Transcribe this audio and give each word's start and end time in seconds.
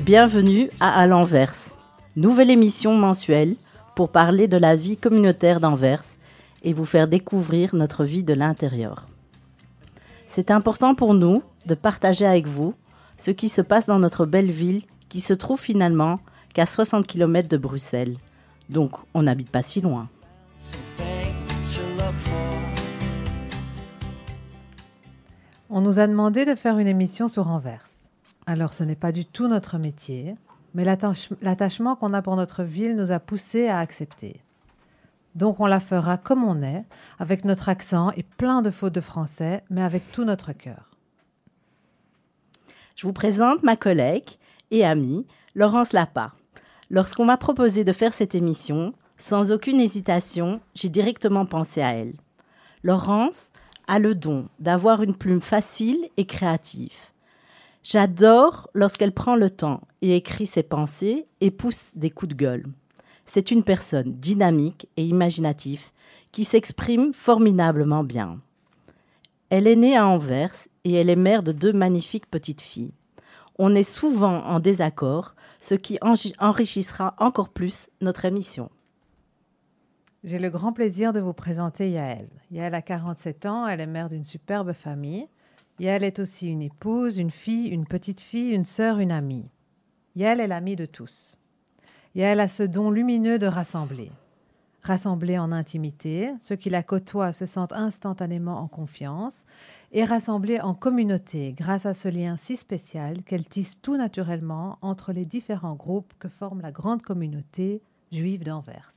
Et 0.00 0.02
bienvenue 0.02 0.70
à 0.80 0.98
À 0.98 1.06
l'Anvers, 1.06 1.74
nouvelle 2.16 2.48
émission 2.48 2.94
mensuelle 2.94 3.56
pour 3.94 4.08
parler 4.08 4.48
de 4.48 4.56
la 4.56 4.74
vie 4.74 4.96
communautaire 4.96 5.60
d'Anvers 5.60 6.02
et 6.62 6.72
vous 6.72 6.86
faire 6.86 7.06
découvrir 7.06 7.74
notre 7.74 8.04
vie 8.04 8.24
de 8.24 8.32
l'intérieur. 8.32 9.08
C'est 10.26 10.50
important 10.50 10.94
pour 10.94 11.12
nous 11.12 11.42
de 11.66 11.74
partager 11.74 12.24
avec 12.24 12.46
vous 12.46 12.72
ce 13.18 13.30
qui 13.30 13.50
se 13.50 13.60
passe 13.60 13.84
dans 13.84 13.98
notre 13.98 14.24
belle 14.24 14.50
ville 14.50 14.84
qui 15.10 15.20
se 15.20 15.34
trouve 15.34 15.60
finalement 15.60 16.18
qu'à 16.54 16.64
60 16.64 17.06
km 17.06 17.46
de 17.46 17.58
Bruxelles. 17.58 18.16
Donc 18.70 18.92
on 19.12 19.24
n'habite 19.24 19.50
pas 19.50 19.62
si 19.62 19.82
loin. 19.82 20.08
On 25.68 25.82
nous 25.82 25.98
a 25.98 26.06
demandé 26.06 26.46
de 26.46 26.54
faire 26.54 26.78
une 26.78 26.88
émission 26.88 27.28
sur 27.28 27.48
Anvers. 27.48 27.99
Alors 28.50 28.74
ce 28.74 28.82
n'est 28.82 28.96
pas 28.96 29.12
du 29.12 29.24
tout 29.24 29.46
notre 29.46 29.78
métier, 29.78 30.34
mais 30.74 30.84
l'attachement 30.84 31.94
qu'on 31.94 32.12
a 32.12 32.20
pour 32.20 32.34
notre 32.34 32.64
ville 32.64 32.96
nous 32.96 33.12
a 33.12 33.20
poussé 33.20 33.68
à 33.68 33.78
accepter. 33.78 34.42
Donc 35.36 35.60
on 35.60 35.66
la 35.66 35.78
fera 35.78 36.18
comme 36.18 36.42
on 36.42 36.60
est, 36.60 36.84
avec 37.20 37.44
notre 37.44 37.68
accent 37.68 38.10
et 38.16 38.24
plein 38.24 38.60
de 38.60 38.72
fautes 38.72 38.92
de 38.92 39.00
français, 39.00 39.62
mais 39.70 39.84
avec 39.84 40.10
tout 40.10 40.24
notre 40.24 40.52
cœur. 40.52 40.90
Je 42.96 43.06
vous 43.06 43.12
présente 43.12 43.62
ma 43.62 43.76
collègue 43.76 44.30
et 44.72 44.84
amie, 44.84 45.28
Laurence 45.54 45.92
Lapa. 45.92 46.32
Lorsqu'on 46.90 47.26
m'a 47.26 47.36
proposé 47.36 47.84
de 47.84 47.92
faire 47.92 48.12
cette 48.12 48.34
émission, 48.34 48.94
sans 49.16 49.52
aucune 49.52 49.78
hésitation, 49.78 50.60
j'ai 50.74 50.88
directement 50.88 51.46
pensé 51.46 51.82
à 51.82 51.92
elle. 51.92 52.14
Laurence 52.82 53.52
a 53.86 54.00
le 54.00 54.16
don 54.16 54.48
d'avoir 54.58 55.04
une 55.04 55.14
plume 55.14 55.40
facile 55.40 56.08
et 56.16 56.26
créative. 56.26 57.09
J'adore 57.82 58.68
lorsqu'elle 58.74 59.12
prend 59.12 59.36
le 59.36 59.50
temps 59.50 59.80
et 60.02 60.16
écrit 60.16 60.46
ses 60.46 60.62
pensées 60.62 61.26
et 61.40 61.50
pousse 61.50 61.92
des 61.94 62.10
coups 62.10 62.30
de 62.30 62.36
gueule. 62.36 62.66
C'est 63.24 63.50
une 63.50 63.62
personne 63.62 64.12
dynamique 64.12 64.88
et 64.96 65.04
imaginative 65.04 65.90
qui 66.32 66.44
s'exprime 66.44 67.12
formidablement 67.12 68.04
bien. 68.04 68.40
Elle 69.48 69.66
est 69.66 69.76
née 69.76 69.96
à 69.96 70.06
Anvers 70.06 70.54
et 70.84 70.94
elle 70.94 71.10
est 71.10 71.16
mère 71.16 71.42
de 71.42 71.52
deux 71.52 71.72
magnifiques 71.72 72.30
petites 72.30 72.60
filles. 72.60 72.92
On 73.58 73.74
est 73.74 73.82
souvent 73.82 74.44
en 74.44 74.60
désaccord, 74.60 75.34
ce 75.60 75.74
qui 75.74 75.98
enrichissera 76.38 77.14
encore 77.18 77.48
plus 77.48 77.90
notre 78.00 78.24
émission. 78.24 78.70
J'ai 80.22 80.38
le 80.38 80.50
grand 80.50 80.72
plaisir 80.72 81.12
de 81.12 81.20
vous 81.20 81.32
présenter 81.32 81.90
Yael. 81.90 82.28
Yael 82.50 82.74
a 82.74 82.82
47 82.82 83.46
ans, 83.46 83.66
elle 83.66 83.80
est 83.80 83.86
mère 83.86 84.08
d'une 84.08 84.24
superbe 84.24 84.72
famille. 84.72 85.26
Yael 85.80 86.04
est 86.04 86.18
aussi 86.18 86.46
une 86.46 86.60
épouse, 86.60 87.16
une 87.16 87.30
fille, 87.30 87.68
une 87.68 87.86
petite 87.86 88.20
fille, 88.20 88.50
une 88.50 88.66
sœur, 88.66 88.98
une 88.98 89.10
amie. 89.10 89.48
Yael 90.14 90.38
est 90.38 90.46
l'amie 90.46 90.76
de 90.76 90.84
tous. 90.84 91.40
Yael 92.14 92.38
a 92.40 92.50
ce 92.50 92.62
don 92.62 92.90
lumineux 92.90 93.38
de 93.38 93.46
rassembler. 93.46 94.12
Rassembler 94.82 95.38
en 95.38 95.52
intimité, 95.52 96.34
ceux 96.42 96.56
qui 96.56 96.68
la 96.68 96.82
côtoient 96.82 97.32
se 97.32 97.46
sentent 97.46 97.72
instantanément 97.72 98.58
en 98.60 98.68
confiance, 98.68 99.46
et 99.92 100.04
rassembler 100.04 100.60
en 100.60 100.74
communauté 100.74 101.54
grâce 101.54 101.86
à 101.86 101.94
ce 101.94 102.08
lien 102.08 102.36
si 102.36 102.58
spécial 102.58 103.22
qu'elle 103.22 103.46
tisse 103.46 103.80
tout 103.80 103.96
naturellement 103.96 104.76
entre 104.82 105.14
les 105.14 105.24
différents 105.24 105.76
groupes 105.76 106.12
que 106.18 106.28
forme 106.28 106.60
la 106.60 106.72
grande 106.72 107.00
communauté 107.00 107.80
juive 108.12 108.44
d'Anvers. 108.44 108.92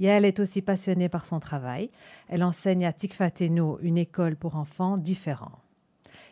Yael 0.00 0.24
est 0.24 0.40
aussi 0.40 0.60
passionnée 0.60 1.08
par 1.08 1.24
son 1.24 1.38
travail. 1.38 1.88
Elle 2.26 2.42
enseigne 2.42 2.84
à 2.84 2.92
Tikfateno, 2.92 3.78
une 3.80 3.98
école 3.98 4.34
pour 4.34 4.56
enfants 4.56 4.96
différents. 4.96 5.60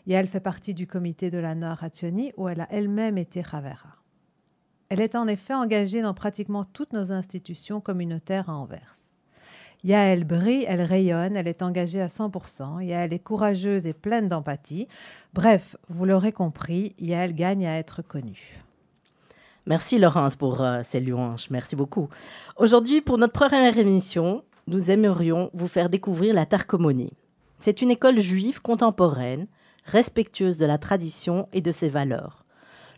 Yael 0.07 0.29
fait 0.29 0.41
partie 0.41 0.75
du 0.75 0.87
comité 0.87 1.31
de 1.31 1.39
la 1.39 1.55
Nord 1.55 1.83
Hatsioni 1.83 2.33
où 2.37 2.49
elle 2.49 2.61
a 2.61 2.69
elle-même 2.71 3.19
été 3.19 3.41
Ravera. 3.41 3.97
Elle 4.89 5.01
est 5.01 5.17
en 5.17 5.27
effet 5.27 5.55
engagée 5.55 6.01
dans 6.01 6.15
pratiquement 6.15 6.65
toutes 6.65 6.93
nos 6.93 7.11
institutions 7.11 7.81
communautaires 7.81 8.49
à 8.49 8.55
Anvers. 8.55 8.95
Yael 9.83 10.25
brille, 10.25 10.65
elle 10.69 10.83
rayonne, 10.83 11.37
elle 11.37 11.49
est 11.49 11.63
engagée 11.63 12.01
à 12.01 12.07
100%, 12.07 12.85
Yael 12.85 13.13
est 13.13 13.19
courageuse 13.19 13.87
et 13.87 13.93
pleine 13.93 14.29
d'empathie. 14.29 14.89
Bref, 15.35 15.77
vous 15.89 16.05
l'aurez 16.05 16.33
compris, 16.33 16.95
Yael 16.99 17.35
gagne 17.35 17.67
à 17.67 17.79
être 17.79 18.03
connue. 18.03 18.63
Merci 19.67 19.99
Laurence 19.99 20.37
pour 20.37 20.61
euh, 20.61 20.83
ces 20.85 21.01
louanges. 21.01 21.51
Merci 21.51 21.75
beaucoup. 21.75 22.09
Aujourd'hui, 22.57 23.01
pour 23.01 23.19
notre 23.19 23.33
première 23.33 23.77
émission, 23.77 24.45
nous 24.69 24.91
aimerions 24.91 25.51
vous 25.55 25.69
faire 25.69 25.91
découvrir 25.91 26.35
la 26.35 26.47
Tarcomonie. 26.47 27.13
C'est 27.59 27.83
une 27.83 27.91
école 27.91 28.21
juive 28.21 28.63
contemporaine, 28.63 29.47
respectueuse 29.87 30.59
de 30.59 30.67
la 30.67 30.79
tradition 30.79 31.49
et 31.53 31.61
de 31.61 31.73
ses 31.73 31.89
valeurs. 31.89 32.45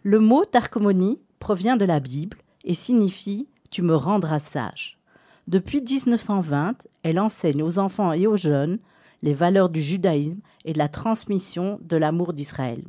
Le 0.02 0.18
mot 0.18 0.44
Tarcomonie 0.44 1.20
provient 1.38 1.76
de 1.76 1.84
la 1.84 2.00
Bible 2.00 2.38
et 2.64 2.74
signifie 2.74 3.48
Tu 3.70 3.82
me 3.82 3.94
rendras 3.94 4.40
sage. 4.40 4.98
Depuis 5.46 5.80
1920, 5.80 6.86
elle 7.02 7.20
enseigne 7.20 7.62
aux 7.62 7.78
enfants 7.78 8.12
et 8.12 8.26
aux 8.26 8.36
jeunes 8.36 8.78
les 9.22 9.34
valeurs 9.34 9.68
du 9.68 9.80
judaïsme 9.80 10.40
et 10.64 10.72
de 10.72 10.78
la 10.78 10.88
transmission 10.88 11.78
de 11.82 11.96
l'amour 11.96 12.32
d'Israël 12.32 12.82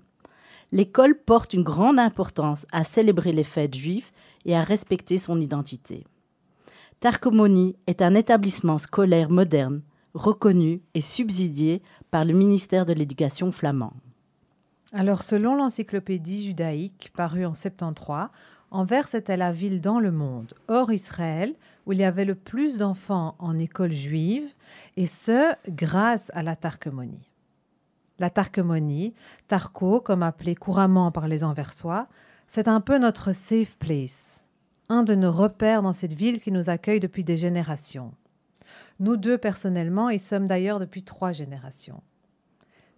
l'école 0.71 1.15
porte 1.15 1.53
une 1.53 1.63
grande 1.63 1.99
importance 1.99 2.65
à 2.71 2.83
célébrer 2.83 3.31
les 3.31 3.43
fêtes 3.43 3.75
juives 3.75 4.11
et 4.45 4.55
à 4.55 4.63
respecter 4.63 5.17
son 5.17 5.39
identité. 5.39 6.05
Tarkomoni 6.99 7.75
est 7.87 8.01
un 8.01 8.15
établissement 8.15 8.77
scolaire 8.77 9.29
moderne, 9.29 9.81
reconnu 10.13 10.81
et 10.93 11.01
subsidié 11.01 11.81
par 12.11 12.25
le 12.25 12.33
ministère 12.33 12.85
de 12.85 12.93
l'Éducation 12.93 13.51
flamand. 13.51 13.93
Alors, 14.91 15.21
selon 15.21 15.55
l'encyclopédie 15.55 16.43
judaïque 16.45 17.11
parue 17.15 17.45
en 17.45 17.53
73, 17.53 18.29
Anvers 18.71 19.13
était 19.15 19.37
la 19.37 19.51
ville 19.51 19.81
dans 19.81 19.99
le 19.99 20.11
monde, 20.11 20.53
hors 20.67 20.91
Israël, 20.91 21.55
où 21.85 21.93
il 21.93 21.99
y 21.99 22.03
avait 22.03 22.25
le 22.25 22.35
plus 22.35 22.77
d'enfants 22.77 23.35
en 23.39 23.57
école 23.57 23.91
juive, 23.91 24.53
et 24.97 25.07
ce, 25.07 25.53
grâce 25.69 26.31
à 26.33 26.43
la 26.43 26.55
Tarcomonie 26.55 27.29
la 28.19 28.29
Tarquemonie, 28.29 29.13
Tarco, 29.47 30.01
comme 30.01 30.23
appelé 30.23 30.55
couramment 30.55 31.11
par 31.11 31.27
les 31.27 31.43
Anversois, 31.43 32.07
c'est 32.47 32.67
un 32.67 32.81
peu 32.81 32.97
notre 32.97 33.31
safe 33.31 33.77
place, 33.77 34.45
un 34.89 35.03
de 35.03 35.15
nos 35.15 35.31
repères 35.31 35.81
dans 35.81 35.93
cette 35.93 36.13
ville 36.13 36.41
qui 36.41 36.51
nous 36.51 36.69
accueille 36.69 36.99
depuis 36.99 37.23
des 37.23 37.37
générations. 37.37 38.11
Nous 38.99 39.15
deux, 39.15 39.37
personnellement, 39.37 40.09
y 40.09 40.19
sommes 40.19 40.47
d'ailleurs 40.47 40.79
depuis 40.79 41.03
trois 41.03 41.31
générations. 41.31 42.03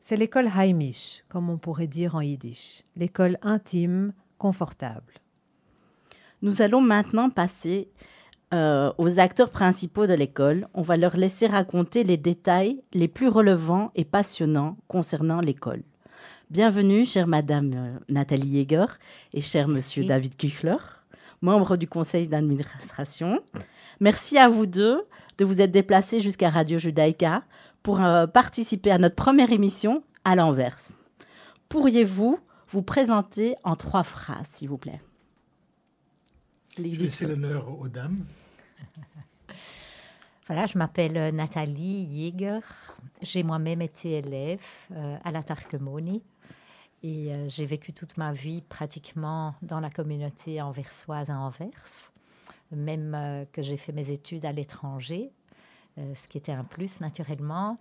C'est 0.02 0.18
l'école 0.18 0.48
Heimisch, 0.48 1.24
comme 1.30 1.50
on 1.50 1.60
pourrait 1.60 1.86
dire 1.86 2.16
en 2.16 2.22
yiddish, 2.22 2.84
l'école 2.96 3.38
intime, 3.44 4.14
confortable. 4.40 5.14
Nous 6.42 6.64
allons 6.64 6.82
maintenant 6.82 7.30
passer 7.30 7.92
euh, 8.52 8.92
aux 8.98 9.20
acteurs 9.20 9.52
principaux 9.52 10.08
de 10.08 10.16
l'école. 10.16 10.68
On 10.74 10.82
va 10.82 10.98
leur 10.98 11.16
laisser 11.16 11.46
raconter 11.46 12.04
les 12.04 12.18
détails 12.18 12.82
les 12.94 13.08
plus 13.08 13.28
relevants 13.28 13.92
et 13.94 14.04
passionnants 14.04 14.78
concernant 14.88 15.40
l'école. 15.40 15.84
Bienvenue, 16.50 17.06
chère 17.06 17.28
Madame 17.28 17.74
euh, 17.76 18.00
Nathalie 18.10 18.58
Jäger 18.58 18.88
et 19.34 19.42
cher 19.42 19.68
Monsieur 19.68 20.04
David 20.04 20.36
Kuchler, 20.36 20.78
membres 21.42 21.78
du 21.78 21.88
conseil 21.88 22.28
d'administration. 22.28 23.40
Merci 24.00 24.40
à 24.40 24.50
vous 24.50 24.66
deux 24.66 25.04
de 25.38 25.46
vous 25.46 25.62
être 25.62 25.72
déplacés 25.72 26.20
jusqu'à 26.20 26.50
Radio 26.50 26.78
Judaïka 26.78 27.44
pour 27.84 28.02
euh, 28.02 28.28
participer 28.28 28.92
à 28.92 28.98
notre 28.98 29.16
première 29.16 29.52
émission 29.52 30.04
à 30.24 30.36
l'envers. 30.36 30.78
Pourriez-vous 31.70 32.40
vous 32.70 32.82
présenter 32.82 33.56
en 33.64 33.76
trois 33.76 34.04
phrases, 34.04 34.48
s'il 34.52 34.70
vous 34.70 34.78
plaît? 34.78 35.02
Je 36.78 36.84
vais 36.84 36.90
laisser 36.90 37.26
l'honneur 37.26 37.80
aux 37.80 37.88
dames. 37.88 38.26
Voilà, 40.48 40.66
je 40.66 40.78
m'appelle 40.78 41.18
euh, 41.18 41.32
Nathalie 41.32 42.10
Jäger. 42.10 42.60
J'ai 43.22 43.42
moi-même 43.42 43.82
été 43.82 44.18
élève 44.18 44.66
euh, 44.92 45.16
à 45.24 45.32
la 45.32 45.44
Tarquemonie 45.44 46.24
et 47.04 47.32
euh, 47.32 47.48
j'ai 47.48 47.66
vécu 47.66 47.94
toute 47.94 48.18
ma 48.18 48.34
vie 48.34 48.62
pratiquement 48.62 49.56
dans 49.62 49.80
la 49.80 49.90
communauté 49.90 50.62
anversoise 50.62 51.30
à 51.30 51.38
Anvers, 51.38 52.12
même 52.72 53.46
que 53.52 53.62
j'ai 53.62 53.78
fait 53.78 53.92
mes 53.92 54.12
études 54.12 54.46
à 54.46 54.52
l'étranger, 54.52 55.32
ce 55.98 56.28
qui 56.28 56.38
était 56.38 56.52
un 56.52 56.64
plus 56.64 57.00
naturellement. 57.02 57.78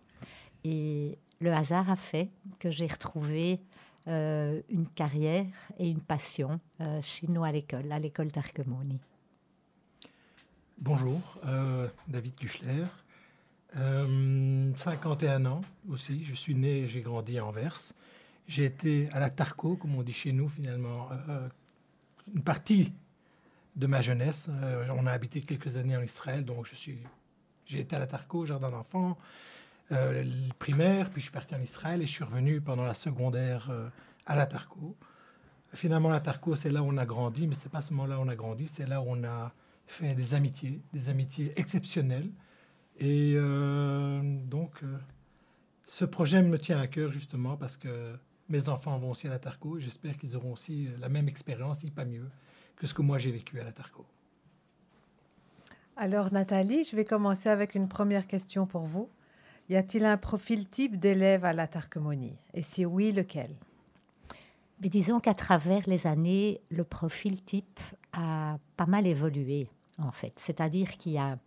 Et 0.64 1.18
le 1.40 1.52
hasard 1.52 1.90
a 1.90 1.96
fait 1.96 2.28
que 2.58 2.70
j'ai 2.70 2.86
retrouvé 2.86 3.60
une 4.06 4.86
carrière 4.94 5.46
et 5.78 5.88
une 5.88 6.00
passion 6.00 6.60
chez 7.02 7.28
nous 7.28 7.44
à 7.44 7.52
l'école, 7.52 7.90
à 7.92 7.98
l'école 7.98 8.32
Tarquemonie. 8.32 9.00
Bonjour, 10.82 11.20
euh, 11.44 11.88
David 12.08 12.36
Kuchler. 12.36 12.86
51 13.74 15.44
euh, 15.44 15.48
ans 15.48 15.60
aussi, 15.90 16.24
je 16.24 16.32
suis 16.32 16.54
né, 16.54 16.88
j'ai 16.88 17.02
grandi 17.02 17.38
à 17.38 17.44
Anvers. 17.44 17.92
J'ai 18.48 18.64
été 18.64 19.10
à 19.12 19.20
la 19.20 19.28
Tarco, 19.28 19.76
comme 19.76 19.94
on 19.94 20.02
dit 20.02 20.14
chez 20.14 20.32
nous 20.32 20.48
finalement, 20.48 21.06
euh, 21.28 21.46
une 22.34 22.42
partie 22.42 22.94
de 23.76 23.86
ma 23.86 24.02
jeunesse. 24.02 24.48
on 24.90 25.06
a 25.06 25.12
habité 25.12 25.40
quelques 25.40 25.76
années 25.76 25.96
en 25.96 26.02
Israël, 26.02 26.44
donc 26.44 26.66
je 26.66 26.74
suis, 26.74 26.98
j'ai 27.66 27.80
été 27.80 27.96
à 27.96 27.98
la 27.98 28.06
Tarco, 28.06 28.44
jardin 28.44 28.70
d'enfants, 28.70 29.16
primaire, 30.58 31.10
puis 31.10 31.20
je 31.20 31.26
suis 31.26 31.32
parti 31.32 31.54
en 31.54 31.60
Israël 31.60 32.02
et 32.02 32.06
je 32.06 32.12
suis 32.12 32.24
revenu 32.24 32.60
pendant 32.60 32.84
la 32.84 32.94
secondaire 32.94 33.70
à 34.26 34.36
la 34.36 34.46
Tarco. 34.46 34.96
finalement, 35.74 36.10
la 36.10 36.20
Tarco, 36.20 36.56
c'est 36.56 36.70
là 36.70 36.82
où 36.82 36.86
on 36.86 36.96
a 36.96 37.06
grandi, 37.06 37.46
mais 37.46 37.54
c'est 37.54 37.68
pas 37.68 37.80
seulement 37.80 38.06
là 38.06 38.18
où 38.18 38.22
on 38.22 38.28
a 38.28 38.36
grandi, 38.36 38.68
c'est 38.68 38.86
là 38.86 39.00
où 39.00 39.06
on 39.08 39.24
a 39.24 39.52
fait 39.90 40.14
des 40.14 40.34
amitiés, 40.34 40.80
des 40.92 41.08
amitiés 41.08 41.52
exceptionnelles. 41.56 42.30
Et 42.98 43.34
euh, 43.34 44.20
donc, 44.46 44.82
euh, 44.82 44.98
ce 45.84 46.04
projet 46.04 46.42
me 46.42 46.58
tient 46.58 46.80
à 46.80 46.86
cœur 46.86 47.10
justement 47.10 47.56
parce 47.56 47.76
que 47.76 48.14
mes 48.48 48.68
enfants 48.68 48.98
vont 48.98 49.10
aussi 49.10 49.26
à 49.26 49.30
la 49.30 49.38
Tarco 49.38 49.78
et 49.78 49.80
j'espère 49.80 50.16
qu'ils 50.16 50.36
auront 50.36 50.52
aussi 50.52 50.88
la 51.00 51.08
même 51.08 51.28
expérience, 51.28 51.80
si 51.80 51.90
pas 51.90 52.04
mieux, 52.04 52.28
que 52.80 52.86
ce 52.86 52.94
que 52.94 53.02
moi 53.02 53.18
j'ai 53.18 53.30
vécu 53.30 53.60
à 53.60 53.64
la 53.64 53.72
Tarco. 53.72 54.06
Alors 55.96 56.32
Nathalie, 56.32 56.82
je 56.82 56.96
vais 56.96 57.04
commencer 57.04 57.50
avec 57.50 57.74
une 57.74 57.88
première 57.88 58.26
question 58.26 58.66
pour 58.66 58.86
vous. 58.86 59.10
Y 59.68 59.76
a-t-il 59.76 60.06
un 60.06 60.16
profil 60.16 60.66
type 60.66 60.98
d'élève 60.98 61.44
à 61.44 61.52
la 61.52 61.66
Tarcomonie 61.66 62.38
Et 62.54 62.62
si 62.62 62.86
oui, 62.86 63.12
lequel? 63.12 63.54
Mais 64.80 64.88
disons 64.88 65.20
qu'à 65.20 65.34
travers 65.34 65.82
les 65.86 66.06
années, 66.06 66.62
le 66.70 66.84
profil 66.84 67.42
type 67.44 67.78
a 68.14 68.56
pas 68.78 68.86
mal 68.86 69.06
évolué, 69.06 69.68
en 69.98 70.10
fait. 70.10 70.38
C'est-à-dire 70.38 70.96
qu'il 70.96 71.12
y 71.12 71.18
a 71.18 71.38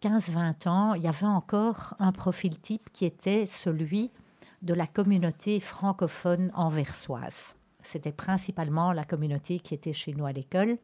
15-20 0.00 0.66
ans, 0.66 0.94
il 0.94 1.02
y 1.02 1.08
avait 1.08 1.26
encore 1.26 1.94
un 1.98 2.12
profil 2.12 2.58
type 2.58 2.88
qui 2.94 3.04
était 3.04 3.44
celui 3.44 4.10
de 4.62 4.72
la 4.72 4.86
communauté 4.86 5.60
francophone 5.60 6.50
anversoise. 6.54 7.57
C'était 7.88 8.12
principalement 8.12 8.92
la 8.92 9.04
communauté 9.04 9.60
qui 9.60 9.72
était 9.72 9.94
chez 9.94 10.12
nous 10.12 10.26
à 10.26 10.32
l'école, 10.32 10.76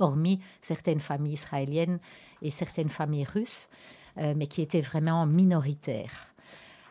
hormis 0.00 0.40
certaines 0.60 0.98
familles 0.98 1.34
israéliennes 1.34 2.00
et 2.42 2.50
certaines 2.50 2.88
familles 2.88 3.24
russes. 3.24 3.68
Euh, 4.18 4.34
mais 4.36 4.48
qui 4.48 4.62
était 4.62 4.80
vraiment 4.80 5.26
minoritaire. 5.26 6.34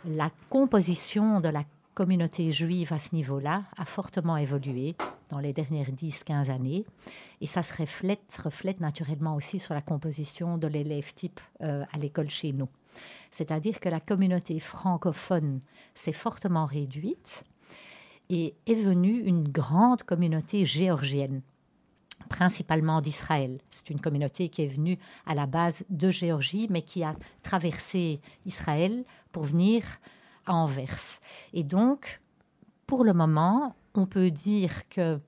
La 0.06 0.32
composition 0.50 1.42
de 1.42 1.50
la 1.50 1.66
communauté 1.94 2.52
juive 2.54 2.94
à 2.94 3.00
ce 3.00 3.14
niveau-là 3.14 3.64
a 3.76 3.84
fortement 3.84 4.38
évolué 4.38 4.96
dans 5.30 5.40
les 5.40 5.52
dernières 5.52 5.92
10-15 5.92 6.50
années. 6.50 6.86
Et 7.42 7.48
ça 7.48 7.64
se 7.64 7.76
reflète, 7.76 8.40
reflète 8.42 8.80
naturellement 8.80 9.36
aussi 9.36 9.60
sur 9.60 9.74
la 9.74 9.82
composition 9.82 10.58
de 10.58 10.68
l'élève 10.68 11.14
type 11.14 11.42
euh, 11.62 11.84
à 11.92 11.98
l'école 11.98 12.30
chez 12.30 12.54
nous. 12.54 12.70
C'est-à-dire 13.30 13.82
que 13.82 13.90
la 13.90 14.00
communauté 14.00 14.60
francophone 14.62 15.60
s'est 15.96 16.14
fortement 16.14 16.66
réduite 16.66 17.44
et 18.30 18.56
est 18.66 18.76
venue 18.76 19.20
une 19.20 19.48
grande 19.48 20.04
communauté 20.04 20.66
géorgienne 20.66 21.42
principalement 22.28 23.02
d'Israël. 23.02 23.60
C'est 23.70 23.90
une 23.90 24.02
communauté 24.02 24.50
qui 24.50 24.64
est 24.64 24.68
venue 24.68 24.98
à 25.26 25.36
la 25.36 25.46
base 25.46 25.86
de 25.90 26.12
Géorgie, 26.12 26.68
mais 26.70 26.82
qui 26.82 27.04
a 27.04 27.16
traversé 27.42 28.20
Israël 28.46 29.06
pour 29.32 29.44
venir 29.44 29.84
à 30.46 30.54
Anvers. 30.54 31.22
Et 31.54 31.64
donc, 31.64 32.22
pour 32.86 33.04
le 33.04 33.14
moment, 33.14 33.76
on 33.96 34.06
peut 34.06 34.32
dire 34.32 34.88
que 34.90 35.20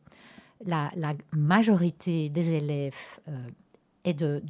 la, 0.65 0.91
majorité 1.31 2.29
des 2.29 2.53
élèves 2.53 3.19
euh, 3.27 3.47
est 4.03 4.13
de, 4.13 4.41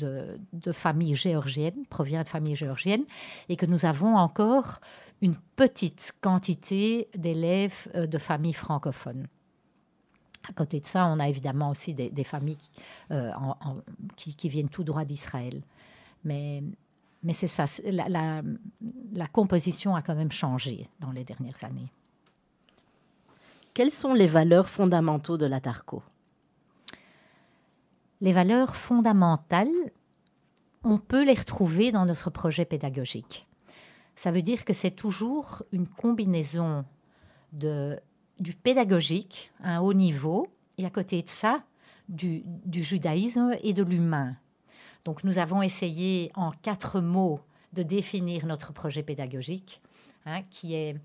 de, 0.54 0.72
familles 0.72 1.16
géorgiennes, 1.16 1.86
provient 1.90 2.24
de 2.24 2.28
familles 2.28 2.56
géorgiennes, 2.56 3.06
et 3.48 3.56
que 3.56 3.66
nous 3.66 3.86
avons 3.86 4.16
encore 4.16 4.80
une 5.22 5.36
petite 5.56 6.14
quantité 6.22 7.10
d'élèves 7.16 7.88
euh, 7.96 8.08
de 8.08 8.18
familles 8.18 8.54
francophones. 8.54 9.28
À 10.48 10.54
côté 10.54 10.80
de 10.80 10.86
ça, 10.86 11.06
on 11.08 11.20
a 11.20 11.28
évidemment 11.28 11.70
aussi 11.70 11.94
des, 11.94 12.24
familles 12.24 12.58
euh, 13.12 13.32
qui, 14.16 14.50
viennent 14.50 14.70
tout 14.70 14.84
droit 14.84 15.06
d'Israël. 15.06 15.62
Mais, 16.24 16.64
mais 17.24 17.34
c'est 17.34 17.48
ça, 17.48 17.66
la, 17.86 18.42
la, 19.12 19.28
composition 19.28 19.96
a 19.96 20.02
quand 20.02 20.16
même 20.16 20.32
changé 20.32 20.88
dans 21.00 21.12
les 21.12 21.24
dernières 21.24 21.64
années. 21.64 21.92
Quelles 23.74 23.92
sont 23.92 24.14
les 24.14 24.28
valeurs 24.28 24.70
fondamentaux 24.70 25.38
de 25.38 25.46
la 25.46 25.60
Tarco 25.60 26.02
Les 28.22 28.34
valeurs 28.34 28.76
fondamentales, 28.76 29.68
on 30.84 30.98
peut 30.98 31.26
les 31.26 31.36
retrouver 31.36 31.92
dans 31.92 32.06
notre 32.06 32.30
projet 32.32 32.66
pédagogique. 32.66 33.49
Ça 34.20 34.32
veut 34.32 34.42
dire 34.42 34.66
que 34.66 34.74
c'est 34.74 34.92
toujours 34.92 35.64
une 35.72 35.88
combinaison 35.88 36.84
de 37.54 37.98
du 38.38 38.54
pédagogique 38.54 39.50
à 39.64 39.78
un 39.78 39.80
haut 39.80 39.94
niveau 39.94 40.48
et 40.78 40.86
à 40.86 40.90
côté 40.90 41.22
de 41.22 41.30
ça, 41.30 41.64
du, 42.10 42.44
judaïsme 42.74 43.56
et 43.64 43.72
de 43.72 43.82
l'humain. 43.82 44.36
Donc 45.06 45.24
nous 45.24 45.38
avons 45.38 45.62
essayé 45.62 46.34
en 46.36 46.52
quatre 46.52 47.00
mots 47.00 47.40
de 47.72 47.82
définir 47.82 48.46
notre 48.46 48.74
projet 48.74 49.04
pédagogique, 49.04 49.82
hein, 50.26 50.42
qui 50.50 50.74
est 50.74 50.98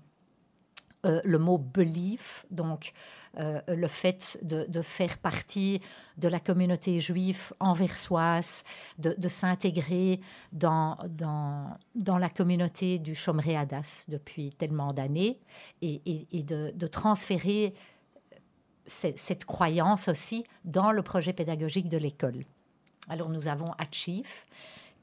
euh, 1.05 1.21
le 1.23 1.37
mot 1.37 1.59
belief, 1.59 2.45
donc 2.49 2.93
euh, 3.37 3.61
le 3.67 3.87
fait 3.87 4.39
de, 4.41 4.81
faire 4.81 5.19
partie 5.19 5.79
de 6.17 6.27
la 6.27 6.39
communauté 6.39 6.99
juive 6.99 7.53
anversoise, 7.59 8.63
de, 8.97 9.13
de 9.15 9.27
s'intégrer 9.27 10.19
dans, 10.51 10.97
dans, 11.09 12.17
la 12.17 12.29
communauté 12.29 12.97
du 12.97 13.13
Shomrei 13.13 13.55
Hadas 13.55 14.05
depuis 14.07 14.51
tellement 14.51 14.93
d'années 14.93 15.39
et, 15.83 16.01
de, 16.43 16.87
transférer 16.87 17.75
cette, 18.87 19.45
croyance 19.45 20.07
aussi 20.07 20.43
dans 20.63 20.91
le 20.91 21.03
projet 21.03 21.33
pédagogique 21.33 21.87
de 21.87 21.97
l'école. 21.97 22.41
Alors 23.09 23.29
nous 23.29 23.47
avons 23.47 23.73
Achieve, 23.77 24.45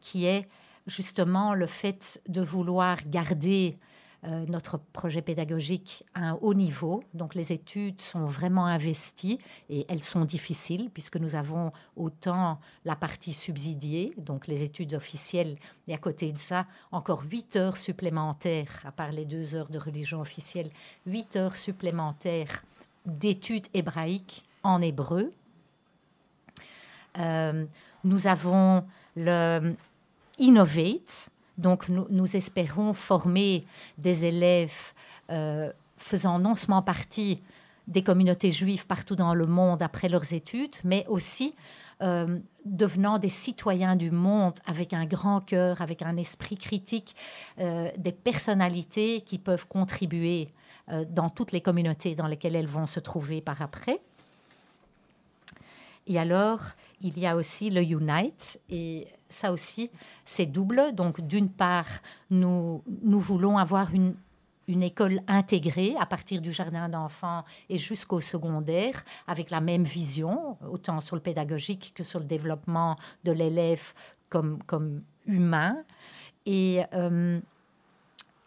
qui 0.00 0.24
est 0.24 0.48
justement 0.88 1.54
le 1.54 1.66
fait 1.66 2.20
de 2.28 2.40
vouloir 2.40 2.98
garder 3.06 3.78
euh, 4.24 4.44
notre 4.46 4.78
projet 4.78 5.20
pédagogique 5.20 6.04
à 6.14 6.20
un 6.30 6.38
haut 6.42 6.54
niveau. 6.54 7.02
Donc 7.12 7.34
les 7.34 7.52
études 7.52 8.00
sont 8.00 8.26
vraiment 8.26 8.66
investies 8.66 9.40
et 9.68 9.84
elles 9.88 10.04
sont 10.04 10.24
difficiles 10.24 10.90
puisque 10.94 11.16
nous 11.16 11.34
avons 11.34 11.72
autant 11.96 12.60
la 12.84 12.94
partie 12.94 13.32
subsidiée, 13.32 14.12
donc 14.18 14.46
les 14.46 14.62
études 14.62 14.94
officielles, 14.94 15.56
et 15.88 15.94
à 15.94 15.98
côté 15.98 16.32
de 16.32 16.38
ça, 16.38 16.66
encore 16.92 17.24
huit 17.28 17.56
heures 17.56 17.76
supplémentaires, 17.76 18.80
à 18.84 18.92
part 18.92 19.10
les 19.10 19.24
deux 19.24 19.56
heures 19.56 19.68
de 19.68 19.78
religion 19.78 20.20
officielle, 20.20 20.70
huit 21.04 21.34
heures 21.34 21.56
supplémentaires 21.56 22.62
d'études 23.06 23.66
hébraïques 23.74 24.44
en 24.62 24.80
hébreu. 24.80 25.32
Euh, 27.18 27.66
nous 28.04 28.26
avons 28.28 28.84
le 29.16 29.74
Innovate, 30.38 31.30
donc 31.58 31.88
nous, 31.88 32.36
espérons 32.36 32.92
former 32.92 33.64
des 33.98 34.24
élèves 34.24 34.92
euh, 35.30 35.70
faisant 35.96 36.38
non 36.38 36.54
seulement 36.54 36.82
partie 36.82 37.40
des 37.88 38.02
communautés 38.02 38.50
juives 38.50 38.86
partout 38.86 39.16
dans 39.16 39.34
le 39.34 39.46
monde 39.46 39.82
après 39.82 40.08
leurs 40.08 40.32
études, 40.32 40.76
mais 40.84 41.04
aussi 41.08 41.54
euh, 42.00 42.38
devenant 42.64 43.18
des 43.18 43.28
citoyens 43.28 43.96
du 43.96 44.10
monde 44.10 44.54
avec 44.66 44.92
un 44.92 45.04
grand 45.04 45.40
cœur, 45.40 45.82
avec 45.82 46.02
un 46.02 46.16
esprit 46.16 46.56
critique, 46.56 47.14
euh, 47.58 47.90
des 47.98 48.12
personnalités 48.12 49.20
qui 49.20 49.38
peuvent 49.38 49.66
contribuer 49.66 50.48
dans 51.10 51.30
toutes 51.30 51.52
les 51.52 51.60
communautés 51.60 52.16
dans 52.16 52.26
lesquelles 52.26 52.56
elles 52.56 52.66
vont 52.66 52.88
se 52.88 52.98
trouver 52.98 53.40
par 53.40 53.62
après. 53.62 54.00
Et 56.06 56.18
alors, 56.18 56.60
il 57.00 57.18
y 57.18 57.26
a 57.26 57.36
aussi 57.36 57.70
le 57.70 57.82
Unite, 57.82 58.60
et 58.68 59.06
ça 59.32 59.52
aussi, 59.52 59.90
c'est 60.24 60.46
double. 60.46 60.92
Donc, 60.94 61.20
d'une 61.20 61.48
part, 61.48 61.88
nous, 62.30 62.82
nous 63.02 63.20
voulons 63.20 63.58
avoir 63.58 63.94
une, 63.94 64.14
une 64.68 64.82
école 64.82 65.20
intégrée 65.26 65.94
à 65.98 66.06
partir 66.06 66.40
du 66.40 66.52
jardin 66.52 66.88
d'enfants 66.88 67.44
et 67.68 67.78
jusqu'au 67.78 68.20
secondaire, 68.20 69.04
avec 69.26 69.50
la 69.50 69.60
même 69.60 69.84
vision, 69.84 70.56
autant 70.70 71.00
sur 71.00 71.16
le 71.16 71.22
pédagogique 71.22 71.92
que 71.94 72.02
sur 72.02 72.18
le 72.18 72.26
développement 72.26 72.96
de 73.24 73.32
l'élève 73.32 73.92
comme, 74.28 74.62
comme 74.64 75.02
humain. 75.26 75.76
Et, 76.46 76.82
euh, 76.94 77.40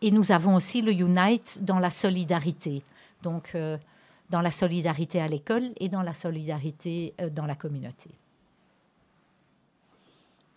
et 0.02 0.12
nous 0.12 0.32
avons 0.32 0.56
aussi 0.56 0.82
le 0.82 0.92
Unite 0.92 1.64
dans 1.64 1.80
la 1.80 1.90
solidarité. 1.90 2.84
Donc, 3.22 3.52
euh, 3.56 3.78
dans 4.30 4.42
la 4.42 4.52
solidarité 4.52 5.22
à 5.22 5.28
l'école 5.28 5.72
et 5.80 5.90
dans 5.90 6.02
la 6.02 6.14
solidarité 6.14 7.14
euh, 7.22 7.30
dans 7.30 7.46
la 7.46 7.56
communauté. 7.56 8.10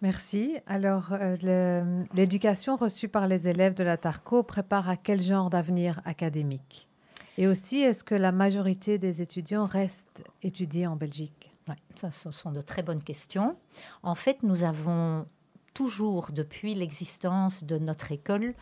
Merci. 0.01 0.57
Alors, 0.67 1.09
euh, 1.13 2.05
l'éducation 2.15 2.77
reçue 2.77 3.09
par 3.09 3.27
les 3.27 3.49
élèves 3.49 3.75
de 3.75 3.83
la 3.83 3.97
TARCO 3.97 4.43
prépare 4.45 4.89
à 4.89 4.97
quel 4.97 5.21
genre 5.21 5.51
d'avenir 5.51 6.01
académique? 6.05 6.89
Et 7.37 7.47
aussi, 7.47 7.79
est-ce 7.79 8.05
que 8.05 8.15
la 8.15 8.33
majorité 8.33 8.99
des 8.99 9.23
étudiants 9.23 9.67
restent 9.67 10.25
étudiés 10.43 10.87
en 10.87 10.97
Belgique? 10.97 11.51
Ça, 11.95 12.11
ce 12.11 12.31
sont 12.31 12.51
de 12.51 12.61
très 12.61 12.83
bonnes 12.83 13.03
questions. 13.03 13.57
En 14.03 14.15
fait, 14.15 14.43
nous 14.43 14.65
avons 14.65 15.27
toujours, 15.75 16.31
depuis 16.33 16.75
l'existence 16.75 17.65
de 17.65 17.79
notre 17.79 18.11
école, 18.13 18.55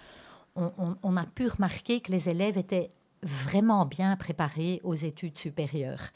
on, 0.56 1.16
a 1.16 1.24
pu 1.24 1.48
remarquer 1.48 2.00
que 2.00 2.10
les 2.10 2.30
élèves 2.30 2.56
étaient 2.56 2.90
vraiment 3.22 3.84
bien 3.84 4.16
préparés 4.16 4.80
aux 4.84 4.94
études 4.94 5.36
supérieures. 5.36 6.10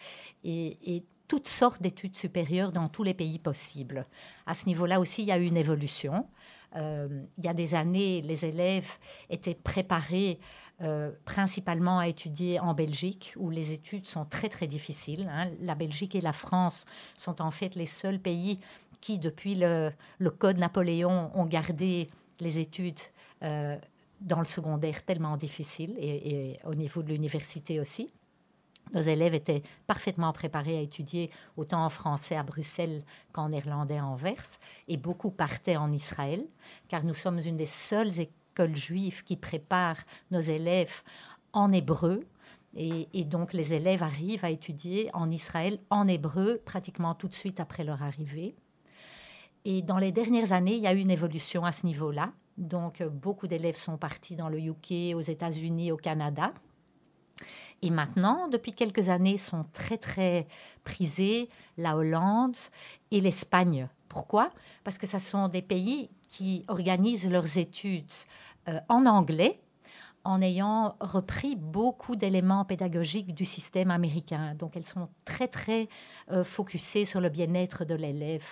Et, 0.45 1.05
toutes 1.31 1.47
sortes 1.47 1.81
d'études 1.81 2.17
supérieures 2.17 2.73
dans 2.73 2.89
tous 2.89 3.05
les 3.05 3.15
pays 3.15 3.39
possibles. 3.39 4.05
À 4.47 4.55
ce 4.55 4.67
niveau-là 4.67 4.99
aussi, 4.99 5.23
il 5.23 5.29
y 5.29 5.33
a 5.33 5.39
eu 5.39 5.45
une 5.45 5.57
évolution. 5.57 6.27
Euh, 6.75 7.23
il 7.39 7.45
y 7.45 7.49
a 7.49 7.55
des 7.55 7.77
années, 7.77 8.21
les 8.21 8.45
élèves 8.45 8.99
étaient 9.29 9.55
préparés 9.55 10.41
euh, 10.83 11.13
principalement 11.25 12.01
à 12.01 12.09
étudier 12.09 12.59
en 12.59 12.75
Belgique, 12.75 13.33
où 13.37 13.49
les 13.49 13.73
études 13.73 14.07
sont 14.07 14.25
très 14.25 14.49
très 14.49 14.67
difficiles. 14.67 15.31
Hein. 15.33 15.53
La 15.61 15.77
Belgique 15.77 16.17
et 16.17 16.21
la 16.21 16.33
France 16.33 16.85
sont 17.17 17.41
en 17.41 17.53
fait 17.53 17.77
les 17.77 17.87
seuls 17.87 18.19
pays 18.19 18.59
qui, 19.01 19.21
depuis 19.21 19.55
le, 19.55 19.93
Code 20.37 20.59
Napoléon, 20.59 21.31
ont 21.37 21.47
gardé 21.47 22.11
les 22.41 22.59
études 22.59 22.99
euh, 23.45 23.79
dans 24.21 24.41
le 24.41 24.47
secondaire 24.47 25.05
tellement 25.05 25.37
difficiles, 25.37 25.95
et, 25.97 26.59
au 26.65 26.75
niveau 26.75 27.05
de 27.05 27.11
l'université 27.11 27.79
aussi. 27.79 28.11
Nos 28.93 29.01
élèves 29.01 29.35
étaient 29.35 29.63
parfaitement 29.87 30.33
préparés 30.33 30.79
à 30.79 30.81
étudier 30.81 31.31
autant 31.57 31.85
en 31.85 31.91
français 31.91 32.37
à 32.37 32.43
Bruxelles 32.43 33.05
qu'en 33.33 33.51
néerlandais 33.51 33.99
à 33.99 34.07
Anvers, 34.07 34.59
et 34.89 34.97
beaucoup 34.97 35.31
partaient 35.31 35.77
en 35.77 35.93
Israël, 35.93 36.45
car 36.89 37.05
nous 37.05 37.15
sommes 37.15 37.39
une 37.39 37.57
des 37.57 37.67
seules 37.67 38.21
écoles 38.21 38.35
école 38.51 38.77
juive 38.77 39.25
qui 39.25 39.37
prépare 39.37 39.97
nos 40.31 40.41
élèves 40.41 41.03
en 41.53 41.73
hébreu. 41.73 42.27
Et, 42.77 43.25
donc 43.25 43.53
les 43.53 43.73
élèves 43.73 44.03
arrivent 44.03 44.45
à 44.45 44.51
étudier 44.51 45.11
en 45.13 45.31
Israël 45.31 45.79
en 45.91 46.07
hébreu 46.07 46.61
pratiquement 46.65 47.15
tout 47.15 47.27
de 47.27 47.35
suite 47.35 47.59
après 47.59 47.83
leur 47.83 48.03
arrivée. 48.03 48.55
Et 49.65 49.83
dans 49.83 49.99
les 49.99 50.13
dernières 50.13 50.53
années, 50.53 50.77
il 50.77 50.83
y 50.83 50.87
a 50.87 50.95
eu 50.95 50.99
une 50.99 51.11
évolution 51.11 51.65
à 51.65 51.73
ce 51.73 51.85
niveau-là. 51.85 52.33
Donc 52.59 53.03
beaucoup 53.03 53.49
d'élèves 53.49 53.77
sont 53.77 53.99
partis 53.99 54.37
dans 54.37 54.49
le 54.49 54.59
UK, 54.59 55.17
aux 55.17 55.21
États-Unis, 55.21 55.91
au 55.91 55.97
Canada. 55.97 56.53
Et 57.83 57.91
maintenant, 57.91 58.49
depuis 58.49 58.73
quelques 58.73 59.09
années, 59.09 59.39
sont 59.39 59.65
très 59.73 59.97
très 59.97 60.47
prisés 60.85 61.49
la 61.79 61.97
Hollande 61.97 62.57
et 63.11 63.21
l'Espagne. 63.21 63.89
Pourquoi? 64.09 64.51
Parce 64.85 64.99
que 64.99 65.07
ce 65.07 65.19
sont 65.19 65.49
des 65.49 65.63
pays 65.63 66.11
qui 66.29 66.65
organisent 66.69 67.31
leurs 67.31 67.59
études 67.59 68.13
euh, 68.69 68.79
en 68.89 69.07
anglais 69.07 69.61
en 70.25 70.43
ayant 70.43 70.97
repris 71.01 71.57
beaucoup 71.57 72.15
d'éléments 72.15 72.65
pédagogiques 72.65 73.35
du 73.35 73.45
système 73.45 73.91
américain. 73.91 74.55
Donc 74.55 74.77
elles 74.77 74.87
sont 74.87 75.09
très 75.25 75.49
très 75.49 75.89
euh, 76.31 76.45
focusées 76.45 77.05
sur 77.05 77.21
le 77.21 77.31
bien-être 77.31 77.85
de 77.85 77.95
l'élève 77.95 78.47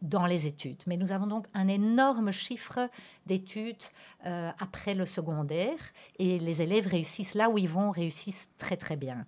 dans 0.00 0.26
les 0.26 0.46
études. 0.46 0.82
Mais 0.86 0.96
nous 0.96 1.12
avons 1.12 1.26
donc 1.26 1.46
un 1.52 1.68
énorme 1.68 2.30
chiffre 2.30 2.88
d'études 3.26 3.82
après 4.24 4.94
le 4.94 5.04
secondaire 5.04 5.78
et 6.18 6.38
les 6.38 6.62
élèves 6.62 6.86
réussissent 6.86 7.34
là 7.34 7.50
où 7.50 7.58
ils 7.58 7.68
vont, 7.68 7.90
réussissent 7.90 8.50
très 8.56 8.76
très 8.76 8.96
bien. 8.96 9.26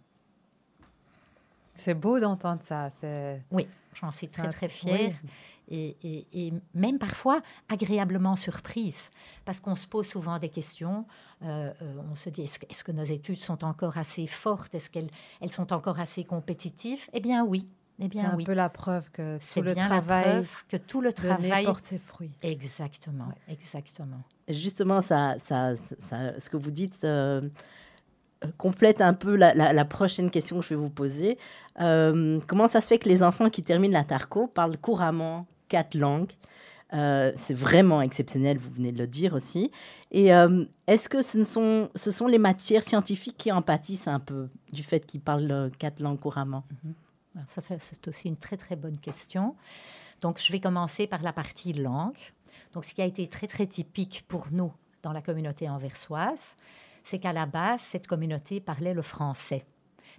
C'est 1.75 1.95
beau 1.95 2.19
d'entendre 2.19 2.63
ça. 2.63 2.91
Oui, 3.51 3.69
j'en 3.95 4.11
suis 4.11 4.29
très 4.29 4.49
très 4.49 4.69
fière 4.69 5.13
et, 5.69 6.53
même 6.75 6.99
parfois 6.99 7.43
agréablement 7.69 8.37
surprise, 8.37 9.11
parce 9.45 9.61
qu'on 9.61 9.75
se 9.75 9.87
pose 9.87 10.07
souvent 10.07 10.39
des 10.39 10.49
questions. 10.49 11.07
Euh, 11.43 11.73
euh, 11.83 12.03
on 12.11 12.17
se 12.17 12.31
dit 12.31 12.43
est-ce, 12.43 12.85
que 12.85 12.93
nos 12.93 13.05
études 13.05 13.41
sont 13.41 13.65
encore 13.65 13.99
assez 13.99 14.27
fortes? 14.27 14.75
Est-ce 14.75 14.91
qu'elles 14.91 15.11
elles 15.41 15.53
sont 15.53 15.73
encore 15.73 15.99
assez 15.99 16.25
compétitives? 16.25 17.09
Eh 17.13 17.21
bien 17.21 17.45
oui. 17.45 17.67
Eh 17.99 18.09
bien, 18.09 18.23
c'est 18.23 18.43
un 18.43 18.45
peu 18.45 18.53
la 18.53 18.69
preuve 18.69 19.11
que 19.11 19.39
tout 19.39 19.63
le 19.63 19.75
travail, 19.75 20.45
que 20.69 20.77
tout 20.77 21.01
le 21.01 21.13
travail 21.13 21.65
porte 21.65 21.85
ses 21.85 21.99
fruits. 21.99 22.33
Exactement, 22.43 23.29
exactement. 23.49 24.23
Justement, 24.49 25.01
ça, 25.01 25.37
ça, 25.45 25.75
ça, 26.01 26.39
ce 26.39 26.51
que 26.51 26.57
vous 26.57 26.71
dites. 26.71 27.05
Euh, 27.05 27.43
complète 28.59 29.01
un 29.01 29.15
peu 29.15 29.35
la, 29.35 29.85
prochaine 29.87 30.31
question 30.31 30.59
que 30.59 30.65
je 30.65 30.69
vais 30.69 30.77
vous 30.77 30.91
poser. 30.91 31.39
comment 31.77 32.69
ça 32.69 32.81
se 32.81 32.87
fait 32.87 32.99
que 32.99 33.09
les 33.09 33.23
enfants 33.23 33.49
qui 33.49 33.63
terminent 33.63 33.95
la 33.95 34.05
Tarco 34.05 34.47
parlent 34.47 34.77
couramment 34.77 35.47
quatre 35.69 35.95
langues? 35.95 36.33
Euh, 36.93 37.33
c'est 37.37 37.55
vraiment 37.55 38.01
exceptionnel, 38.01 38.59
vous 38.59 38.71
venez 38.71 38.93
de 38.93 38.99
le 38.99 39.07
dire 39.07 39.35
aussi. 39.35 39.71
Et 40.13 40.33
euh, 40.33 40.65
est-ce 40.87 41.09
que 41.09 41.21
ce 41.21 41.43
sont, 41.45 41.91
ce 41.97 42.11
sont 42.11 42.29
les 42.29 42.39
matières 42.39 42.85
scientifiques 42.85 43.37
qui 43.37 43.51
en 43.51 43.63
pâtissent 43.63 44.07
un 44.07 44.21
peu 44.21 44.49
du 44.73 44.83
fait 44.83 45.05
qu'ils 45.05 45.21
parlent 45.21 45.51
euh, 45.51 45.69
quatre 45.79 46.01
langues 46.01 46.21
couramment? 46.21 46.65
C'est 47.47 48.09
aussi 48.09 48.29
une 48.29 48.37
très 48.37 48.57
très 48.57 48.77
bonne 48.77 48.97
question. 48.99 49.57
Donc, 50.21 50.41
je 50.41 50.51
vais 50.53 50.61
commencer 50.61 51.07
par 51.07 51.23
la 51.23 51.33
partie 51.33 51.73
langue. 51.73 52.19
Donc, 52.73 52.85
ce 52.85 52.95
qui 52.95 53.03
a 53.03 53.05
été 53.05 53.27
très 53.29 53.47
très 53.47 53.67
typique 53.67 54.25
pour 54.29 54.49
nous 54.51 54.73
dans 55.03 55.13
la 55.13 55.23
communauté 55.23 55.69
anversoise, 55.69 56.57
c'est 57.03 57.19
qu'à 57.19 57.33
la 57.33 57.47
base, 57.47 57.81
cette 57.81 58.07
communauté 58.07 58.61
parlait 58.61 58.95
le 58.95 59.03
français, 59.03 59.65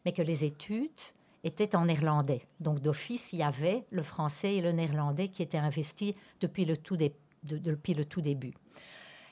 mais 0.05 0.13
que 0.13 0.21
les 0.21 0.45
études 0.45 0.89
était 1.43 1.75
en 1.75 1.85
néerlandais. 1.85 2.45
Donc 2.59 2.79
d'office, 2.79 3.33
il 3.33 3.39
y 3.39 3.43
avait 3.43 3.85
le 3.89 4.03
français 4.03 4.55
et 4.55 4.61
le 4.61 4.71
néerlandais 4.71 5.29
qui 5.29 5.41
étaient 5.41 5.57
investis 5.57 6.13
depuis 6.39 6.65
le 6.65 6.77
tout, 6.77 6.97
depuis 7.43 7.93
le 7.93 8.05
tout 8.05 8.21
début. 8.21 8.53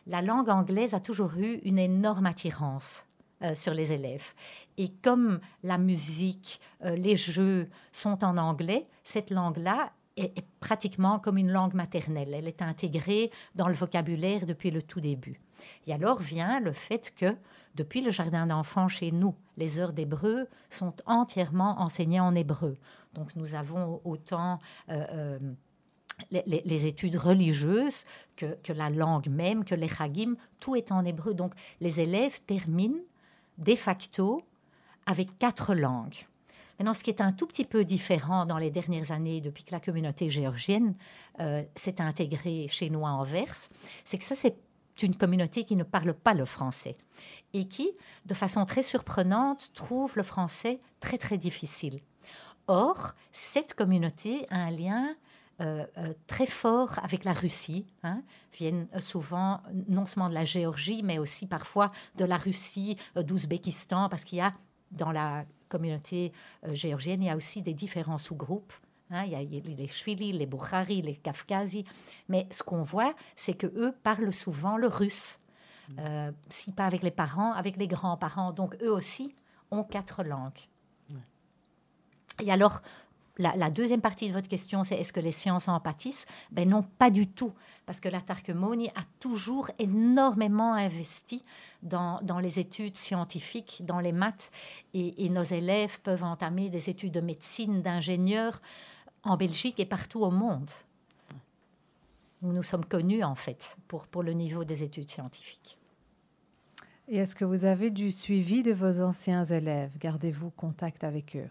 La 0.07 0.21
langue 0.21 0.49
anglaise 0.49 0.93
a 0.93 0.99
toujours 0.99 1.33
eu 1.37 1.59
une 1.63 1.79
énorme 1.79 2.25
attirance 2.25 3.07
euh, 3.41 3.53
sur 3.53 3.73
les 3.73 3.91
élèves. 3.91 4.33
Et 4.77 4.89
comme 4.89 5.39
la 5.61 5.77
musique, 5.77 6.61
euh, 6.83 6.95
les 6.95 7.17
jeux 7.17 7.69
sont 7.91 8.23
en 8.23 8.37
anglais, 8.37 8.87
cette 9.03 9.29
langue-là 9.29 9.91
est, 10.15 10.45
pratiquement 10.61 11.19
comme 11.19 11.37
une 11.37 11.51
langue 11.51 11.73
maternelle. 11.73 12.33
Elle 12.33 12.47
est 12.47 12.61
intégrée 12.61 13.31
dans 13.53 13.67
le 13.67 13.73
vocabulaire 13.73 14.45
depuis 14.45 14.71
le 14.71 14.81
tout 14.81 15.01
début. 15.01 15.41
Et 15.85 15.93
alors 15.93 16.19
vient 16.19 16.61
le 16.61 16.71
fait 16.71 17.13
que 17.13 17.35
depuis 17.75 17.99
le 17.99 18.11
jardin 18.11 18.47
d'enfants 18.47 18.87
chez 18.87 19.11
nous, 19.11 19.35
les 19.57 19.79
heures 19.79 19.91
d'hébreu 19.91 20.47
sont 20.69 20.93
entièrement 21.05 21.81
enseignées 21.81 22.21
en 22.21 22.33
hébreu. 22.33 22.77
Donc 23.13 23.35
nous 23.35 23.55
avons 23.55 23.99
autant 24.05 24.59
euh, 24.89 25.37
les, 26.31 26.85
études 26.85 27.17
religieuses 27.17 28.05
que, 28.37 28.55
la 28.73 28.89
langue 28.89 29.27
même, 29.27 29.65
que 29.65 29.75
les 29.75 29.89
chagim, 29.89 30.35
tout 30.59 30.75
est 30.75 30.91
en 30.91 31.03
hébreu. 31.03 31.33
Donc 31.33 31.53
les 31.81 31.99
élèves 31.99 32.39
terminent 32.45 33.01
de 33.57 33.75
facto 33.75 34.41
avec 35.05 35.38
quatre 35.38 35.75
langues. 35.75 36.25
Maintenant, 36.79 36.93
ce 36.93 37.03
qui 37.03 37.09
est 37.09 37.21
un 37.21 37.31
tout 37.31 37.47
petit 37.47 37.63
peu 37.63 37.85
différent 37.85 38.45
dans 38.45 38.57
les 38.57 38.69
dernières 38.69 39.12
années, 39.12 39.39
depuis 39.39 39.63
que 39.63 39.71
la 39.71 39.79
communauté 39.79 40.29
géorgienne 40.29 40.95
euh, 41.39 41.63
s'est 41.75 42.01
intégrée 42.01 42.67
chez 42.69 42.89
nous 42.89 43.05
à 43.05 43.12
Anvers, 43.12 43.55
c'est 44.03 44.17
que 44.17 44.24
ça, 44.25 44.35
c'est 44.35 44.57
une 45.01 45.15
communauté 45.15 45.63
qui 45.63 45.75
ne 45.75 45.83
parle 45.83 46.13
pas 46.13 46.33
le 46.33 46.45
français 46.45 46.97
et 47.53 47.65
qui, 47.65 47.91
de 48.25 48.33
façon 48.33 48.65
très 48.65 48.83
surprenante, 48.83 49.71
trouve 49.74 50.13
le 50.17 50.24
français 50.24 50.79
très 51.00 51.17
très 51.17 51.38
difficile. 51.38 52.01
Or, 52.67 53.13
cette 53.31 53.74
communauté 53.74 54.47
a 54.50 54.57
un 54.57 54.71
lien 54.71 55.15
euh, 55.62 55.85
euh, 55.97 56.13
très 56.27 56.45
fort 56.45 57.00
avec 57.03 57.24
la 57.24 57.33
Russie, 57.33 57.85
hein, 58.03 58.21
viennent 58.53 58.88
souvent 59.00 59.62
non 59.88 60.05
seulement 60.05 60.29
de 60.29 60.33
la 60.33 60.45
Géorgie, 60.45 61.01
mais 61.03 61.17
aussi 61.17 61.47
parfois 61.47 61.91
de 62.17 62.25
la 62.25 62.38
Russie, 62.38 62.97
euh, 63.15 63.24
d'Ouzbékistan, 63.24 64.09
parce 64.09 64.25
qu'il 64.25 64.39
y 64.39 64.41
a 64.41 64.53
dans 64.91 65.12
la 65.12 65.45
communauté 65.67 66.31
géorgienne, 66.71 67.24
il 67.24 67.25
y 67.25 67.29
a 67.29 67.35
aussi 67.35 67.62
des 67.62 67.74
différents 67.74 68.17
sous-groupes. 68.19 68.71
Hein, 69.09 69.24
il 69.25 69.31
y 69.31 69.35
a 69.35 69.41
les 69.41 69.88
Shvili, 69.88 70.31
les 70.31 70.45
Boukhari, 70.45 71.01
les 71.01 71.15
Kafkazi. 71.15 71.85
Mais 72.29 72.47
ce 72.51 72.63
qu'on 72.63 72.83
voit, 72.83 73.13
c'est 73.35 73.55
que 73.55 73.67
eux 73.67 73.93
parlent 74.03 74.31
souvent 74.31 74.77
le 74.77 74.88
russe. 74.88 75.41
Euh, 76.00 76.31
si 76.50 76.71
pas 76.71 76.85
avec 76.85 77.03
les 77.03 77.12
parents, 77.12 77.53
avec 77.53 77.77
les 77.77 77.88
grands-parents. 77.88 78.51
Donc 78.51 78.75
eux 78.81 78.91
aussi 78.91 79.35
ont 79.71 79.83
quatre 79.83 80.24
langues. 80.24 80.67
Et 82.43 82.51
alors, 82.51 82.81
la, 83.37 83.69
deuxième 83.69 84.01
partie 84.01 84.29
de 84.29 84.33
votre 84.33 84.47
question, 84.47 84.83
c'est 84.83 84.95
est-ce 84.95 85.11
que 85.11 85.19
les 85.19 85.31
sciences 85.31 85.67
en 85.67 85.79
pâtissent? 85.79 86.25
Ben 86.51 86.69
non, 86.69 86.83
pas 86.83 87.09
du 87.09 87.27
tout, 87.27 87.51
parce 87.85 87.99
que 87.99 88.07
la 88.07 88.21
Tarquemonie 88.21 88.89
a 88.89 89.03
toujours 89.19 89.69
énormément 89.77 90.73
investi 90.73 91.43
dans, 91.83 92.21
les 92.41 92.59
études 92.59 92.95
scientifiques, 92.95 93.81
dans 93.85 93.99
les 93.99 94.13
maths, 94.13 94.51
et, 94.93 95.29
nos 95.29 95.43
élèves 95.43 95.99
peuvent 96.01 96.23
entamer 96.23 96.69
des 96.69 96.89
études 96.89 97.11
de 97.11 97.19
médecine, 97.19 97.81
d'ingénieur 97.81 98.61
en 99.23 99.35
Belgique 99.35 99.79
et 99.79 99.85
partout 99.85 100.23
au 100.23 100.31
monde. 100.31 100.69
Nous 102.41 102.53
nous 102.53 102.63
sommes 102.63 102.85
connus 102.85 103.23
en 103.23 103.35
fait 103.35 103.75
pour, 103.87 104.07
pour 104.07 104.23
le 104.23 104.33
niveau 104.33 104.63
des 104.63 104.83
études 104.83 105.09
scientifiques. 105.09 105.77
Et 107.07 107.17
est-ce 107.17 107.35
que 107.35 107.45
vous 107.45 107.65
avez 107.65 107.91
du 107.91 108.11
suivi 108.11 108.63
de 108.63 108.71
vos 108.71 109.01
anciens 109.01 109.43
élèves? 109.45 109.97
Gardez-vous 109.99 110.51
contact 110.51 111.03
avec 111.03 111.35
eux 111.35 111.49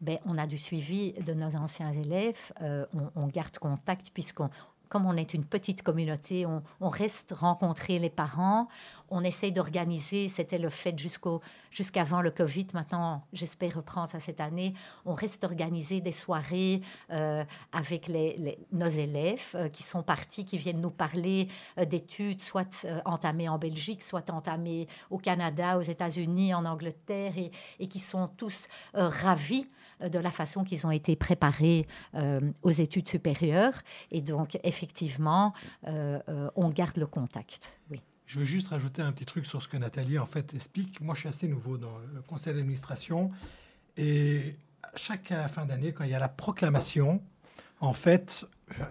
ben, 0.00 0.18
on 0.24 0.36
a 0.38 0.46
du 0.46 0.58
suivi 0.58 1.12
de 1.12 1.32
nos 1.32 1.56
anciens 1.56 1.92
élèves. 1.92 2.52
Euh, 2.62 2.84
on, 3.14 3.26
garde 3.28 3.58
contact 3.58 4.10
puisqu'on 4.12 4.50
comme 4.88 5.06
on 5.06 5.16
est 5.16 5.34
une 5.34 5.44
petite 5.44 5.82
communauté, 5.82 6.46
on, 6.46 6.88
reste 6.88 7.32
rencontrer 7.36 7.98
les 7.98 8.08
parents, 8.08 8.68
on 9.10 9.24
essaye 9.24 9.50
d'organiser, 9.50 10.28
c'était 10.28 10.58
le 10.58 10.70
fait 10.70 10.96
jusqu'au, 10.96 11.40
jusqu'avant 11.72 12.22
le 12.22 12.30
Covid, 12.30 12.68
maintenant 12.72 13.24
j'espère 13.32 13.74
reprendre 13.74 14.08
ça 14.08 14.20
cette 14.20 14.40
année, 14.40 14.74
on 15.04 15.12
reste 15.12 15.42
organiser 15.42 16.00
des 16.00 16.12
soirées 16.12 16.82
euh, 17.10 17.44
avec 17.72 18.08
nos 18.70 18.86
élèves 18.86 19.50
euh, 19.56 19.68
qui 19.68 19.82
sont 19.82 20.04
partis, 20.04 20.44
qui 20.44 20.56
viennent 20.56 20.80
nous 20.80 20.90
parler 20.90 21.48
d'études, 21.76 22.40
soit 22.40 22.86
entamées 23.04 23.48
en 23.48 23.58
Belgique, 23.58 24.04
soit 24.04 24.30
entamées 24.30 24.86
au 25.10 25.18
Canada, 25.18 25.78
aux 25.78 25.82
États-Unis, 25.82 26.54
en 26.54 26.64
Angleterre, 26.64 27.36
et, 27.36 27.50
et 27.80 27.88
qui 27.88 27.98
sont 27.98 28.28
tous 28.36 28.68
ravis 28.94 29.66
de 30.00 30.18
la 30.18 30.30
façon 30.30 30.64
qu'ils 30.64 30.86
ont 30.86 30.90
été 30.90 31.16
préparés 31.16 31.86
aux 32.62 32.70
études 32.70 33.08
supérieures. 33.08 33.82
Et 34.10 34.20
donc, 34.20 34.58
effectivement, 34.62 35.52
euh, 35.86 36.18
euh, 36.28 36.50
on 36.56 36.68
garde 36.70 36.96
le 36.96 37.06
contact. 37.06 37.80
Je 38.26 38.40
veux 38.40 38.44
juste 38.44 38.68
rajouter 38.68 39.02
un 39.02 39.12
petit 39.12 39.24
truc 39.24 39.46
sur 39.46 39.62
ce 39.62 39.68
que 39.68 39.76
Nathalie 39.76 40.18
en 40.18 40.26
fait 40.26 40.52
explique. 40.54 41.00
Moi, 41.00 41.14
je 41.14 41.20
suis 41.20 41.28
assez 41.28 41.48
nouveau 41.48 41.78
dans 41.78 41.96
le 42.12 42.22
conseil 42.22 42.54
d'administration 42.54 43.28
et 43.96 44.56
chaque 44.96 45.32
fin 45.48 45.66
d'année, 45.66 45.92
quand 45.92 46.04
il 46.04 46.10
y 46.10 46.14
a 46.14 46.18
la 46.18 46.28
proclamation, 46.28 47.22
en 47.80 47.92
fait, 47.92 48.46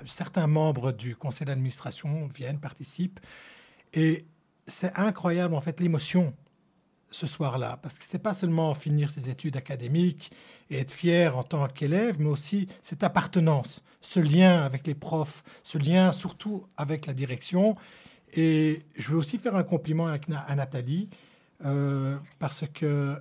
certains 0.06 0.48
membres 0.48 0.92
du 0.92 1.16
conseil 1.16 1.48
d'administration 1.48 2.28
viennent, 2.34 2.60
participent 2.60 3.20
et 3.94 4.26
c'est 4.68 4.98
incroyable 4.98 5.54
en 5.54 5.62
fait 5.62 5.80
l'émotion 5.80 6.34
ce 7.16 7.28
soir-là, 7.28 7.80
parce 7.82 7.98
que 7.98 8.04
c'est 8.04 8.20
pas 8.20 8.34
seulement 8.34 8.74
finir 8.74 9.10
ses 9.10 9.30
études 9.30 9.56
académiques 9.56 10.32
et 10.70 10.80
être 10.80 10.92
fier 10.92 11.38
en 11.38 11.44
tant 11.44 11.66
qu'élève, 11.70 12.20
mais 12.20 12.28
aussi 12.28 12.68
cette 12.82 13.04
appartenance, 13.04 13.86
ce 14.02 14.20
lien 14.20 14.64
avec 14.64 14.86
les 14.86 14.96
profs, 14.96 15.42
ce 15.64 15.78
lien 15.78 16.12
surtout 16.12 16.66
avec 16.76 17.06
la 17.06 17.14
direction. 17.14 17.74
Et 18.34 18.84
je 18.98 19.12
veux 19.12 19.18
aussi 19.18 19.38
faire 19.38 19.56
un 19.56 19.64
compliment 19.64 20.08
à 20.08 20.56
Nathalie, 20.56 21.08
euh, 21.64 22.18
parce 22.42 22.66
que 22.74 23.16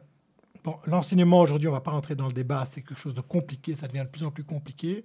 l'enseignement 0.87 1.41
aujourd'hui, 1.41 1.69
on 1.69 1.73
va 1.73 1.81
pas 1.81 1.93
rentrer 1.93 2.17
dans 2.17 2.27
le 2.27 2.33
débat, 2.33 2.65
c'est 2.67 2.83
quelque 2.83 2.99
chose 2.99 3.15
de 3.15 3.21
compliqué, 3.21 3.77
ça 3.77 3.87
devient 3.87 4.03
de 4.05 4.11
plus 4.11 4.25
en 4.25 4.33
plus 4.33 4.43
compliqué, 4.43 5.05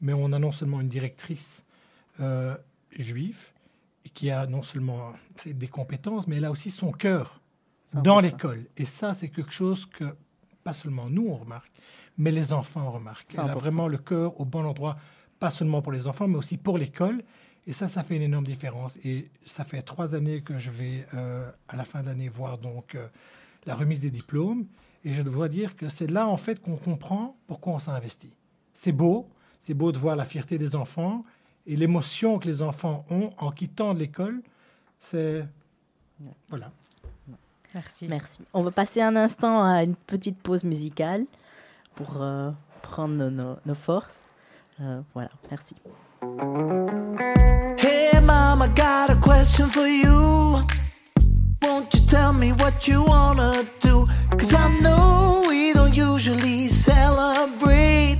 mais 0.00 0.12
on 0.12 0.32
a 0.32 0.38
non 0.38 0.52
seulement 0.52 0.80
une 0.80 0.88
directrice 0.88 1.64
euh, 2.20 2.56
juive, 2.96 3.38
qui 4.14 4.30
a 4.30 4.46
non 4.46 4.62
seulement 4.62 5.12
des 5.44 5.68
compétences, 5.68 6.28
mais 6.28 6.36
elle 6.36 6.44
a 6.44 6.52
aussi 6.52 6.70
son 6.70 6.92
cœur 6.92 7.39
dans 7.94 8.20
l'école. 8.20 8.66
Et 8.76 8.84
ça, 8.84 9.14
c'est 9.14 9.28
quelque 9.28 9.52
chose 9.52 9.86
que 9.86 10.04
pas 10.62 10.72
seulement 10.72 11.08
nous 11.08 11.26
on 11.28 11.36
remarque, 11.36 11.72
mais 12.18 12.30
les 12.30 12.52
enfants 12.52 12.90
remarquent. 12.90 13.28
Elle 13.34 13.40
a 13.40 13.54
vraiment 13.54 13.88
le 13.88 13.98
cœur 13.98 14.38
au 14.40 14.44
bon 14.44 14.64
endroit, 14.64 14.96
pas 15.38 15.50
seulement 15.50 15.82
pour 15.82 15.92
les 15.92 16.06
enfants, 16.06 16.28
mais 16.28 16.36
aussi 16.36 16.56
pour 16.56 16.78
l'école. 16.78 17.22
Et 17.66 17.72
ça, 17.72 17.88
ça 17.88 18.02
fait 18.02 18.16
une 18.16 18.22
énorme 18.22 18.44
différence. 18.44 18.98
Et 19.04 19.30
ça 19.44 19.64
fait 19.64 19.82
trois 19.82 20.14
années 20.14 20.42
que 20.42 20.58
je 20.58 20.70
vais, 20.70 21.06
euh, 21.14 21.50
à 21.68 21.76
la 21.76 21.84
fin 21.84 22.02
de 22.02 22.06
l'année, 22.06 22.28
voir 22.28 22.58
donc 22.58 22.94
euh, 22.94 23.06
la 23.66 23.74
remise 23.74 24.00
des 24.00 24.10
diplômes. 24.10 24.66
Et 25.04 25.12
je 25.12 25.22
dois 25.22 25.48
dire 25.48 25.76
que 25.76 25.88
c'est 25.88 26.06
là, 26.06 26.26
en 26.26 26.36
fait, 26.36 26.60
qu'on 26.60 26.76
comprend 26.76 27.36
pourquoi 27.46 27.74
on 27.74 27.78
s'est 27.78 27.90
investi. 27.90 28.30
C'est 28.74 28.92
beau, 28.92 29.28
c'est 29.58 29.74
beau 29.74 29.92
de 29.92 29.98
voir 29.98 30.16
la 30.16 30.24
fierté 30.24 30.58
des 30.58 30.74
enfants 30.74 31.22
et 31.66 31.76
l'émotion 31.76 32.38
que 32.38 32.48
les 32.48 32.62
enfants 32.62 33.04
ont 33.10 33.30
en 33.38 33.50
quittant 33.50 33.92
l'école. 33.92 34.42
C'est... 34.98 35.46
Voilà. 36.48 36.72
Merci. 37.74 38.08
Merci. 38.08 38.42
On 38.52 38.62
va 38.62 38.70
passer 38.70 39.00
un 39.00 39.16
instant 39.16 39.62
à 39.62 39.82
une 39.84 39.94
petite 39.94 40.38
pause 40.38 40.64
musicale 40.64 41.26
pour 41.94 42.20
euh, 42.20 42.50
prendre 42.82 43.28
nos, 43.28 43.56
nos 43.64 43.74
forces. 43.74 44.22
Euh, 44.80 45.00
voilà, 45.14 45.30
merci. 45.50 45.76
Hey 47.78 48.20
mom, 48.22 48.62
I 48.62 48.68
got 48.74 49.10
a 49.10 49.16
question 49.20 49.68
for 49.68 49.86
you. 49.86 50.58
Won't 51.62 51.94
you 51.94 52.00
tell 52.06 52.32
me 52.32 52.52
what 52.52 52.88
you 52.88 53.04
wanna 53.04 53.62
do? 53.80 54.06
Cause 54.38 54.54
I 54.54 54.68
know 54.80 55.44
we 55.48 55.72
don't 55.72 55.94
usually 55.94 56.68
celebrate. 56.68 58.18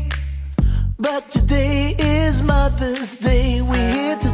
But 0.98 1.30
today 1.30 1.96
is 1.98 2.42
Mother's 2.42 3.16
Day. 3.18 3.62
We're 3.62 3.90
here 3.92 4.18
to 4.18 4.29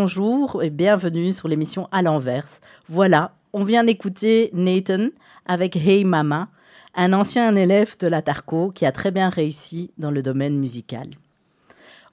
Rebonjour 0.00 0.62
et 0.62 0.70
bienvenue 0.70 1.30
sur 1.30 1.46
l'émission 1.46 1.86
À 1.92 2.00
l'envers. 2.00 2.48
Voilà, 2.88 3.34
on 3.52 3.64
vient 3.64 3.84
d'écouter 3.84 4.48
Nathan 4.54 5.08
avec 5.44 5.76
Hey 5.76 6.04
Mama, 6.04 6.48
un 6.94 7.12
ancien 7.12 7.54
élève 7.54 7.98
de 7.98 8.06
la 8.06 8.22
Tarco 8.22 8.70
qui 8.70 8.86
a 8.86 8.92
très 8.92 9.10
bien 9.10 9.28
réussi 9.28 9.90
dans 9.98 10.10
le 10.10 10.22
domaine 10.22 10.56
musical. 10.56 11.10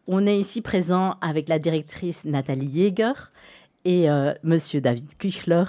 On 0.05 0.27
est 0.27 0.37
ici 0.37 0.59
présent 0.59 1.15
avec 1.21 1.47
la 1.47 1.59
directrice 1.59 2.25
Nathalie 2.25 2.69
Jäger 2.69 3.13
et 3.85 4.09
euh, 4.09 4.33
Monsieur 4.43 4.81
David 4.81 5.15
Kuchler, 5.17 5.63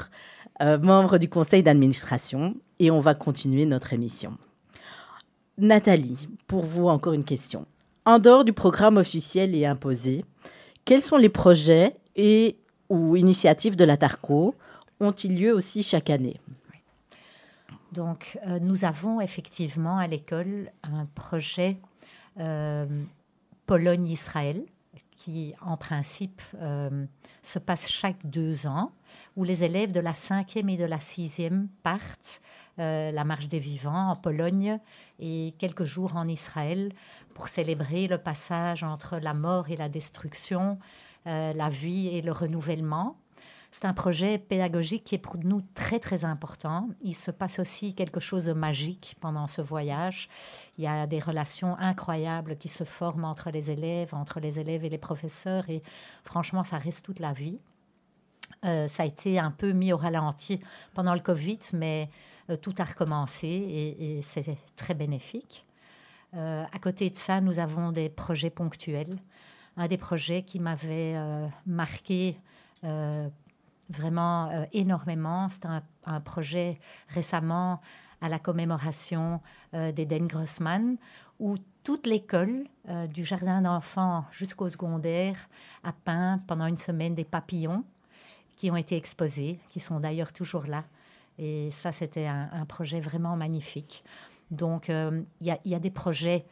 euh, 0.61 0.77
membre 0.77 1.19
du 1.19 1.29
conseil 1.29 1.63
d'administration, 1.63 2.57
et 2.81 2.91
on 2.91 2.99
va 2.99 3.15
continuer 3.15 3.65
notre 3.65 3.93
émission. 3.93 4.37
Nathalie, 5.57 6.29
pour 6.49 6.65
vous 6.65 6.89
encore 6.89 7.13
une 7.13 7.23
question. 7.23 7.65
En 8.05 8.19
dehors 8.19 8.45
du 8.45 8.53
programme 8.53 8.97
officiel 8.97 9.55
et 9.55 9.67
imposé, 9.67 10.25
quels 10.85 11.03
sont 11.03 11.19
les 11.19 11.29
projets 11.29 11.95
et 12.19 12.59
ou 12.91 13.17
initiatives 13.17 13.77
de 13.77 13.85
la 13.85 13.97
Tarco 13.97 14.55
ont-ils 15.01 15.41
lieu 15.41 15.55
aussi 15.55 15.83
chaque 15.83 16.11
année. 16.11 16.41
Donc, 17.93 18.39
euh, 18.47 18.59
nous 18.61 18.85
avons 18.85 19.21
effectivement 19.23 19.97
à 19.99 20.07
l'école 20.07 20.71
un 20.83 21.07
projet 21.15 21.79
Pologne-Israël 23.67 24.63
qui, 25.17 25.53
en 25.61 25.77
principe, 25.77 26.41
se 27.43 27.59
passe 27.59 27.89
chaque 27.89 28.25
deux 28.25 28.69
ans, 28.69 28.93
où 29.37 29.43
les 29.43 29.65
élèves 29.65 29.91
de 29.91 29.99
la 29.99 30.15
cinquième 30.15 30.69
et 30.69 30.77
de 30.77 30.85
la 30.85 31.01
sixième 31.01 31.67
partent 31.83 32.41
la 32.77 33.25
marche 33.25 33.49
des 33.49 33.59
vivants 33.59 34.11
en 34.11 34.15
Pologne 34.15 34.79
et 35.19 35.53
quelques 35.59 35.83
jours 35.83 36.15
en 36.15 36.29
Israël 36.29 36.93
pour 37.35 37.49
célébrer 37.49 38.07
le 38.07 38.19
passage 38.19 38.85
entre 38.85 39.19
la 39.19 39.35
mort 39.35 39.69
et 39.69 39.77
la 39.77 39.89
destruction, 39.89 40.79
la 41.29 41.69
vie 41.69 42.09
et 42.09 42.23
le 42.23 42.33
renouvellement. 42.33 43.17
C'est 43.71 43.85
un 43.85 43.93
projet 43.93 44.39
pédagogique 44.39 45.05
qui 45.05 45.15
est 45.15 45.19
pour 45.19 45.37
nous 45.37 45.63
très 45.75 45.99
très 45.99 46.25
important. 46.25 46.89
Il 47.03 47.15
se 47.15 47.31
passe 47.31 47.59
aussi 47.59 47.95
quelque 47.95 48.19
chose 48.19 48.45
de 48.45 48.55
magique 48.55 49.17
pendant 49.21 49.47
ce 49.47 49.61
voyage. 49.61 50.29
Il 50.79 50.85
y 50.85 50.87
a 50.87 51.07
des 51.07 51.19
relations 51.19 51.77
incroyables 51.79 52.57
qui 52.57 52.69
se 52.69 52.85
forment 52.85 53.25
entre 53.25 53.51
les 53.51 53.71
élèves, 53.71 54.15
entre 54.15 54.41
les 54.41 54.59
élèves 54.59 54.85
et 54.85 54.89
les 54.89 54.99
professeurs 54.99 55.69
et 55.69 55.83
franchement 56.25 56.65
ça 56.65 56.79
reste 56.79 57.05
toute 57.05 57.21
la 57.21 57.33
vie. 57.33 57.59
Euh, 58.65 58.89
ça 58.89 59.03
a 59.03 59.07
été 59.07 59.39
un 59.39 59.51
peu 59.51 59.73
mis 59.73 59.93
au 59.93 59.99
ralenti 59.99 60.61
pendant 60.95 61.15
le 61.15 61.21
Covid, 61.21 61.59
mais 61.75 62.09
euh, 62.49 62.57
tout 62.57 62.75
a 62.79 62.85
recommencé 62.85 63.47
et, 63.47 64.23
c'est 64.23 64.57
très 64.77 64.95
bénéfique. 64.95 65.67
Euh, 66.35 66.65
à 66.73 66.79
côté 66.79 67.11
de 67.11 67.15
ça, 67.15 67.41
nous 67.41 67.59
avons 67.59 67.93
des 67.93 68.09
projets 68.09 68.51
ponctuels. 68.51 69.19
Un 69.79 69.87
des 69.87 69.97
projets 69.97 70.43
qui 70.43 70.61
m'avait 70.61 71.17
marqué 71.65 72.37
vraiment 73.91 74.51
euh, 74.51 74.65
énormément. 74.73 75.49
C'est 75.51 75.67
un, 75.67 76.21
projet 76.21 76.79
récemment 77.09 77.81
à 78.21 78.29
la 78.29 78.39
commémoration 78.39 79.41
euh, 79.75 79.93
d'Eden 79.93 80.27
Grossman, 80.27 80.97
où 81.39 81.57
toute 81.85 82.07
l'école, 82.07 82.65
euh, 82.89 83.07
du 83.07 83.25
jardin 83.25 83.63
d'enfants 83.63 84.25
jusqu'au 84.33 84.69
secondaire, 84.69 85.49
a 85.85 85.93
peint 85.93 86.41
pendant 86.47 86.67
une 86.67 86.79
semaine 86.79 87.15
des 87.15 87.25
papillons 87.25 87.85
qui 88.57 88.71
ont 88.71 88.77
été 88.77 88.97
exposés, 88.97 89.59
qui 89.71 89.81
sont 89.81 90.01
d'ailleurs 90.01 90.33
toujours 90.33 90.67
là. 90.67 90.85
Et 91.39 91.71
ça, 91.71 91.93
c'était 91.93 92.27
un, 92.27 92.65
projet 92.67 92.99
vraiment 92.99 93.37
magnifique. 93.37 94.03
Donc, 94.51 94.89
il 94.89 95.25
y, 95.41 95.75
a 95.75 95.79
des 95.79 95.91
projets 95.93 96.45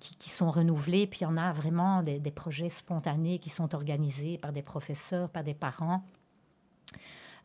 qui, 0.00 0.30
sont 0.30 0.50
renouvelés, 0.50 1.06
puis 1.06 1.20
il 1.20 1.22
y 1.24 1.26
en 1.26 1.36
a 1.36 1.52
vraiment 1.52 2.02
des, 2.02 2.18
projets 2.30 2.70
spontanés 2.70 3.38
qui 3.38 3.50
sont 3.50 3.74
organisés 3.74 4.38
par 4.38 4.52
des 4.52 4.62
professeurs, 4.62 5.28
par 5.28 5.44
des 5.44 5.54
parents. 5.54 6.02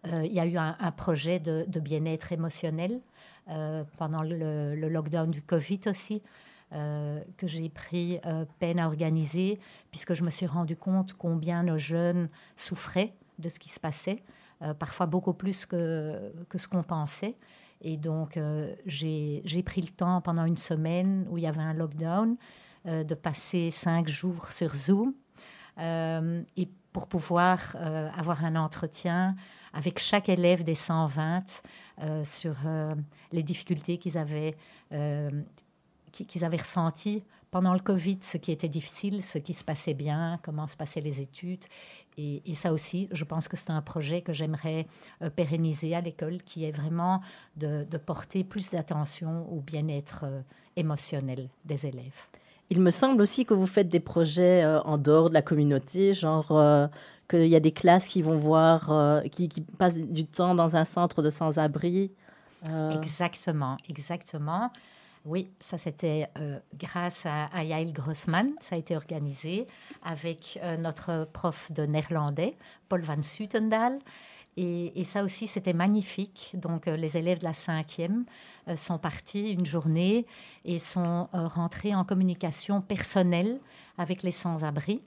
Euh, 0.07 0.25
il 0.25 0.33
y 0.33 0.39
a 0.39 0.45
eu 0.45 0.57
un, 0.57 0.91
projet 0.91 1.39
de, 1.39 1.79
bien-être 1.79 2.31
émotionnel 2.31 2.99
euh, 3.49 3.83
pendant 3.97 4.21
le, 4.21 4.75
lockdown 4.75 5.29
du 5.29 5.41
Covid 5.41 5.81
aussi. 5.87 6.21
Euh, 6.71 7.21
que 7.37 7.45
j'ai 7.45 7.69
pris 7.69 8.19
peine 8.57 8.79
à 8.79 8.87
organiser, 8.87 9.59
puisque 9.91 10.15
je 10.15 10.23
me 10.23 10.31
suis 10.31 10.47
rendu 10.47 10.75
compte 10.75 11.13
combien 11.13 11.61
nos 11.61 11.77
jeunes 11.77 12.29
souffraient 12.55 13.13
de 13.37 13.47
ce 13.47 13.59
qui 13.59 13.69
se 13.69 13.79
passait, 13.79 14.23
parfois 14.79 15.05
beaucoup 15.05 15.33
plus 15.33 15.67
que 15.67 16.31
ce 16.55 16.67
qu'on 16.67 16.81
pensait. 16.81 17.35
Et 17.83 17.97
donc, 17.97 18.39
j'ai 18.85 19.63
pris 19.65 19.81
le 19.81 19.89
temps 19.89 20.21
pendant 20.21 20.45
une 20.45 20.57
semaine 20.57 21.27
où 21.29 21.37
il 21.37 21.43
y 21.43 21.47
avait 21.47 21.61
un 21.61 21.73
lockdown 21.73 22.37
de 22.85 23.15
passer 23.15 23.71
cinq 23.71 24.07
jours 24.07 24.51
sur 24.51 24.73
Zoom. 24.75 25.13
et 25.77 26.69
pour 26.91 27.07
pouvoir 27.07 27.75
avoir 28.15 28.45
un 28.45 28.55
entretien 28.55 29.35
avec 29.73 29.99
chaque 29.99 30.29
élève 30.29 30.63
des 30.63 30.75
120 30.75 31.61
euh, 32.01 32.23
sur 32.23 32.55
euh, 32.65 32.95
les 33.31 33.43
difficultés 33.43 33.97
qu'ils 33.97 34.17
avaient, 34.17 34.55
euh, 34.93 35.29
qu'ils 36.11 36.45
avaient 36.45 36.57
ressenties 36.57 37.23
pendant 37.51 37.73
le 37.73 37.79
Covid, 37.79 38.19
ce 38.21 38.37
qui 38.37 38.51
était 38.51 38.69
difficile, 38.69 39.23
ce 39.23 39.37
qui 39.37 39.53
se 39.53 39.63
passait 39.63 39.93
bien, 39.93 40.39
comment 40.43 40.67
se 40.67 40.77
passaient 40.77 41.01
les 41.01 41.21
études. 41.21 41.65
Et, 42.17 42.41
ça 42.53 42.71
aussi, 42.71 43.09
je 43.11 43.23
pense 43.23 43.47
que 43.47 43.57
c'est 43.57 43.71
un 43.71 43.81
projet 43.81 44.21
que 44.21 44.33
j'aimerais 44.33 44.87
pérenniser 45.35 45.95
à 45.95 46.01
l'école, 46.01 46.43
qui 46.43 46.65
est 46.65 46.71
vraiment 46.71 47.21
de, 47.57 47.85
de 47.89 47.97
porter 47.97 48.43
plus 48.43 48.69
d'attention 48.69 49.51
au 49.51 49.61
bien-être 49.61 50.25
émotionnel 50.75 51.49
des 51.65 51.87
élèves. 51.87 52.27
Il 52.69 52.81
me 52.81 52.91
semble 52.91 53.21
aussi 53.21 53.45
que 53.45 53.53
vous 53.53 53.67
faites 53.67 53.89
des 53.89 53.99
projets 53.99 54.63
en 54.65 54.97
dehors 54.97 55.29
de 55.29 55.33
la 55.33 55.41
communauté, 55.41 56.13
genre 56.13 56.51
qu'il 57.29 57.47
y 57.47 57.55
a 57.55 57.59
des 57.59 57.71
classes 57.71 58.07
qui 58.07 58.21
vont 58.21 58.37
voir, 58.37 58.91
euh, 58.91 59.21
qui, 59.21 59.49
passent 59.77 59.95
du 59.95 60.25
temps 60.25 60.55
dans 60.55 60.75
un 60.75 60.85
centre 60.85 61.21
de 61.21 61.29
sans-abri. 61.29 62.11
Euh. 62.69 62.89
Exactement, 62.91 63.77
exactement. 63.89 64.71
Oui, 65.25 65.51
ça 65.59 65.77
c'était 65.77 66.27
euh, 66.37 66.59
grâce 66.75 67.25
à, 67.25 67.45
à, 67.45 67.63
Yael 67.63 67.93
Grossman. 67.93 68.51
Ça 68.61 68.75
a 68.75 68.77
été 68.77 68.95
organisé 68.95 69.67
avec 70.03 70.59
notre 70.79 71.27
prof 71.31 71.71
de 71.71 71.85
néerlandais, 71.85 72.57
Paul 72.89 73.01
van 73.01 73.21
Sutendal. 73.21 73.99
Et, 74.55 75.03
ça 75.03 75.23
aussi, 75.23 75.47
c'était 75.47 75.73
magnifique. 75.73 76.51
Donc, 76.53 76.85
les 76.85 77.17
élèves 77.17 77.39
de 77.39 77.43
la 77.43 77.53
cinquième 77.53 78.25
sont 78.75 78.99
partis 78.99 79.51
une 79.51 79.65
journée 79.65 80.27
et 80.63 80.77
sont 80.77 81.27
rentrés 81.33 81.95
en 81.95 82.03
communication 82.03 82.79
personnelle 82.79 83.59
avec 83.97 84.21
les 84.21 84.31
sans-abri. 84.31 85.01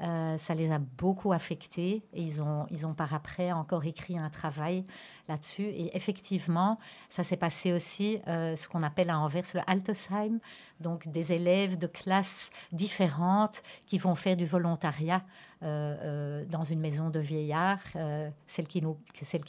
Euh, 0.00 0.36
ça 0.36 0.54
les 0.54 0.72
a 0.72 0.78
beaucoup 0.78 1.32
affectés 1.32 2.02
et 2.12 2.22
ils 2.22 2.42
ont, 2.42 2.66
ils 2.70 2.86
ont 2.86 2.94
par 2.94 3.14
après 3.14 3.52
encore 3.52 3.84
écrit 3.84 4.18
un 4.18 4.30
travail 4.30 4.84
là-dessus. 5.28 5.62
Et 5.62 5.96
effectivement, 5.96 6.78
ça 7.08 7.22
s'est 7.22 7.36
passé 7.36 7.72
aussi 7.72 8.20
euh, 8.26 8.56
ce 8.56 8.68
qu'on 8.68 8.82
appelle 8.82 9.10
à 9.10 9.18
Anvers 9.18 9.44
le 9.54 9.60
Altesheim, 9.66 10.40
donc 10.80 11.06
des 11.08 11.32
élèves 11.32 11.78
de 11.78 11.86
classes 11.86 12.50
différentes 12.72 13.62
qui 13.86 13.98
vont 13.98 14.16
faire 14.16 14.36
du 14.36 14.46
volontariat 14.46 15.22
euh, 15.62 16.44
dans 16.46 16.64
une 16.64 16.80
maison 16.80 17.08
de 17.10 17.20
vieillards, 17.20 17.78
celle, 18.48 18.66
qui 18.66 18.82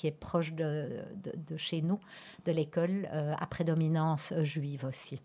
est 0.08 0.12
proche 0.12 0.54
de 0.54 1.04
chez 1.58 1.82
nous, 1.82 2.00
de 2.46 2.52
l'école, 2.52 3.10
à 3.40 3.48
prédominance 3.48 4.34
juive 4.44 4.86
aussi. 4.86 5.20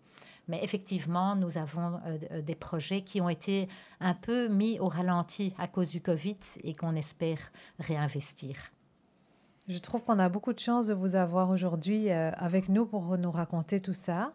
Mais 0.49 0.59
effectivement, 0.63 1.35
nous 1.35 1.59
avons 1.59 1.99
euh, 2.05 2.17
euh, 2.31 2.41
des 2.41 2.55
projets 2.55 3.03
qui 3.03 3.21
ont 3.21 3.29
été 3.29 3.69
un 3.99 4.15
peu 4.15 4.47
mis 4.47 4.79
au 4.79 4.87
ralenti 4.87 5.53
à 5.59 5.67
cause 5.67 5.89
du 5.89 6.01
Covid 6.01 6.39
et 6.63 6.73
qu'on 6.73 6.95
espère 6.95 7.37
réinvestir. 7.77 8.55
Je 9.67 9.77
trouve 9.77 10.03
qu'on 10.03 10.17
a 10.17 10.27
beaucoup 10.27 10.51
de 10.51 10.59
chance 10.59 10.87
de 10.87 10.95
vous 10.95 11.15
avoir 11.15 11.51
aujourd'hui 11.51 12.09
euh, 12.09 12.31
avec 12.31 12.67
nous 12.67 12.87
pour 12.87 13.15
nous 13.19 13.29
raconter 13.29 13.79
tout 13.79 13.93
ça. 13.93 14.33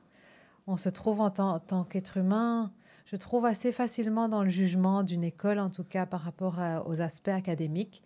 On 0.68 0.77
se 0.77 0.88
trouve 0.88 1.20
en 1.20 1.31
tant, 1.31 1.83
qu'être 1.83 2.16
humain, 2.16 2.70
je 3.07 3.16
trouve 3.16 3.44
assez 3.44 3.72
facilement 3.72 4.29
dans 4.29 4.44
le 4.44 4.50
jugement 4.50 5.03
d'une 5.03 5.24
école, 5.24 5.59
en 5.59 5.68
tout 5.68 5.83
cas 5.83 6.07
par 6.07 6.20
rapport 6.20 6.59
aux 6.87 7.00
aspects 7.03 7.29
académiques. 7.29 8.03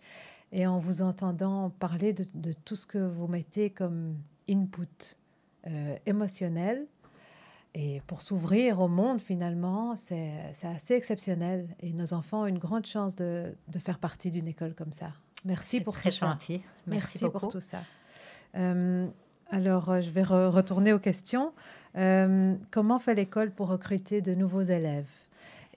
Et 0.51 0.65
en 0.65 0.79
vous 0.79 1.03
entendant 1.03 1.69
parler 1.69 2.11
de, 2.11 2.53
tout 2.65 2.75
ce 2.75 2.85
que 2.85 2.97
vous 2.97 3.27
mettez 3.27 3.69
comme 3.69 4.17
input 4.49 5.15
émotionnel, 6.05 6.85
et 7.75 8.01
pour 8.07 8.21
s'ouvrir 8.21 8.81
au 8.81 8.87
monde, 8.87 9.21
finalement, 9.21 9.95
c'est 9.95 10.31
assez 10.63 10.95
exceptionnel. 10.95 11.67
Et 11.81 11.93
nos 11.93 12.13
enfants 12.13 12.41
ont 12.41 12.47
une 12.47 12.57
grande 12.57 12.85
chance 12.85 13.15
de, 13.15 13.53
de 13.67 13.79
faire 13.79 13.99
partie 13.99 14.31
d'une 14.31 14.47
école 14.47 14.73
comme 14.73 14.91
ça. 14.91 15.11
Merci 15.45 15.79
pour 15.79 15.93
très 15.93 16.09
tout 16.09 16.17
gentil. 16.17 16.57
ça. 16.57 16.63
Merci, 16.87 17.19
Merci 17.23 17.29
pour 17.29 17.49
tout 17.49 17.61
ça. 17.61 17.81
Euh, 18.55 19.07
alors, 19.51 19.89
euh, 19.89 20.01
je 20.01 20.09
vais 20.09 20.23
retourner 20.23 20.93
aux 20.93 20.99
questions. 20.99 21.53
Euh, 21.95 22.55
comment 22.71 22.99
fait 22.99 23.15
l'école 23.15 23.51
pour 23.51 23.67
recruter 23.67 24.21
de 24.21 24.33
nouveaux 24.33 24.61
élèves? 24.61 25.09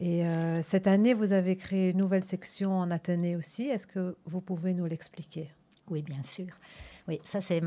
Et 0.01 0.25
cette 0.63 0.89
année, 0.89 1.15
vous 1.15 1.31
avez 1.31 1.55
créé 1.55 1.91
une 1.91 1.99
nouvelle 1.99 2.25
section 2.25 2.77
en 2.77 2.91
Athénée 2.91 3.37
aussi. 3.37 3.69
Est-ce 3.69 3.87
que 3.87 4.17
vous 4.27 4.41
pouvez 4.41 4.75
nous 4.75 4.87
l'expliquer? 4.87 5.49
Oui, 5.91 6.03
bien 6.03 6.25
sûr. 6.25 6.47
Oui, 7.09 7.21
ça 7.25 7.41
c'est, 7.41 7.63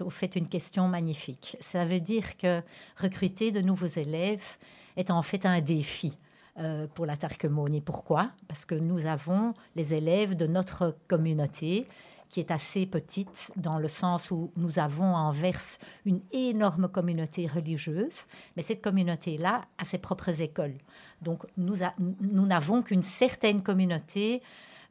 vous 0.00 0.10
faites 0.10 0.36
une 0.36 0.48
question 0.48 0.88
magnifique. 0.88 1.56
Ça 1.60 1.84
veut 1.84 2.00
dire 2.00 2.36
que 2.36 2.62
recruter 2.96 3.52
de 3.52 3.60
nouveaux 3.60 3.86
élèves 3.86 4.58
est 4.96 5.10
en 5.10 5.22
fait 5.22 5.46
un 5.46 5.60
défi. 5.60 6.16
Euh, 6.58 6.88
pour 6.94 7.06
la 7.06 7.16
Tarquemonie. 7.16 7.80
Pourquoi? 7.80 8.32
Parce 8.48 8.66
que 8.66 8.74
nous 8.74 9.06
avons 9.06 9.54
les 9.76 9.94
élèves 9.94 10.34
de 10.34 10.46
notre 10.46 10.96
communauté 11.06 11.86
qui 12.28 12.40
est 12.40 12.50
assez 12.50 12.86
petite 12.86 13.52
dans 13.56 13.78
le 13.78 13.88
sens 13.88 14.30
où 14.30 14.52
nous 14.56 14.78
avons 14.78 15.14
en 15.14 15.30
Verse 15.30 15.78
une 16.04 16.20
énorme 16.32 16.88
communauté 16.88 17.46
religieuse, 17.46 18.26
mais 18.56 18.62
cette 18.62 18.82
communauté-là 18.82 19.62
a 19.78 19.84
ses 19.84 19.98
propres 19.98 20.42
écoles. 20.42 20.78
Donc 21.22 21.46
nous, 21.56 21.76
nous 21.98 22.46
n'avons 22.46 22.82
qu'une 22.82 23.02
certaine 23.02 23.62
communauté 23.62 24.42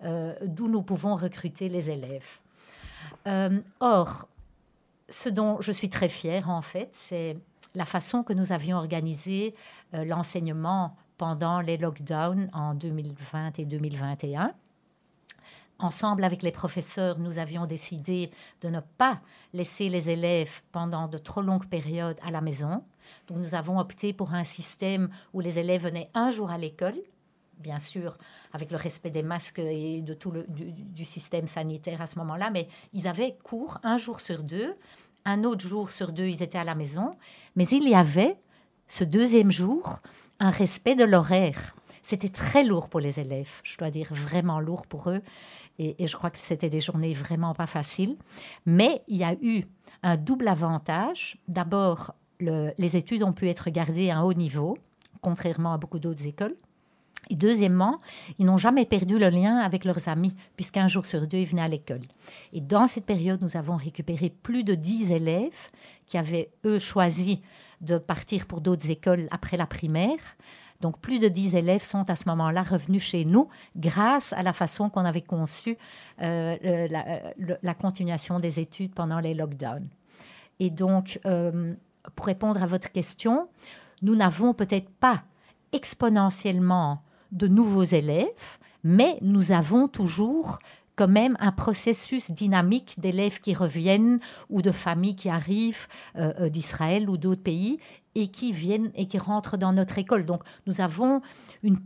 euh, 0.03 0.33
d'où 0.45 0.67
nous 0.69 0.81
pouvons 0.81 1.15
recruter 1.15 1.69
les 1.69 1.89
élèves. 1.89 2.39
Euh, 3.27 3.59
or, 3.79 4.27
ce 5.09 5.29
dont 5.29 5.61
je 5.61 5.71
suis 5.71 5.89
très 5.89 6.09
fière, 6.09 6.49
en 6.49 6.61
fait, 6.61 6.89
c'est 6.91 7.37
la 7.75 7.85
façon 7.85 8.23
que 8.23 8.33
nous 8.33 8.51
avions 8.51 8.77
organisé 8.77 9.55
euh, 9.93 10.03
l'enseignement 10.05 10.95
pendant 11.17 11.61
les 11.61 11.77
lockdowns 11.77 12.49
en 12.53 12.73
2020 12.73 13.59
et 13.59 13.65
2021. 13.65 14.53
ensemble 15.79 16.23
avec 16.25 16.43
les 16.43 16.51
professeurs, 16.51 17.19
nous 17.19 17.39
avions 17.39 17.65
décidé 17.65 18.31
de 18.61 18.69
ne 18.69 18.81
pas 18.97 19.21
laisser 19.53 19.87
les 19.87 20.09
élèves 20.09 20.61
pendant 20.71 21.07
de 21.07 21.17
trop 21.17 21.41
longues 21.41 21.67
périodes 21.67 22.17
à 22.25 22.31
la 22.31 22.41
maison. 22.41 22.83
Donc 23.27 23.37
nous 23.37 23.55
avons 23.55 23.79
opté 23.79 24.11
pour 24.13 24.33
un 24.33 24.43
système 24.43 25.09
où 25.33 25.39
les 25.39 25.57
élèves 25.59 25.83
venaient 25.83 26.09
un 26.13 26.31
jour 26.31 26.51
à 26.51 26.57
l'école, 26.57 26.99
bien 27.59 27.79
sûr 27.79 28.17
avec 28.53 28.71
le 28.71 28.77
respect 28.77 29.09
des 29.09 29.23
masques 29.23 29.59
et 29.59 30.01
de 30.01 30.13
tout 30.13 30.31
le 30.31 30.45
du, 30.47 31.05
système 31.05 31.47
sanitaire 31.47 32.01
à 32.01 32.07
ce 32.07 32.17
moment-là, 32.19 32.49
mais 32.49 32.67
ils 32.93 33.07
avaient 33.07 33.37
cours 33.43 33.79
un 33.83 33.97
jour 33.97 34.21
sur 34.21 34.43
deux, 34.43 34.75
un 35.25 35.43
autre 35.43 35.67
jour 35.67 35.91
sur 35.91 36.11
deux, 36.11 36.27
ils 36.27 36.41
étaient 36.41 36.57
à 36.57 36.63
la 36.63 36.75
maison, 36.75 37.11
mais 37.55 37.65
il 37.65 37.87
y 37.87 37.95
avait 37.95 38.37
ce 38.87 39.03
deuxième 39.03 39.51
jour 39.51 39.99
un 40.39 40.49
respect 40.49 40.95
de 40.95 41.03
l'horaire. 41.03 41.75
C'était 42.01 42.29
très 42.29 42.63
lourd 42.63 42.89
pour 42.89 43.01
les 43.01 43.19
élèves, 43.19 43.61
je 43.63 43.77
dois 43.77 43.91
dire 43.91 44.07
vraiment 44.11 44.59
lourd 44.59 44.87
pour 44.87 45.09
eux. 45.09 45.21
Et, 45.79 46.07
je 46.07 46.15
crois 46.15 46.29
que 46.29 46.39
c'était 46.39 46.69
des 46.69 46.81
journées 46.81 47.13
vraiment 47.13 47.53
pas 47.53 47.67
faciles. 47.67 48.17
Mais 48.65 49.01
il 49.07 49.17
y 49.17 49.23
a 49.23 49.33
eu 49.41 49.63
un 50.03 50.17
double 50.17 50.47
avantage. 50.47 51.37
D'abord, 51.47 52.13
les 52.39 52.97
études 52.97 53.23
ont 53.23 53.33
pu 53.33 53.47
être 53.47 53.69
gardées 53.69 54.09
à 54.09 54.17
un 54.17 54.23
haut 54.23 54.33
niveau, 54.33 54.77
contrairement 55.21 55.73
à 55.73 55.77
beaucoup 55.77 55.99
d'autres 55.99 56.25
écoles. 56.25 56.55
Et 57.29 57.35
deuxièmement, 57.35 57.99
ils 58.39 58.45
n'ont 58.45 58.57
jamais 58.57 58.85
perdu 58.85 59.19
le 59.19 59.29
lien 59.29 59.57
avec 59.57 59.85
leurs 59.85 60.07
amis, 60.07 60.33
puisqu'un 60.55 60.87
jour 60.87 61.05
sur 61.05 61.27
deux, 61.27 61.37
ils 61.37 61.45
venaient 61.45 61.61
à 61.61 61.67
l'école. 61.67 62.01
Et 62.53 62.61
dans 62.61 62.87
cette 62.87 63.05
période, 63.05 63.41
nous 63.41 63.55
avons 63.55 63.75
récupéré 63.75 64.29
plus 64.29 64.63
de 64.63 64.73
10 64.73 65.11
élèves 65.11 65.69
qui 66.07 66.17
avaient, 66.17 66.51
eux, 66.65 66.79
choisi 66.79 67.41
de 67.81 67.97
partir 67.97 68.45
pour 68.47 68.61
d'autres 68.61 68.89
écoles 68.89 69.27
après 69.31 69.57
la 69.57 69.67
primaire. 69.67 70.19
Donc, 70.81 70.99
plus 70.99 71.19
de 71.19 71.27
10 71.27 71.55
élèves 71.55 71.83
sont 71.83 72.09
à 72.09 72.15
ce 72.15 72.27
moment-là 72.29 72.63
revenus 72.63 73.03
chez 73.03 73.25
nous 73.25 73.49
grâce 73.75 74.33
à 74.33 74.41
la 74.41 74.53
façon 74.53 74.89
qu'on 74.89 75.05
avait 75.05 75.21
conçu 75.21 75.77
euh, 76.21 76.87
la, 77.61 77.73
continuation 77.73 78.39
des 78.39 78.59
études 78.59 78.95
pendant 78.95 79.19
les 79.19 79.33
lockdowns. 79.33 79.89
Et 80.59 80.69
donc, 80.69 81.19
euh, 81.25 81.73
pour 82.15 82.25
répondre 82.25 82.63
à 82.63 82.65
votre 82.65 82.91
question, 82.91 83.49
nous 84.01 84.15
n'avons 84.15 84.53
peut-être 84.53 84.89
pas 84.89 85.23
exponentiellement 85.73 87.01
de 87.31 87.47
nouveaux 87.47 87.83
élèves, 87.83 88.57
mais 88.83 89.17
nous 89.21 89.51
avons 89.51 89.87
toujours 89.87 90.59
quand 90.95 91.07
même 91.07 91.37
un 91.39 91.53
processus 91.53 92.29
dynamique 92.31 92.95
d'élèves 92.99 93.39
qui 93.39 93.53
reviennent 93.53 94.19
ou 94.49 94.61
de 94.61 94.71
familles 94.71 95.15
qui 95.15 95.29
arrivent 95.29 95.87
euh, 96.17 96.33
euh, 96.41 96.49
d'Israël 96.49 97.09
ou 97.09 97.15
d'autres 97.15 97.41
pays 97.41 97.79
et 98.15 98.27
qui 98.27 98.51
viennent 98.51 98.91
et 98.95 99.07
qui 99.07 99.17
rentrent 99.17 99.55
dans 99.55 99.71
notre 99.71 99.97
école. 99.97 100.25
Donc 100.25 100.43
nous 100.67 100.81
avons 100.81 101.21
une, 101.63 101.79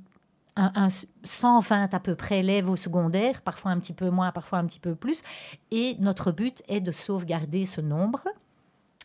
un, 0.56 0.88
120 1.24 1.94
à 1.94 2.00
peu 2.00 2.16
près 2.16 2.40
élèves 2.40 2.68
au 2.68 2.76
secondaire, 2.76 3.42
parfois 3.42 3.70
un 3.70 3.80
petit 3.80 3.94
peu 3.94 4.10
moins, 4.10 4.32
parfois 4.32 4.58
un 4.58 4.66
petit 4.66 4.80
peu 4.80 4.96
plus, 4.96 5.22
et 5.70 5.96
notre 6.00 6.32
but 6.32 6.64
est 6.68 6.82
de 6.82 6.92
sauvegarder 6.92 7.68
ce 7.68 7.82
nombre. 7.82 8.24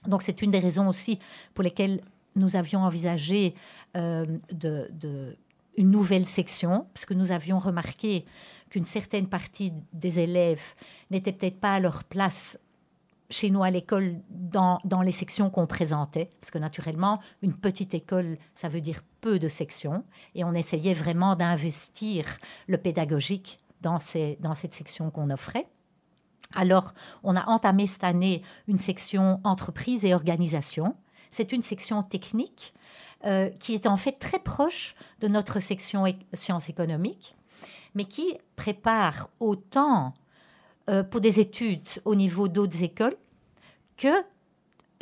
Donc 0.07 0.22
c'est 0.22 0.40
une 0.40 0.51
des 0.51 0.59
raisons 0.59 0.88
aussi 0.88 1.18
pour 1.53 1.64
lesquelles 1.64 2.01
nous 2.35 2.57
avions 2.57 2.81
envisagé 2.81 3.55
euh, 3.96 4.24
de, 4.53 4.88
de 4.92 5.37
une 5.79 5.93
nouvelle 5.93 6.27
section, 6.27 6.87
parce 6.93 7.07
que 7.07 7.14
nous 7.14 7.31
avions 7.31 7.59
remarqué 7.61 8.27
qu'une 8.69 8.85
certaine 8.85 9.29
partie 9.29 9.73
des 9.93 10.19
élèves 10.19 10.75
n'étaient 11.11 11.33
peut-être 11.33 11.61
pas 11.61 11.75
à 11.75 11.81
leur 11.81 12.03
place 12.05 12.59
chez 13.31 13.51
nous 13.51 13.62
à 13.62 13.71
l'école 13.71 14.17
dans, 14.29 14.81
dans, 14.85 15.03
les 15.03 15.12
sections 15.12 15.51
qu'on 15.51 15.67
présentait, 15.67 16.33
parce 16.41 16.51
que 16.51 16.59
naturellement, 16.59 17.21
une 17.43 17.55
petite 17.55 17.95
école, 17.95 18.38
ça 18.55 18.69
veut 18.69 18.81
dire 18.81 19.03
peu 19.21 19.38
de 19.38 19.49
sections, 19.49 20.05
et 20.35 20.43
on 20.45 20.53
essayait 20.53 20.95
vraiment 20.95 21.37
d'investir 21.37 22.25
le 22.67 22.79
pédagogique 22.79 23.61
dans, 23.81 24.01
ces, 24.01 24.37
dans 24.41 24.55
cette 24.55 24.73
section 24.73 25.11
qu'on 25.11 25.31
offrait. 25.31 25.69
Alors, 26.55 26.93
on 27.23 27.37
a 27.37 27.47
entamé 27.47 27.87
cette 27.87 28.05
année 28.05 28.43
une 28.67 28.79
section 28.79 29.41
entreprise 29.45 30.05
et 30.05 30.14
organisation. 30.14 30.97
C'est 31.31 31.53
une 31.53 31.62
section 31.62 32.03
technique 32.03 32.75
euh, 33.25 33.51
qui 33.59 33.75
est 33.75 33.87
en 33.87 33.97
fait 33.97 34.13
très 34.13 34.39
proche 34.39 34.95
de 35.21 35.27
notre 35.27 35.59
section 35.59 36.05
sciences 36.35 36.69
économiques, 36.69 37.35
mais 37.95 38.05
qui 38.05 38.39
prépare 38.55 39.29
autant 39.41 40.15
euh, 40.89 41.03
pour 41.03 41.21
des 41.21 41.41
études 41.41 41.89
au 42.05 42.15
niveau 42.15 42.47
d'autres 42.47 42.83
écoles 42.83 43.17
que 43.97 44.09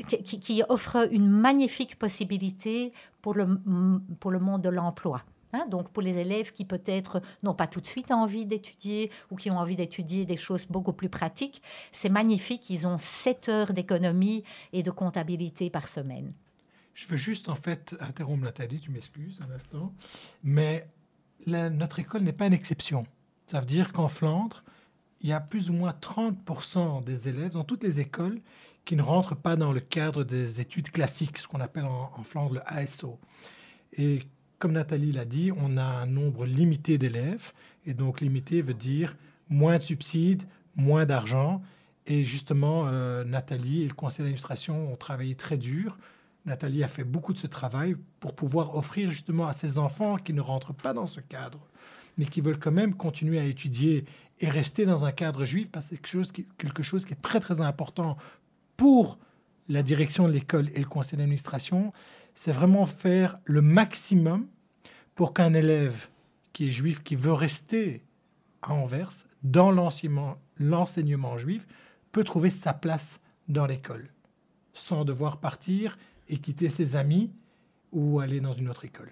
qui, 0.08 0.62
offre 0.68 1.08
une 1.12 1.28
magnifique 1.28 1.98
possibilité 1.98 2.92
pour 3.20 3.34
le, 3.34 3.60
pour 4.18 4.30
le 4.30 4.38
monde 4.38 4.62
de 4.62 4.68
l'emploi. 4.68 5.22
Hein. 5.52 5.66
donc 5.68 5.90
pour 5.90 6.02
les 6.02 6.18
élèves 6.18 6.52
qui 6.52 6.64
peut-être 6.64 7.22
n'ont 7.42 7.54
pas 7.54 7.66
tout 7.66 7.80
de 7.80 7.86
suite 7.86 8.10
envie 8.10 8.46
d'étudier 8.46 9.10
ou 9.30 9.36
qui 9.36 9.50
ont 9.50 9.58
envie 9.58 9.76
d'étudier 9.76 10.24
des 10.24 10.36
choses 10.36 10.66
beaucoup 10.66 10.92
plus 10.92 11.08
pratiques, 11.08 11.62
c'est 11.92 12.08
magnifique. 12.08 12.68
Ils 12.70 12.86
ont 12.86 12.98
7 12.98 13.48
heures 13.48 13.72
d'économie 13.72 14.42
et 14.72 14.82
de 14.82 14.90
comptabilité 14.90 15.70
par 15.70 15.86
semaine. 15.86 16.32
Je 16.96 17.06
veux 17.08 17.18
juste, 17.18 17.50
en 17.50 17.56
fait, 17.56 17.94
interrompre 18.00 18.44
Nathalie, 18.44 18.80
tu 18.80 18.90
m'excuses 18.90 19.38
un 19.46 19.54
instant, 19.54 19.92
mais 20.42 20.88
notre 21.46 21.98
école 21.98 22.22
n'est 22.22 22.32
pas 22.32 22.46
une 22.46 22.54
exception. 22.54 23.06
Ça 23.44 23.60
veut 23.60 23.66
dire 23.66 23.92
qu'en 23.92 24.08
Flandre, 24.08 24.64
il 25.20 25.28
y 25.28 25.32
a 25.34 25.40
plus 25.40 25.68
ou 25.68 25.74
moins 25.74 25.92
30% 25.92 27.04
des 27.04 27.28
élèves 27.28 27.52
dans 27.52 27.64
toutes 27.64 27.84
les 27.84 28.00
écoles 28.00 28.40
qui 28.86 28.96
ne 28.96 29.02
rentrent 29.02 29.36
pas 29.36 29.56
dans 29.56 29.74
le 29.74 29.80
cadre 29.80 30.24
des 30.24 30.62
études 30.62 30.90
classiques, 30.90 31.36
ce 31.36 31.46
qu'on 31.46 31.60
appelle 31.60 31.84
en, 31.84 32.24
Flandre 32.24 32.54
le 32.54 32.60
ASO. 32.64 33.20
Et 33.92 34.22
comme 34.58 34.72
Nathalie 34.72 35.12
l'a 35.12 35.26
dit, 35.26 35.52
on 35.54 35.76
a 35.76 35.84
un 35.84 36.06
nombre 36.06 36.46
limité 36.46 36.96
d'élèves, 36.96 37.52
et 37.84 37.92
donc 37.92 38.22
limité 38.22 38.62
veut 38.62 38.72
dire 38.72 39.18
moins 39.50 39.76
de 39.76 39.82
subsides, 39.82 40.44
moins 40.76 41.04
d'argent. 41.04 41.60
Et 42.06 42.24
justement, 42.24 42.86
euh, 42.86 43.22
Nathalie 43.22 43.82
et 43.82 43.88
le 43.88 43.94
conseil 43.94 44.20
d'administration 44.20 44.90
ont 44.90 44.96
travaillé 44.96 45.34
très 45.34 45.58
dur 45.58 45.98
Nathalie 46.46 46.84
a 46.84 46.88
fait 46.88 47.04
beaucoup 47.04 47.32
de 47.32 47.38
ce 47.38 47.48
travail 47.48 47.96
pour 48.20 48.34
pouvoir 48.34 48.76
offrir 48.76 49.10
justement 49.10 49.48
à 49.48 49.52
ces 49.52 49.78
enfants 49.78 50.16
qui 50.16 50.32
ne 50.32 50.40
rentrent 50.40 50.72
pas 50.72 50.94
dans 50.94 51.08
ce 51.08 51.20
cadre, 51.20 51.66
mais 52.16 52.24
qui 52.24 52.40
veulent 52.40 52.58
quand 52.58 52.72
même 52.72 52.94
continuer 52.94 53.40
à 53.40 53.44
étudier 53.44 54.04
et 54.38 54.48
rester 54.48 54.86
dans 54.86 55.04
un 55.04 55.12
cadre 55.12 55.44
juif, 55.44 55.68
parce 55.72 55.88
que 55.88 55.96
quelque 55.96 56.08
chose 56.08 56.30
qui, 56.30 56.46
quelque 56.56 56.82
chose 56.82 57.04
qui 57.04 57.14
est 57.14 57.22
très 57.22 57.40
très 57.40 57.60
important 57.60 58.16
pour 58.76 59.18
la 59.68 59.82
direction 59.82 60.28
de 60.28 60.32
l'école 60.32 60.70
et 60.74 60.78
le 60.78 60.86
conseil 60.86 61.18
d'administration, 61.18 61.92
c'est 62.34 62.52
vraiment 62.52 62.86
faire 62.86 63.38
le 63.44 63.60
maximum 63.60 64.46
pour 65.16 65.34
qu'un 65.34 65.54
élève 65.54 66.08
qui 66.52 66.68
est 66.68 66.70
juif, 66.70 67.02
qui 67.02 67.16
veut 67.16 67.32
rester 67.32 68.04
à 68.62 68.72
Anvers, 68.72 69.26
dans 69.42 69.70
l'enseignement 69.70 71.38
juif, 71.38 71.66
peut 72.12 72.24
trouver 72.24 72.50
sa 72.50 72.72
place 72.72 73.20
dans 73.48 73.66
l'école, 73.66 74.08
sans 74.74 75.04
devoir 75.04 75.38
partir 75.38 75.98
et 76.28 76.38
quitter 76.38 76.68
ses 76.68 76.96
amis 76.96 77.30
ou 77.92 78.20
aller 78.20 78.40
dans 78.40 78.52
une 78.52 78.68
autre 78.68 78.84
école. 78.84 79.10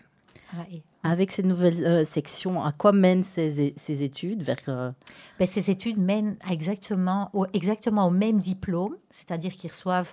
Ah, 0.53 0.67
Avec 1.03 1.33
cette 1.33 1.47
nouvelle 1.47 1.85
euh, 1.85 2.05
section, 2.05 2.63
à 2.63 2.73
quoi 2.73 2.93
mènent 2.93 3.23
ces, 3.23 3.75
ces 3.77 4.03
études 4.03 4.43
vers, 4.43 4.59
euh, 4.69 4.93
ben, 5.39 5.47
Ces 5.47 5.71
études 5.71 5.99
mènent 5.99 6.37
exactement 6.51 7.31
au, 7.33 7.47
exactement 7.53 8.07
au 8.07 8.11
même 8.11 8.39
diplôme, 8.39 8.97
c'est-à-dire 9.11 9.53
qu'ils 9.53 9.71
reçoivent 9.71 10.13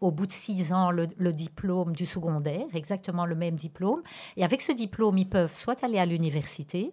au 0.00 0.10
bout 0.10 0.26
de 0.26 0.32
six 0.32 0.72
ans 0.72 0.90
le, 0.90 1.06
le, 1.18 1.32
diplôme 1.32 1.94
du 1.94 2.06
secondaire, 2.06 2.66
exactement 2.74 3.26
le 3.26 3.34
même 3.34 3.56
diplôme. 3.56 4.02
Et 4.36 4.44
avec 4.44 4.62
ce 4.62 4.72
diplôme, 4.72 5.18
ils 5.18 5.28
peuvent 5.28 5.54
soit 5.54 5.82
aller 5.84 5.98
à 5.98 6.06
l'université, 6.06 6.92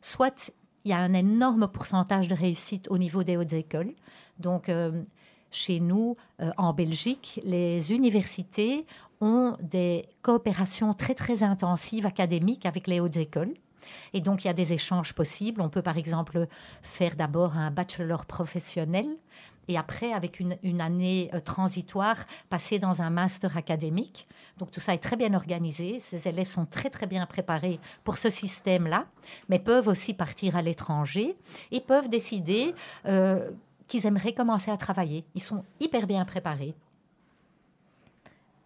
soit 0.00 0.52
il 0.84 0.90
y 0.90 0.94
a 0.94 0.98
un 0.98 1.14
énorme 1.14 1.68
pourcentage 1.68 2.28
de 2.28 2.34
réussite 2.34 2.88
au 2.90 2.98
niveau 2.98 3.22
des 3.22 3.36
hautes 3.36 3.52
écoles. 3.52 3.92
Donc, 4.38 4.68
euh, 4.68 5.02
chez 5.50 5.80
nous, 5.80 6.16
euh, 6.40 6.50
en 6.56 6.72
Belgique, 6.72 7.40
les 7.44 7.92
universités 7.92 8.86
ont 9.20 9.56
des 9.60 10.08
coopérations 10.22 10.94
très 10.94 11.14
très 11.14 11.42
intensives 11.42 12.06
académiques 12.06 12.66
avec 12.66 12.86
les 12.86 13.00
hautes 13.00 13.16
écoles. 13.16 13.54
Et 14.12 14.20
donc, 14.20 14.44
il 14.44 14.46
y 14.46 14.50
a 14.50 14.54
des 14.54 14.72
échanges 14.72 15.14
possibles. 15.14 15.60
On 15.60 15.68
peut 15.68 15.82
par 15.82 15.96
exemple 15.96 16.46
faire 16.82 17.16
d'abord 17.16 17.56
un 17.56 17.70
bachelor 17.70 18.26
professionnel 18.26 19.06
et 19.70 19.76
après, 19.76 20.12
avec 20.12 20.40
une, 20.40 20.80
année 20.80 21.30
euh, 21.32 21.38
transitoire, 21.38 22.16
passer 22.48 22.80
dans 22.80 23.02
un 23.02 23.10
master 23.10 23.56
académique. 23.56 24.26
Donc, 24.58 24.72
tout 24.72 24.80
ça 24.80 24.94
est 24.94 24.98
très 24.98 25.14
bien 25.14 25.32
organisé. 25.32 26.00
Ces 26.00 26.26
élèves 26.26 26.48
sont 26.48 26.66
très, 26.66 26.90
très 26.90 27.06
bien 27.06 27.24
préparés 27.24 27.78
pour 28.02 28.18
ce 28.18 28.30
système-là, 28.30 29.06
mais 29.48 29.60
peuvent 29.60 29.86
aussi 29.86 30.12
partir 30.12 30.56
à 30.56 30.62
l'étranger 30.62 31.36
et 31.70 31.80
peuvent 31.80 32.08
décider 32.08 32.74
euh, 33.06 33.48
qu'ils 33.90 34.06
aimeraient 34.06 34.32
commencer 34.32 34.70
à 34.70 34.78
travailler. 34.78 35.26
Ils 35.34 35.42
sont 35.42 35.64
hyper 35.80 36.06
bien 36.06 36.24
préparés. 36.24 36.74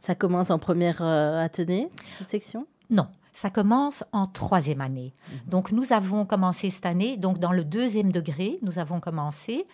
Ça 0.02 0.14
commence 0.14 0.50
en 0.50 0.58
première 0.58 1.02
euh, 1.02 1.48
année, 1.58 1.88
cette 2.18 2.30
section? 2.30 2.66
Non, 2.90 3.08
ça 3.32 3.48
commence 3.48 4.04
en 4.12 4.26
troisième 4.26 4.82
année. 4.82 5.14
Mhm. 5.28 5.38
Donc 5.48 5.72
nous 5.72 5.92
avons 5.94 6.26
commencé 6.26 6.70
cette 6.70 6.86
année, 6.86 7.16
donc 7.16 7.38
dans 7.38 7.52
le 7.52 7.64
deuxième 7.64 8.12
degré, 8.12 8.58
nous 8.60 8.78
avons 8.78 9.00
commencé 9.00 9.66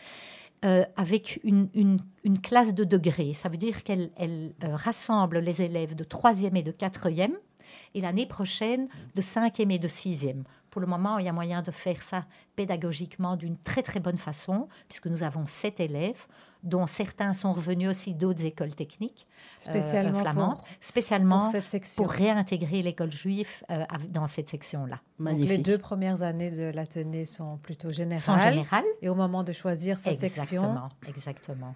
euh, 0.64 0.84
avec 0.96 1.40
une, 1.42 1.68
une, 1.74 2.40
classe 2.40 2.72
de 2.74 2.84
degrés. 2.84 3.34
Ça 3.34 3.48
veut 3.48 3.56
dire 3.56 3.82
qu'elle 3.82 4.10
elle, 4.16 4.52
euh, 4.62 4.76
rassemble 4.76 5.38
les 5.38 5.62
élèves 5.62 5.96
de 5.96 6.04
troisième 6.04 6.54
et 6.54 6.62
de 6.62 6.70
quatrième, 6.70 7.34
et 7.94 8.00
l'année 8.00 8.26
prochaine 8.26 8.88
de 9.16 9.20
cinquième 9.20 9.72
et 9.72 9.78
de 9.78 9.88
sixième 9.88 10.44
pour 10.70 10.80
le 10.80 10.86
moment, 10.86 11.18
il 11.18 11.26
y 11.26 11.28
a 11.28 11.32
moyen 11.32 11.62
de 11.62 11.70
faire 11.70 12.02
ça 12.02 12.24
pédagogiquement 12.56 13.36
d'une 13.36 13.56
très 13.58 13.82
très 13.82 14.00
bonne 14.00 14.18
façon, 14.18 14.68
puisque 14.88 15.06
nous 15.06 15.22
avons 15.22 15.46
sept 15.46 15.80
élèves, 15.80 16.26
dont 16.62 16.86
certains 16.86 17.32
sont 17.32 17.52
revenus 17.52 17.88
aussi 17.88 18.14
d'autres 18.14 18.44
écoles 18.44 18.74
techniques 18.74 19.26
euh, 19.66 19.70
spécialement 19.70 20.20
flamandes, 20.20 20.58
pour, 20.58 20.66
spécialement 20.80 21.42
pour, 21.42 21.52
cette 21.52 21.68
section. 21.68 22.02
pour 22.02 22.12
réintégrer 22.12 22.82
l'école 22.82 23.12
juive 23.12 23.48
euh, 23.70 23.84
dans 24.08 24.26
cette 24.26 24.48
section-là. 24.48 25.00
Donc 25.18 25.38
les 25.38 25.58
deux 25.58 25.78
premières 25.78 26.22
années 26.22 26.50
de 26.50 26.70
l'atelier 26.74 27.24
sont 27.24 27.56
plutôt 27.58 27.88
générales. 27.88 28.20
Sont 28.20 28.38
générales. 28.38 28.84
Et 29.00 29.08
au 29.08 29.14
moment 29.14 29.42
de 29.42 29.52
choisir 29.52 29.98
sa 29.98 30.12
exactement, 30.12 30.44
section. 30.44 30.88
Exactement. 31.08 31.74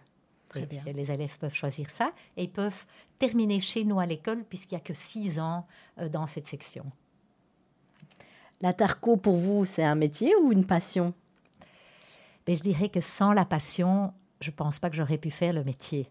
Très 0.49 0.63
et 0.63 0.67
bien. 0.67 0.83
Les 0.87 1.11
élèves 1.11 1.37
peuvent 1.39 1.55
choisir 1.55 1.91
ça 1.91 2.13
et 2.37 2.45
ils 2.45 2.53
peuvent 2.53 2.85
terminer 3.19 3.61
chez 3.61 3.85
nous 3.85 3.99
à 3.99 4.07
l'école 4.07 4.45
puisqu'il 4.45 4.75
n'y 4.75 4.81
a 4.83 4.85
que 4.85 4.95
six 4.95 5.41
ans 5.41 5.67
euh, 5.99 6.09
dans 6.09 6.27
cette 6.27 6.47
section. 6.47 6.85
La 8.61 8.73
Tarco, 8.73 9.17
pour 9.17 9.37
vous, 9.37 9.65
c'est 9.65 9.85
un 9.85 9.95
métier 9.95 10.35
ou 10.37 10.53
une 10.53 10.65
passion? 10.65 11.15
Mais 12.47 12.55
Je 12.55 12.63
dirais 12.63 12.89
que 12.89 13.01
sans 13.01 13.33
la 13.33 13.45
passion, 13.45 14.13
je 14.41 14.51
ne 14.51 14.57
pense 14.57 14.79
pas 14.79 14.91
que 14.91 14.97
j'aurais 14.97 15.19
pu 15.19 15.31
faire 15.31 15.53
le 15.53 15.65
métier. 15.65 16.09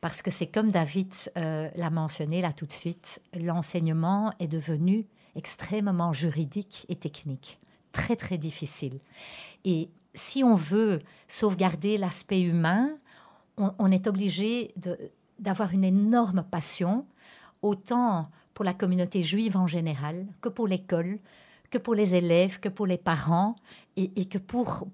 Parce 0.00 0.22
que 0.22 0.30
c'est 0.30 0.46
comme 0.46 0.70
David 0.70 1.12
euh, 1.36 1.68
l'a 1.76 1.90
mentionné 1.90 2.40
là 2.40 2.52
tout 2.52 2.66
de 2.66 2.72
suite, 2.72 3.20
l'enseignement 3.34 4.32
est 4.38 4.48
devenu 4.48 5.06
extrêmement 5.36 6.12
juridique 6.12 6.86
et 6.88 6.96
technique, 6.96 7.60
très 7.92 8.16
très 8.16 8.38
difficile. 8.38 8.98
Et 9.64 9.90
si 10.14 10.42
on 10.42 10.54
veut 10.54 11.00
sauvegarder 11.28 11.98
l'aspect 11.98 12.40
humain, 12.40 12.90
on, 13.56 13.90
est 13.90 14.06
obligé 14.06 14.74
d'avoir 15.38 15.72
une 15.72 15.84
énorme 15.84 16.44
passion, 16.50 17.06
autant 17.60 18.30
pour 18.54 18.64
la 18.64 18.72
communauté 18.72 19.22
juive 19.22 19.56
en 19.56 19.66
général 19.66 20.26
que 20.40 20.48
pour 20.48 20.66
l'école, 20.66 21.18
que 21.70 21.78
pour 21.78 21.94
les 21.94 22.14
élèves, 22.14 22.60
que 22.60 22.68
pour 22.68 22.86
les 22.86 22.98
parents 22.98 23.56
et, 23.96 24.24
que 24.26 24.38
pour, 24.38 24.86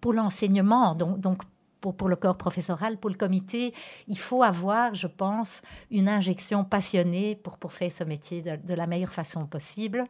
pour 0.00 0.12
l'enseignement. 0.12 0.94
Donc, 0.94 1.42
pour, 1.80 1.94
pour, 1.94 2.08
le 2.08 2.16
corps 2.16 2.36
professoral, 2.36 2.96
pour 2.96 3.10
le 3.10 3.16
comité, 3.16 3.74
il 4.08 4.18
faut 4.18 4.42
avoir, 4.42 4.94
je 4.94 5.06
pense, 5.06 5.60
une 5.90 6.08
injection 6.08 6.64
passionnée 6.64 7.36
pour, 7.36 7.58
pour 7.58 7.72
faire 7.72 7.92
ce 7.92 8.04
métier 8.04 8.42
de, 8.42 8.74
la 8.74 8.86
meilleure 8.86 9.12
façon 9.12 9.46
possible, 9.46 10.04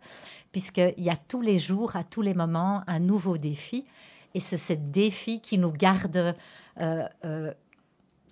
puisqu'il 0.52 1.02
y 1.02 1.10
a 1.10 1.16
tous 1.16 1.40
les 1.40 1.58
jours, 1.58 1.96
à 1.96 2.04
tous 2.04 2.22
les 2.22 2.34
moments, 2.34 2.82
un 2.86 3.00
nouveau 3.00 3.38
défi. 3.38 3.86
Et 4.34 4.40
c'est 4.40 4.56
ce 4.56 4.72
défi 4.72 5.40
qui 5.40 5.58
nous 5.58 5.72
garde 5.72 6.36
euh, 6.80 7.08
euh, 7.24 7.52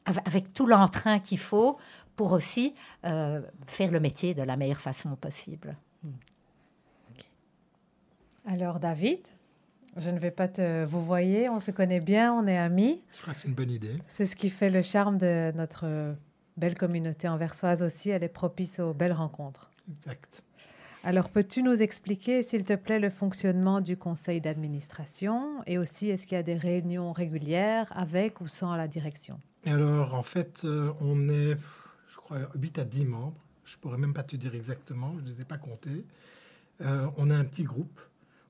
avec 0.04 0.52
tout 0.52 0.66
l'entrain 0.66 1.18
qu'il 1.18 1.38
faut 1.38 1.78
pour 2.16 2.32
aussi 2.32 2.74
euh, 3.04 3.40
faire 3.66 3.90
le 3.90 4.00
métier 4.00 4.34
de 4.34 4.42
la 4.42 4.56
meilleure 4.56 4.80
façon 4.80 5.16
possible. 5.16 5.76
Alors, 8.46 8.80
David, 8.80 9.20
je 9.96 10.10
ne 10.10 10.18
vais 10.18 10.30
pas 10.30 10.48
te. 10.48 10.84
Vous 10.84 11.04
voyez, 11.04 11.48
on 11.48 11.60
se 11.60 11.70
connaît 11.70 12.00
bien, 12.00 12.32
on 12.32 12.46
est 12.46 12.58
amis. 12.58 13.00
Je 13.14 13.22
crois 13.22 13.34
que 13.34 13.40
c'est 13.40 13.48
une 13.48 13.54
bonne 13.54 13.70
idée. 13.70 13.96
C'est 14.08 14.26
ce 14.26 14.36
qui 14.36 14.50
fait 14.50 14.70
le 14.70 14.82
charme 14.82 15.18
de 15.18 15.52
notre 15.54 16.14
belle 16.56 16.76
communauté 16.76 17.28
anversoise 17.28 17.82
aussi. 17.82 18.10
Elle 18.10 18.24
est 18.24 18.28
propice 18.28 18.80
aux 18.80 18.94
belles 18.94 19.12
rencontres. 19.12 19.70
Exact. 19.90 20.42
Alors, 21.04 21.30
peux-tu 21.30 21.64
nous 21.64 21.82
expliquer, 21.82 22.44
s'il 22.44 22.64
te 22.64 22.74
plaît, 22.74 23.00
le 23.00 23.10
fonctionnement 23.10 23.80
du 23.80 23.96
conseil 23.96 24.40
d'administration 24.40 25.62
et 25.66 25.76
aussi 25.76 26.10
est-ce 26.10 26.28
qu'il 26.28 26.36
y 26.36 26.38
a 26.38 26.44
des 26.44 26.54
réunions 26.54 27.12
régulières 27.12 27.92
avec 27.96 28.40
ou 28.40 28.46
sans 28.46 28.76
la 28.76 28.86
direction? 28.86 29.40
Alors, 29.66 30.14
en 30.14 30.22
fait, 30.22 30.62
euh, 30.64 30.92
on 31.00 31.28
est, 31.28 31.56
je 32.08 32.16
crois, 32.16 32.38
8 32.54 32.78
à 32.78 32.84
10 32.84 33.04
membres. 33.04 33.40
Je 33.64 33.76
pourrais 33.78 33.98
même 33.98 34.14
pas 34.14 34.22
te 34.22 34.36
dire 34.36 34.54
exactement, 34.54 35.12
je 35.18 35.24
ne 35.24 35.28
les 35.28 35.40
ai 35.40 35.44
pas 35.44 35.58
comptés. 35.58 36.04
Euh, 36.80 37.08
on 37.16 37.30
a 37.30 37.34
un 37.34 37.44
petit 37.44 37.64
groupe 37.64 38.00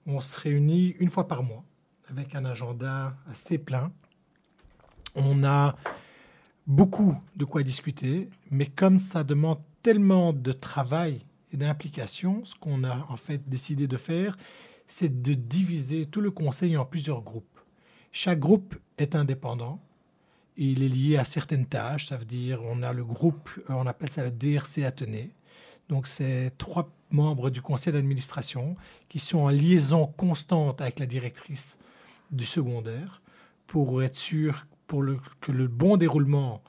on 0.06 0.20
se 0.20 0.38
réunit 0.40 0.94
une 0.98 1.10
fois 1.10 1.28
par 1.28 1.42
mois 1.42 1.64
avec 2.08 2.34
un 2.34 2.44
agenda 2.44 3.16
assez 3.30 3.58
plein. 3.58 3.92
On 5.14 5.44
a 5.44 5.76
beaucoup 6.66 7.16
de 7.36 7.44
quoi 7.44 7.62
discuter, 7.62 8.28
mais 8.50 8.66
comme 8.66 8.98
ça 8.98 9.24
demande 9.24 9.60
tellement 9.82 10.32
de 10.32 10.52
travail 10.52 11.24
et 11.52 11.56
d'implication, 11.56 12.44
ce 12.44 12.54
qu'on 12.54 12.84
a 12.84 13.06
en 13.08 13.16
fait 13.16 13.48
décidé 13.48 13.86
de 13.86 13.96
faire, 13.96 14.36
c'est 14.86 15.22
de 15.22 15.34
diviser 15.34 16.06
tout 16.06 16.20
le 16.20 16.30
conseil 16.30 16.76
en 16.76 16.84
plusieurs 16.84 17.22
groupes. 17.22 17.60
Chaque 18.10 18.38
groupe 18.38 18.76
est 18.98 19.14
indépendant. 19.14 19.80
Et 20.58 20.66
il 20.66 20.82
est 20.82 20.88
lié 20.88 21.16
à 21.16 21.24
certaines 21.24 21.64
tâches, 21.64 22.08
ça 22.08 22.18
veut 22.18 22.26
dire 22.26 22.60
on 22.62 22.82
a 22.82 22.92
le 22.92 23.04
groupe, 23.04 23.48
on 23.70 23.86
appelle 23.86 24.10
ça 24.10 24.22
le 24.22 24.30
DRC 24.30 24.84
Athénée. 24.84 25.30
Donc 25.88 26.06
c'est 26.06 26.52
trois 26.58 26.90
membres 27.12 27.50
du 27.50 27.62
conseil 27.62 27.92
d'administration 27.92 28.74
qui 29.08 29.18
sont 29.18 29.38
en 29.38 29.48
liaison 29.48 30.06
constante 30.06 30.80
avec 30.80 30.98
la 30.98 31.06
directrice 31.06 31.78
du 32.30 32.46
secondaire 32.46 33.22
pour 33.66 34.02
être 34.02 34.16
sûr 34.16 34.66
pour 34.86 35.04
que 35.40 35.52
le 35.52 35.68
bon 35.68 35.96
déroulement 35.96 36.62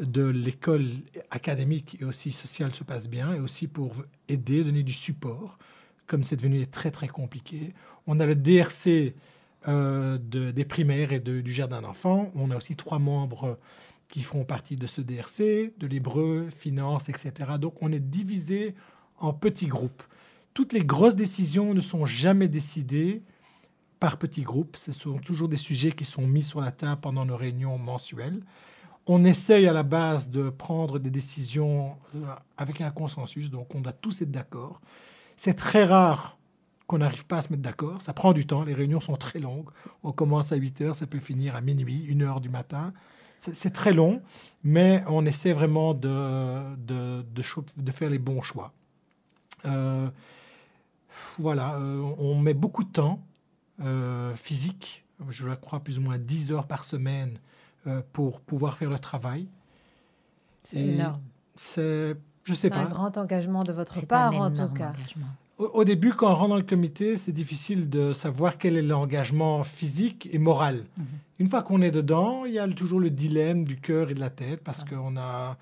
de 0.00 0.24
l'école 0.24 0.86
académique 1.30 1.96
et 2.00 2.04
aussi 2.04 2.32
sociale 2.32 2.74
se 2.74 2.84
passe 2.84 3.08
bien 3.08 3.34
et 3.34 3.40
aussi 3.40 3.66
pour 3.66 3.92
aider, 4.28 4.64
donner 4.64 4.82
du 4.82 4.92
support, 4.92 5.58
comme 6.06 6.24
c'est 6.24 6.36
devenu 6.36 6.66
très 6.66 6.90
très 6.90 7.08
compliqué. 7.08 7.74
On 8.06 8.20
a 8.20 8.26
le 8.26 8.34
DRC 8.34 9.14
euh, 9.66 10.18
de, 10.18 10.50
des 10.50 10.64
primaires 10.64 11.12
et 11.12 11.20
de, 11.20 11.40
du 11.40 11.52
jardin 11.52 11.82
d'enfants. 11.82 12.30
On 12.34 12.50
a 12.50 12.56
aussi 12.56 12.76
trois 12.76 12.98
membres 12.98 13.58
qui 14.08 14.22
font 14.22 14.44
partie 14.44 14.76
de 14.76 14.86
ce 14.86 15.00
DRC, 15.00 15.72
de 15.76 15.86
l'hébreu, 15.86 16.48
finance, 16.50 17.08
etc. 17.08 17.32
Donc 17.60 17.74
on 17.82 17.92
est 17.92 18.00
divisé 18.00 18.74
en 19.18 19.32
petits 19.32 19.66
groupes. 19.66 20.02
Toutes 20.54 20.72
les 20.72 20.84
grosses 20.84 21.16
décisions 21.16 21.74
ne 21.74 21.80
sont 21.80 22.06
jamais 22.06 22.48
décidées 22.48 23.22
par 24.00 24.16
petits 24.16 24.42
groupes. 24.42 24.76
Ce 24.76 24.92
sont 24.92 25.18
toujours 25.18 25.48
des 25.48 25.56
sujets 25.56 25.92
qui 25.92 26.04
sont 26.04 26.26
mis 26.26 26.42
sur 26.42 26.60
la 26.60 26.72
table 26.72 27.00
pendant 27.00 27.24
nos 27.24 27.36
réunions 27.36 27.78
mensuelles. 27.78 28.40
On 29.06 29.24
essaye 29.24 29.66
à 29.66 29.72
la 29.72 29.84
base 29.84 30.28
de 30.28 30.50
prendre 30.50 30.98
des 30.98 31.10
décisions 31.10 31.96
avec 32.56 32.80
un 32.80 32.90
consensus, 32.90 33.50
donc 33.50 33.74
on 33.74 33.80
doit 33.80 33.92
tous 33.92 34.20
être 34.20 34.30
d'accord. 34.30 34.80
C'est 35.36 35.54
très 35.54 35.84
rare 35.84 36.36
qu'on 36.86 36.98
n'arrive 36.98 37.24
pas 37.24 37.38
à 37.38 37.42
se 37.42 37.50
mettre 37.50 37.62
d'accord. 37.62 38.02
Ça 38.02 38.12
prend 38.12 38.32
du 38.32 38.46
temps, 38.46 38.64
les 38.64 38.74
réunions 38.74 39.00
sont 39.00 39.16
très 39.16 39.38
longues. 39.38 39.70
On 40.02 40.12
commence 40.12 40.52
à 40.52 40.56
8 40.56 40.80
heures, 40.82 40.94
ça 40.94 41.06
peut 41.06 41.20
finir 41.20 41.56
à 41.56 41.60
minuit, 41.60 42.06
1 42.10 42.20
heure 42.20 42.40
du 42.40 42.50
matin. 42.50 42.92
C'est 43.38 43.72
très 43.72 43.92
long, 43.92 44.20
mais 44.64 45.04
on 45.06 45.24
essaie 45.24 45.52
vraiment 45.52 45.94
de 45.94 47.32
faire 47.92 48.10
les 48.10 48.18
bons 48.18 48.42
choix. 48.42 48.72
Euh, 49.64 50.08
voilà, 51.38 51.74
euh, 51.76 52.02
on 52.18 52.36
met 52.36 52.54
beaucoup 52.54 52.84
de 52.84 52.90
temps 52.90 53.20
euh, 53.80 54.34
physique, 54.34 55.04
je 55.28 55.46
la 55.46 55.56
crois 55.56 55.80
plus 55.80 55.98
ou 55.98 56.02
moins 56.02 56.18
10 56.18 56.52
heures 56.52 56.66
par 56.66 56.84
semaine 56.84 57.38
euh, 57.86 58.02
pour 58.12 58.40
pouvoir 58.40 58.76
faire 58.76 58.90
le 58.90 58.98
travail. 58.98 59.48
C'est 60.64 60.80
énorme. 60.80 61.20
C'est, 61.54 62.16
je 62.44 62.54
sais 62.54 62.70
pas. 62.70 62.78
un 62.78 62.86
grand 62.86 63.16
engagement 63.16 63.62
de 63.62 63.72
votre 63.72 64.04
part, 64.06 64.40
en 64.40 64.50
tout 64.50 64.68
cas. 64.68 64.92
Au, 65.58 65.66
au, 65.66 65.84
début, 65.84 66.12
quand 66.12 66.30
on 66.30 66.34
rentre 66.34 66.50
dans 66.50 66.56
le 66.56 66.62
comité, 66.62 67.16
c'est 67.18 67.32
difficile 67.32 67.88
de 67.88 68.12
savoir 68.12 68.58
quel 68.58 68.76
est 68.76 68.82
l'engagement 68.82 69.64
physique 69.64 70.28
et 70.32 70.38
moral. 70.38 70.76
Mm 70.76 71.02
-hmm. 71.02 71.40
Une 71.40 71.48
fois 71.48 71.62
qu'on 71.62 71.82
est 71.82 71.90
dedans, 71.90 72.44
il 72.44 72.54
y 72.54 72.58
a 72.58 72.68
toujours 72.68 73.00
le 73.00 73.10
dilemme 73.10 73.64
du 73.64 73.76
cœur 73.76 74.10
et 74.10 74.14
de 74.14 74.20
la 74.20 74.30
tête 74.30 74.62
parce 74.62 74.82
ah. 74.84 74.88
qu'on 74.88 75.16
a, 75.16 75.56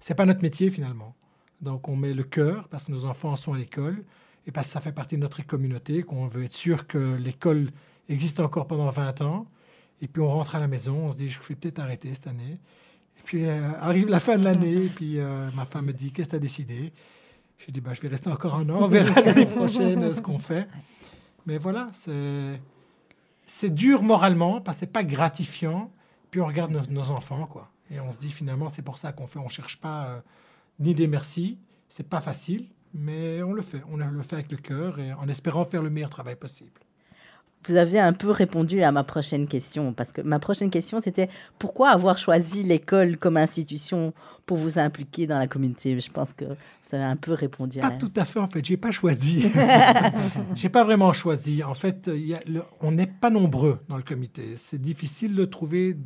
c'est 0.00 0.14
pas 0.14 0.26
notre 0.26 0.42
métier 0.42 0.70
finalement. 0.70 1.14
Donc 1.60 1.88
on 1.88 1.96
met 1.96 2.14
le 2.14 2.22
cœur 2.22 2.68
parce 2.68 2.84
que 2.84 2.92
nos 2.92 3.04
enfants 3.04 3.34
sont 3.36 3.54
à 3.54 3.58
l'école 3.58 4.04
et 4.46 4.52
parce 4.52 4.68
que 4.68 4.72
ça 4.72 4.80
fait 4.80 4.92
partie 4.92 5.16
de 5.16 5.20
notre 5.20 5.42
communauté, 5.42 6.02
qu'on 6.02 6.26
veut 6.26 6.44
être 6.44 6.52
sûr 6.52 6.86
que 6.86 7.16
l'école 7.16 7.70
existe 8.08 8.40
encore 8.40 8.66
pendant 8.66 8.90
20 8.90 9.20
ans. 9.20 9.46
Et 10.00 10.08
puis 10.08 10.22
on 10.22 10.28
rentre 10.28 10.54
à 10.54 10.60
la 10.60 10.68
maison, 10.68 11.08
on 11.08 11.12
se 11.12 11.18
dit, 11.18 11.28
je 11.28 11.38
vais 11.40 11.54
peut-être 11.54 11.80
arrêter 11.80 12.14
cette 12.14 12.28
année. 12.28 12.58
Et 13.18 13.22
puis 13.24 13.46
euh, 13.46 13.72
arrive 13.80 14.08
la 14.08 14.20
fin 14.20 14.38
de 14.38 14.44
l'année, 14.44 14.84
et 14.84 14.88
puis 14.88 15.18
euh, 15.18 15.50
ma 15.54 15.66
femme 15.66 15.86
me 15.86 15.92
dit, 15.92 16.12
qu'est-ce 16.12 16.28
que 16.28 16.32
tu 16.32 16.36
as 16.36 16.40
décidé? 16.40 16.92
J'ai 17.58 17.72
dit, 17.72 17.80
bah, 17.80 17.92
je 17.92 18.00
vais 18.00 18.08
rester 18.08 18.30
encore 18.30 18.54
un 18.54 18.68
an, 18.70 18.78
on 18.82 18.88
verra 18.88 19.20
l'année 19.24 19.46
prochaine 19.46 20.14
ce 20.14 20.22
qu'on 20.22 20.38
fait. 20.38 20.68
Mais 21.44 21.58
voilà, 21.58 21.90
c'est 23.44 23.74
dur 23.74 24.02
moralement, 24.02 24.60
parce 24.60 24.78
que 24.78 24.80
c'est 24.80 24.92
pas 24.92 25.04
gratifiant. 25.04 25.90
Puis 26.30 26.40
on 26.40 26.46
regarde 26.46 26.70
nos, 26.70 26.86
nos, 26.86 27.10
enfants, 27.10 27.46
quoi. 27.46 27.70
Et 27.90 28.00
on 28.00 28.12
se 28.12 28.18
dit, 28.18 28.30
finalement, 28.30 28.68
c'est 28.68 28.82
pour 28.82 28.98
ça 28.98 29.12
qu'on 29.12 29.26
fait, 29.26 29.38
on 29.38 29.48
cherche 29.48 29.80
pas 29.80 30.06
euh, 30.06 30.20
ni 30.78 30.94
des 30.94 31.06
merci. 31.06 31.58
C'est 31.88 32.06
pas 32.06 32.20
facile, 32.20 32.66
mais 32.94 33.42
on 33.42 33.52
le 33.52 33.62
fait. 33.62 33.82
On 33.90 33.96
le 33.96 34.22
fait 34.22 34.34
avec 34.34 34.50
le 34.50 34.58
cœur 34.58 34.98
et 34.98 35.12
en 35.12 35.28
espérant 35.28 35.64
faire 35.64 35.82
le 35.82 35.90
meilleur 35.90 36.10
travail 36.10 36.36
possible. 36.36 36.80
Vous 37.66 37.76
avez 37.76 37.98
un 37.98 38.12
peu 38.12 38.30
répondu 38.30 38.82
à 38.82 38.92
ma 38.92 39.02
prochaine 39.04 39.48
question, 39.48 39.92
parce 39.92 40.12
que 40.12 40.20
ma 40.20 40.38
prochaine 40.38 40.70
question, 40.70 41.00
c'était 41.02 41.28
pourquoi 41.58 41.90
avoir 41.90 42.16
choisi 42.16 42.62
l'école 42.62 43.16
comme 43.16 43.36
institution 43.36 44.14
pour 44.46 44.56
vous 44.56 44.78
impliquer 44.78 45.26
dans 45.26 45.38
la 45.38 45.48
communauté? 45.48 45.98
Je 45.98 46.10
pense 46.10 46.32
que 46.32 46.44
vous 46.44 46.94
avez 46.94 47.04
un 47.04 47.16
peu 47.16 47.32
répondu 47.32 47.80
pas 47.80 47.88
à 47.88 47.90
Pas 47.90 47.96
tout 47.96 48.12
à 48.14 48.24
fait, 48.24 48.38
en 48.38 48.46
fait. 48.46 48.64
J'ai 48.64 48.76
pas 48.76 48.92
choisi. 48.92 49.50
J'ai 50.54 50.68
pas 50.68 50.84
vraiment 50.84 51.12
choisi. 51.12 51.64
En 51.64 51.74
fait, 51.74 52.08
y 52.14 52.34
a 52.34 52.40
le, 52.46 52.62
on 52.80 52.92
n'est 52.92 53.08
pas 53.08 53.28
nombreux 53.28 53.80
dans 53.88 53.96
le 53.96 54.04
comité. 54.04 54.54
C'est 54.56 54.80
difficile 54.80 55.34
de 55.34 55.44
trouver 55.44 55.96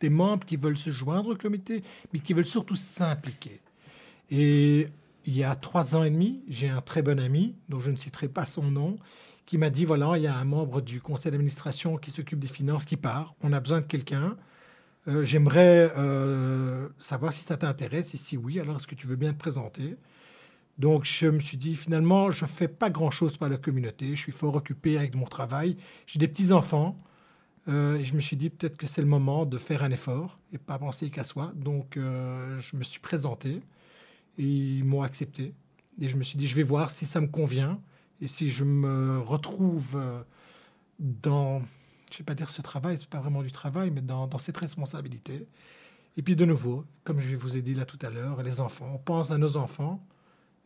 des 0.00 0.10
membres 0.10 0.44
qui 0.44 0.56
veulent 0.56 0.78
se 0.78 0.90
joindre 0.90 1.30
au 1.30 1.36
comité, 1.36 1.82
mais 2.12 2.18
qui 2.18 2.32
veulent 2.32 2.44
surtout 2.44 2.74
s'impliquer. 2.74 3.60
Et 4.34 4.88
il 5.26 5.36
y 5.36 5.44
a 5.44 5.54
trois 5.54 5.94
ans 5.94 6.04
et 6.04 6.10
demi, 6.10 6.42
j'ai 6.48 6.70
un 6.70 6.80
très 6.80 7.02
bon 7.02 7.20
ami, 7.20 7.54
dont 7.68 7.80
je 7.80 7.90
ne 7.90 7.96
citerai 7.96 8.28
pas 8.28 8.46
son 8.46 8.62
nom, 8.62 8.96
qui 9.44 9.58
m'a 9.58 9.68
dit, 9.68 9.84
voilà, 9.84 10.14
il 10.16 10.22
y 10.22 10.26
a 10.26 10.34
un 10.34 10.46
membre 10.46 10.80
du 10.80 11.02
conseil 11.02 11.30
d'administration 11.32 11.98
qui 11.98 12.10
s'occupe 12.10 12.38
des 12.38 12.48
finances 12.48 12.86
qui 12.86 12.96
part, 12.96 13.34
on 13.42 13.52
a 13.52 13.60
besoin 13.60 13.82
de 13.82 13.86
quelqu'un. 13.86 14.38
Euh, 15.06 15.26
j'aimerais 15.26 15.92
euh, 15.98 16.88
savoir 16.98 17.34
si 17.34 17.42
ça 17.42 17.58
t'intéresse. 17.58 18.14
Et 18.14 18.16
si 18.16 18.38
oui, 18.38 18.58
alors 18.58 18.76
est-ce 18.76 18.86
que 18.86 18.94
tu 18.94 19.06
veux 19.06 19.16
bien 19.16 19.34
te 19.34 19.38
présenter? 19.38 19.96
Donc 20.78 21.04
je 21.04 21.26
me 21.26 21.40
suis 21.40 21.58
dit 21.58 21.76
finalement, 21.76 22.30
je 22.30 22.46
ne 22.46 22.48
fais 22.48 22.68
pas 22.68 22.88
grand-chose 22.88 23.36
par 23.36 23.50
la 23.50 23.58
communauté, 23.58 24.16
je 24.16 24.22
suis 24.22 24.32
fort 24.32 24.54
occupé 24.54 24.96
avec 24.96 25.14
mon 25.14 25.26
travail, 25.26 25.76
j'ai 26.06 26.18
des 26.18 26.28
petits-enfants. 26.28 26.96
Euh, 27.68 27.98
et 27.98 28.04
je 28.04 28.14
me 28.14 28.20
suis 28.20 28.36
dit 28.36 28.48
peut-être 28.48 28.78
que 28.78 28.86
c'est 28.86 29.02
le 29.02 29.08
moment 29.08 29.44
de 29.44 29.58
faire 29.58 29.84
un 29.84 29.90
effort 29.90 30.36
et 30.54 30.58
pas 30.58 30.78
penser 30.78 31.10
qu'à 31.10 31.24
soi. 31.24 31.52
Donc 31.54 31.96
je 31.96 32.76
me 32.76 32.82
suis 32.82 32.98
présenté 32.98 33.60
et 34.38 34.44
ils 34.44 34.84
m'ont 34.84 35.02
accepté 35.02 35.54
et 36.00 36.08
je 36.08 36.16
me 36.16 36.22
suis 36.22 36.38
dit 36.38 36.46
je 36.46 36.56
vais 36.56 36.62
voir 36.62 36.90
si 36.90 37.06
ça 37.06 37.20
me 37.20 37.26
convient 37.26 37.80
et 38.20 38.26
si 38.26 38.50
je 38.50 38.64
me 38.64 39.18
retrouve 39.20 39.98
dans 40.98 41.62
je 42.12 42.16
ne 42.16 42.18
vais 42.18 42.24
pas 42.24 42.34
dire 42.34 42.50
ce 42.50 42.60
travail, 42.60 42.98
ce 42.98 43.02
n'est 43.02 43.08
pas 43.08 43.20
vraiment 43.20 43.42
du 43.42 43.50
travail, 43.50 43.90
mais 43.90 44.02
dans, 44.02 44.28
cette 44.36 44.58
responsabilité. 44.58 45.46
Et 46.18 46.22
puis 46.22 46.36
de 46.36 46.44
nouveau, 46.44 46.84
comme 47.04 47.20
je 47.20 47.34
vous 47.36 47.56
ai 47.56 47.62
dit 47.62 47.74
là 47.74 47.86
tout 47.86 47.98
à 48.02 48.10
l'heure, 48.10 48.42
les 48.42 48.60
enfants, 48.60 48.90
on 48.94 48.98
pense 48.98 49.30
à 49.30 49.38
nos 49.38 49.56
enfants. 49.56 50.04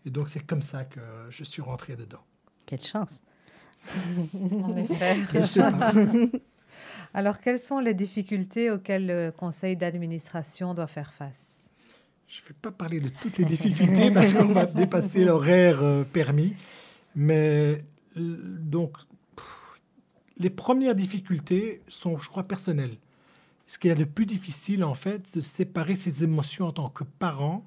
Et 0.05 0.11
donc 0.11 0.29
c'est 0.29 0.41
comme 0.41 0.63
ça 0.63 0.85
que 0.85 1.01
je 1.31 1.45
suis 1.45 1.63
rentré 1.63 1.95
dedans. 1.95 2.25
Quelle 2.67 2.83
chance. 2.83 3.23
en 4.35 4.77
effet. 4.77 5.17
Quelle 5.31 5.47
chance. 5.47 5.81
Alors 7.15 7.39
quelles 7.39 7.61
sont 7.61 7.79
les 7.79 7.95
difficultés 7.95 8.71
auxquelles 8.71 9.07
le 9.07 9.31
conseil 9.31 9.77
d'administration 9.77 10.75
doit 10.75 10.89
faire 10.89 11.13
face? 11.13 11.56
Je 12.27 12.41
ne 12.43 12.49
vais 12.49 12.55
pas 12.61 12.73
parler 12.73 13.01
de 13.01 13.09
toutes 13.09 13.39
les 13.39 13.45
difficultés 13.45 14.11
parce 14.11 14.35
qu'on 14.35 14.47
va 14.47 14.67
dépasser 14.67 15.25
l'horaire 15.25 15.83
euh, 15.83 16.03
permis. 16.03 16.55
Mais 17.15 17.85
euh, 18.17 18.37
donc 18.61 18.97
les 20.39 20.51
premières 20.51 20.95
difficultés 20.95 21.83
sont, 21.89 22.19
je 22.19 22.29
crois, 22.29 22.45
personnelles. 22.45 22.99
Ce 23.67 23.79
qui 23.79 23.89
est 23.89 23.95
le 23.95 24.07
plus 24.07 24.27
difficile, 24.27 24.85
en 24.85 24.95
fait, 24.95 25.27
c'est 25.27 25.39
de 25.39 25.45
séparer 25.45 25.97
ses 25.97 26.25
émotions 26.25 26.67
en 26.67 26.73
tant 26.73 26.89
que 26.89 27.05
parent 27.05 27.65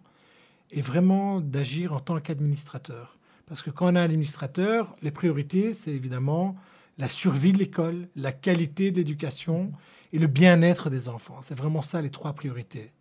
et 0.72 0.82
vraiment 0.82 1.41
d'agir 1.41 1.93
en 1.93 1.99
tant 1.99 2.20
qu'administrateur. 2.20 3.18
Parce 3.47 3.62
que 3.62 3.72
quand 3.72 3.91
on 3.91 3.95
est 3.95 3.99
administrateur, 3.99 4.95
les 5.01 5.12
priorités, 5.12 5.74
c'est 5.74 5.91
évidemment 5.91 6.55
la 6.97 7.10
survie 7.10 7.53
de 7.53 7.57
l'école, 7.57 8.07
la 8.16 8.32
qualité 8.32 8.91
d'éducation 8.91 9.72
et 10.14 10.20
le 10.20 10.28
bien-être 10.28 10.89
des 10.89 11.10
enfants. 11.10 11.39
C'est 11.41 11.57
vraiment 11.57 11.82
ça 11.82 12.01
les 12.01 12.12
trois 12.12 12.34
priorités. 12.34 12.91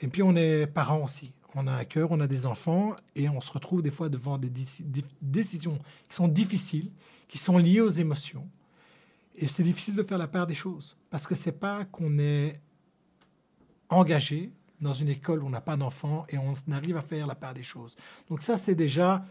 Et 0.00 0.08
puis 0.08 0.22
on 0.22 0.34
est 0.36 0.66
parent 0.66 1.02
aussi. 1.02 1.32
On 1.54 1.66
a 1.66 1.72
un 1.72 1.84
cœur, 1.84 2.10
on 2.10 2.20
a 2.20 2.26
des 2.26 2.46
enfants 2.46 2.96
et 3.14 3.28
on 3.28 3.40
se 3.40 3.52
retrouve 3.52 3.82
des 3.82 3.92
fois 3.92 4.08
devant 4.08 4.38
des 4.38 4.50
décisions 5.22 5.78
qui 6.08 6.16
sont 6.16 6.26
difficiles, 6.26 6.90
qui 7.28 7.38
sont 7.38 7.58
liées 7.58 7.80
aux 7.80 7.90
émotions. 7.90 8.48
Et 9.36 9.46
c'est 9.46 9.62
difficile 9.62 9.94
de 9.94 10.02
faire 10.02 10.18
la 10.18 10.28
part 10.28 10.46
des 10.46 10.54
choses 10.54 10.96
parce 11.10 11.26
que 11.26 11.34
c'est 11.34 11.52
pas 11.52 11.84
qu'on 11.84 12.18
est 12.18 12.54
engagé 13.88 14.50
dans 14.80 14.92
une 14.92 15.08
école 15.08 15.42
où 15.42 15.46
on 15.46 15.50
n'a 15.50 15.60
pas 15.60 15.76
d'enfants 15.76 16.26
et 16.28 16.38
on 16.38 16.54
arrive 16.72 16.96
à 16.96 17.02
faire 17.02 17.26
la 17.26 17.34
part 17.34 17.54
des 17.54 17.62
choses. 17.62 17.96
Donc 18.28 18.42
ça, 18.42 18.56
c'est 18.56 18.74
déjà 18.74 19.24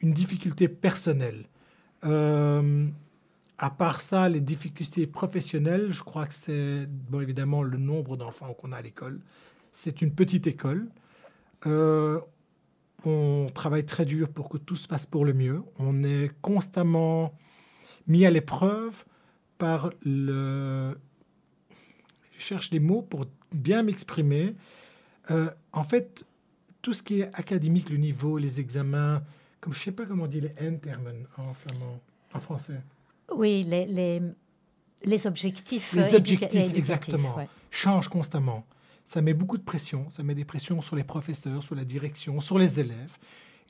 une 0.00 0.12
difficulté 0.12 0.68
personnelle. 0.68 1.46
Euh, 2.04 2.86
à 3.58 3.70
part 3.70 4.02
ça, 4.02 4.28
les 4.28 4.40
difficultés 4.40 5.06
professionnelles, 5.06 5.90
je 5.90 6.02
crois 6.02 6.26
que 6.26 6.34
c'est 6.34 6.88
évidemment 7.20 7.62
le 7.62 7.78
nombre 7.78 8.16
d'enfants 8.16 8.54
qu'on 8.54 8.72
a 8.72 8.76
à 8.76 8.82
l'école. 8.82 9.20
C'est 9.80 10.02
une 10.02 10.12
petite 10.12 10.48
école. 10.48 10.88
Euh, 11.64 12.20
on 13.04 13.46
travaille 13.54 13.86
très 13.86 14.04
dur 14.04 14.28
pour 14.28 14.48
que 14.48 14.58
tout 14.58 14.74
se 14.74 14.88
passe 14.88 15.06
pour 15.06 15.24
le 15.24 15.32
mieux. 15.32 15.62
On 15.78 16.02
est 16.02 16.32
constamment 16.42 17.32
mis 18.08 18.26
à 18.26 18.30
l'épreuve 18.32 19.04
par 19.56 19.92
le... 20.04 20.98
Je 22.36 22.40
cherche 22.40 22.70
des 22.70 22.80
mots 22.80 23.02
pour 23.02 23.26
bien 23.52 23.84
m'exprimer. 23.84 24.56
Euh, 25.30 25.48
en 25.72 25.84
fait, 25.84 26.24
tout 26.82 26.92
ce 26.92 27.04
qui 27.04 27.20
est 27.20 27.30
académique, 27.34 27.88
le 27.90 27.98
niveau, 27.98 28.36
les 28.36 28.58
examens, 28.58 29.22
comme 29.60 29.72
je 29.72 29.78
ne 29.78 29.84
sais 29.84 29.92
pas 29.92 30.06
comment 30.06 30.24
on 30.24 30.26
dit 30.26 30.40
les 30.40 30.54
Endtermen 30.60 31.24
en 31.36 31.54
flamand, 31.54 32.00
en 32.34 32.40
français. 32.40 32.80
Oui, 33.32 33.62
les, 33.62 33.86
les, 33.86 34.22
les 35.04 35.26
objectifs. 35.28 35.92
Les 35.92 36.14
euh, 36.14 36.16
objectifs, 36.16 36.74
exactement, 36.74 37.36
changent 37.70 38.08
constamment. 38.08 38.66
Ça 39.08 39.22
met 39.22 39.32
beaucoup 39.32 39.56
de 39.56 39.62
pression. 39.62 40.10
Ça 40.10 40.22
met 40.22 40.34
des 40.34 40.44
pressions 40.44 40.82
sur 40.82 40.94
les 40.94 41.02
professeurs, 41.02 41.62
sur 41.62 41.74
la 41.74 41.86
direction, 41.86 42.42
sur 42.42 42.58
les 42.58 42.78
élèves 42.78 43.16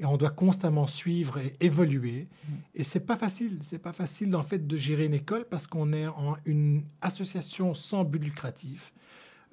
et 0.00 0.04
on 0.04 0.16
doit 0.16 0.30
constamment 0.30 0.88
suivre 0.88 1.38
et 1.38 1.54
évoluer. 1.60 2.26
Mm. 2.26 2.52
Et 2.74 2.82
c'est 2.82 3.06
pas 3.06 3.16
facile. 3.16 3.60
C'est 3.62 3.78
pas 3.78 3.92
facile 3.92 4.34
en 4.34 4.42
fait 4.42 4.66
de 4.66 4.76
gérer 4.76 5.04
une 5.04 5.14
école 5.14 5.44
parce 5.48 5.68
qu'on 5.68 5.92
est 5.92 6.08
en 6.08 6.36
une 6.44 6.82
association 7.02 7.72
sans 7.72 8.02
but 8.02 8.18
lucratif. 8.18 8.92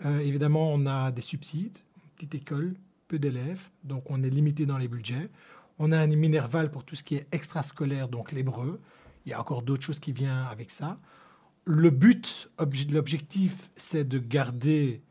Euh, 0.06 0.20
évidemment, 0.22 0.74
on 0.74 0.88
a 0.88 1.12
des 1.12 1.22
subsides, 1.22 1.78
petite 2.16 2.34
école, 2.34 2.74
peu 3.08 3.20
d'élèves, 3.20 3.70
donc 3.84 4.10
on 4.10 4.24
est 4.24 4.30
limité 4.32 4.66
dans 4.66 4.80
les 4.80 4.88
budgets. 4.88 5.30
On 5.78 5.92
a 5.92 6.00
un 6.00 6.08
minerval 6.08 6.72
pour 6.72 6.84
tout 6.84 6.96
ce 6.96 7.04
qui 7.04 7.14
est 7.14 7.28
extrascolaire, 7.32 8.08
donc 8.08 8.32
l'hébreu. 8.32 8.82
Il 9.28 9.30
y 9.30 9.34
a 9.34 9.40
encore 9.40 9.62
d'autres 9.62 9.84
choses 9.84 10.00
qui 10.00 10.14
viennent 10.14 10.48
avec 10.50 10.72
ça. 10.72 10.96
Le 11.66 11.92
but, 11.92 12.50
l'objectif, 12.90 13.70
c'est 13.76 14.08
de 14.08 14.18
garder, 14.18 15.02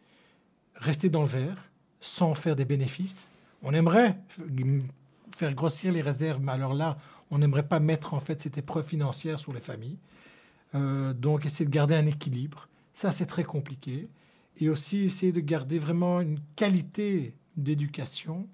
rester 0.85 1.09
dans 1.09 1.23
le 1.23 1.29
vert, 1.29 1.57
sans 2.01 2.35
faire 2.35 2.57
des 2.57 2.65
bénéfices. 2.65 3.33
On 3.63 3.73
aimerait 3.73 4.19
faire 5.35 5.55
grossir 5.55 5.91
les 5.93 6.03
réserves. 6.03 6.41
Mais 6.41 6.53
alors 6.53 6.75
là, 6.75 6.99
on 7.31 7.39
n'aimerait 7.39 7.67
pas 7.67 7.81
mettre 7.81 8.15
en 8.15 8.21
fait 8.21 8.41
cette 8.41 8.59
épreuve 8.59 8.87
financière 8.87 9.41
sur 9.41 9.53
les 9.53 9.61
familles. 9.61 9.99
Euh, 10.75 11.13
donc 11.15 11.47
essayer 11.47 11.65
de 11.65 11.71
garder 11.71 11.95
un 11.95 12.07
équilibre. 12.07 12.69
Ça, 12.93 13.11
c'est 13.11 13.27
très 13.27 13.45
compliqué. 13.45 14.09
Et 14.61 14.69
aussi 14.69 14.99
essayer 14.99 15.33
de 15.33 15.41
garder 15.41 15.79
vraiment 15.79 16.21
une 16.21 16.39
qualité 16.55 17.35
d'éducation 17.57 18.47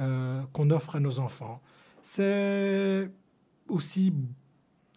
euh, 0.00 0.42
qu'on 0.52 0.70
offre 0.70 0.96
à 0.96 1.00
nos 1.00 1.18
enfants. 1.20 1.62
C'est 2.02 3.10
aussi 3.68 4.12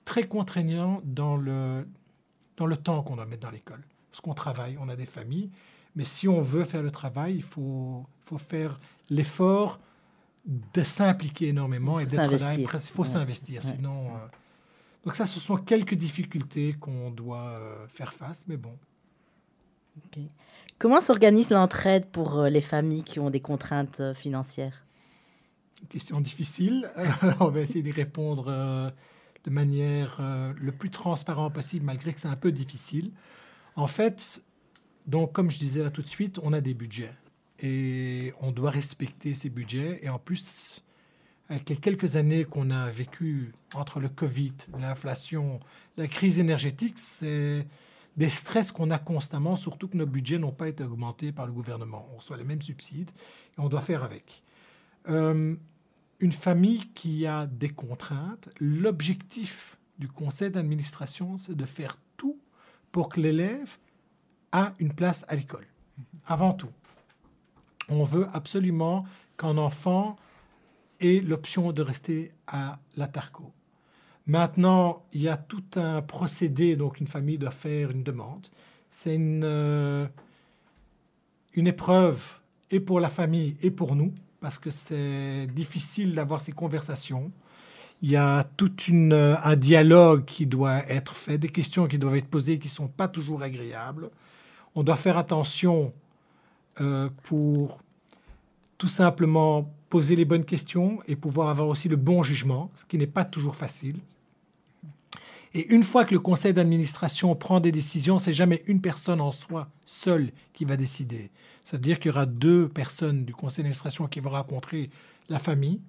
très 0.05 0.27
contraignant 0.27 1.01
dans 1.05 1.37
le, 1.37 1.87
dans 2.57 2.65
le 2.65 2.75
temps 2.75 3.03
qu'on 3.03 3.15
doit 3.15 3.25
mettre 3.25 3.43
dans 3.43 3.51
l'école. 3.51 3.83
Parce 4.11 4.21
qu'on 4.21 4.33
travaille, 4.33 4.77
on 4.79 4.89
a 4.89 4.95
des 4.95 5.05
familles. 5.05 5.49
Mais 5.95 6.05
si 6.05 6.27
on 6.27 6.41
veut 6.41 6.63
faire 6.63 6.83
le 6.83 6.91
travail, 6.91 7.35
il 7.35 7.43
faut, 7.43 8.05
faut 8.25 8.37
faire 8.37 8.79
l'effort 9.09 9.79
de 10.45 10.83
s'impliquer 10.83 11.49
énormément 11.49 11.99
et 11.99 12.05
d'être 12.05 12.35
là. 12.35 12.55
Il 12.55 12.67
faut 12.67 13.05
s'investir, 13.05 13.63
sinon. 13.63 14.07
Euh, 14.07 14.27
donc 15.05 15.15
ça, 15.15 15.25
ce 15.25 15.39
sont 15.39 15.57
quelques 15.57 15.95
difficultés 15.95 16.75
qu'on 16.79 17.11
doit 17.11 17.57
euh, 17.59 17.87
faire 17.87 18.13
face, 18.13 18.45
mais 18.47 18.57
bon. 18.57 18.75
Comment 20.79 21.01
s'organise 21.01 21.49
l'entraide 21.49 22.07
pour 22.07 22.39
euh, 22.39 22.49
les 22.49 22.61
familles 22.61 23.03
qui 23.03 23.19
ont 23.19 23.29
des 23.29 23.39
contraintes 23.39 24.13
financières? 24.13 24.83
Une 25.81 25.87
question 25.87 26.19
difficile. 26.19 26.89
on 27.39 27.49
va 27.49 27.61
essayer 27.61 27.83
d'y 27.83 27.91
répondre 27.91 28.45
de 29.43 29.49
manière 29.49 30.19
le 30.55 30.71
plus 30.71 30.89
transparente 30.89 31.53
possible, 31.53 31.85
malgré 31.85 32.13
que 32.13 32.19
c'est 32.19 32.29
un 32.29 32.37
peu 32.37 32.51
difficile. 32.51 33.11
En 33.75 33.87
fait, 33.87 34.43
donc 35.07 35.33
comme 35.33 35.51
je 35.51 35.57
disais 35.57 35.83
là 35.83 35.89
tout 35.89 36.01
de 36.01 36.07
suite, 36.07 36.39
on 36.43 36.53
a 36.53 36.61
des 36.61 36.73
budgets 36.73 37.13
et 37.59 38.33
on 38.41 38.51
doit 38.51 38.71
respecter 38.71 39.33
ces 39.33 39.49
budgets. 39.49 39.99
Et 40.03 40.09
en 40.09 40.19
plus, 40.19 40.83
avec 41.49 41.69
les 41.69 41.77
quelques 41.77 42.15
années 42.15 42.45
qu'on 42.45 42.71
a 42.71 42.89
vécues 42.89 43.53
entre 43.73 43.99
le 43.99 44.09
Covid, 44.09 44.53
l'inflation, 44.79 45.59
la 45.97 46.07
crise 46.07 46.39
énergétique, 46.39 46.99
c'est 46.99 47.65
des 48.17 48.29
stress 48.29 48.71
qu'on 48.71 48.91
a 48.91 48.99
constamment, 48.99 49.55
surtout 49.55 49.87
que 49.87 49.97
nos 49.97 50.05
budgets 50.05 50.37
n'ont 50.37 50.51
pas 50.51 50.67
été 50.67 50.83
augmentés 50.83 51.31
par 51.31 51.45
le 51.45 51.51
gouvernement. 51.51 52.07
On 52.13 52.17
reçoit 52.17 52.37
les 52.37 52.43
mêmes 52.43 52.61
subsides 52.61 53.09
et 53.57 53.61
on 53.61 53.69
doit 53.69 53.81
faire 53.81 54.03
avec. 54.03 54.43
Euh, 55.09 55.55
une 56.19 56.31
famille 56.31 56.87
qui 56.93 57.25
a 57.25 57.47
des 57.47 57.69
contraintes, 57.69 58.49
l'objectif 58.59 59.77
du 59.99 60.07
conseil 60.07 60.51
d'administration, 60.51 61.37
c'est 61.37 61.55
de 61.55 61.65
faire 61.65 61.97
tout 62.17 62.39
pour 62.91 63.09
que 63.09 63.19
l'élève 63.19 63.77
a 64.53 64.73
une 64.79 64.93
place 64.93 65.25
à 65.27 65.35
l'école, 65.35 65.67
avant 66.25 66.53
tout 66.53 66.69
on 67.89 68.03
veut 68.03 68.27
absolument 68.33 69.05
qu'un 69.37 69.57
enfant 69.57 70.15
ait 70.99 71.19
l'option 71.19 71.71
de 71.71 71.81
rester 71.81 72.31
à 72.47 72.79
la 72.97 73.07
Tarco. 73.07 73.51
Maintenant, 74.25 75.03
il 75.11 75.21
y 75.21 75.29
a 75.29 75.37
tout 75.37 75.63
un 75.75 76.01
procédé, 76.01 76.75
donc 76.75 76.99
une 76.99 77.07
famille 77.07 77.37
doit 77.37 77.51
faire 77.51 77.91
une 77.91 78.03
demande. 78.03 78.47
C'est 78.89 79.15
une, 79.15 79.43
euh, 79.43 80.07
une 81.53 81.67
épreuve 81.67 82.39
et 82.71 82.79
pour 82.79 82.99
la 82.99 83.09
famille 83.09 83.57
et 83.61 83.71
pour 83.71 83.95
nous, 83.95 84.13
parce 84.39 84.57
que 84.57 84.69
c'est 84.69 85.47
difficile 85.47 86.15
d'avoir 86.15 86.41
ces 86.41 86.53
conversations. 86.53 87.31
Il 88.01 88.09
y 88.09 88.15
a 88.15 88.43
tout 88.43 88.75
une, 88.83 89.13
un 89.13 89.55
dialogue 89.55 90.25
qui 90.25 90.45
doit 90.45 90.89
être 90.89 91.15
fait, 91.15 91.37
des 91.37 91.49
questions 91.49 91.87
qui 91.87 91.97
doivent 91.97 92.15
être 92.15 92.27
posées 92.27 92.59
qui 92.59 92.67
ne 92.67 92.73
sont 92.73 92.87
pas 92.87 93.07
toujours 93.07 93.41
agréables. 93.43 94.09
On 94.75 94.83
doit 94.83 94.95
faire 94.95 95.17
attention 95.17 95.93
euh, 96.81 97.09
pour 97.23 97.79
tout 98.77 98.87
simplement 98.87 99.71
poser 99.89 100.15
les 100.15 100.25
bonnes 100.25 100.45
questions 100.45 100.99
et 101.07 101.15
pouvoir 101.15 101.49
avoir 101.49 101.67
aussi 101.67 101.87
le 101.87 101.95
bon 101.95 102.23
jugement, 102.23 102.71
ce 102.75 102.85
qui 102.85 102.97
n'est 102.97 103.07
pas 103.07 103.25
toujours 103.25 103.55
facile. 103.55 103.97
Et 105.53 105.71
une 105.71 105.83
fois 105.83 106.03
que 106.03 106.15
le 106.15 106.19
conseil 106.19 106.51
d'administration 106.53 107.35
prend 107.35 107.59
des 107.59 107.71
décisions, 107.71 108.17
c'est 108.17 108.33
jamais 108.33 108.63
une 108.65 108.81
personne 108.81 109.21
en 109.21 109.31
soi 109.31 109.69
seule 109.85 110.31
qui 110.53 110.65
va 110.65 110.77
décider. 110.77 111.29
C'est-à-dire 111.63 111.99
qu'il 111.99 112.09
y 112.09 112.11
aura 112.11 112.25
deux 112.25 112.67
personnes 112.67 113.23
du 113.23 113.35
conseil 113.35 113.57
d'administration 113.57 114.07
qui 114.07 114.19
vont 114.19 114.31
rencontrer 114.31 114.89
la 115.29 115.37
famille. 115.37 115.79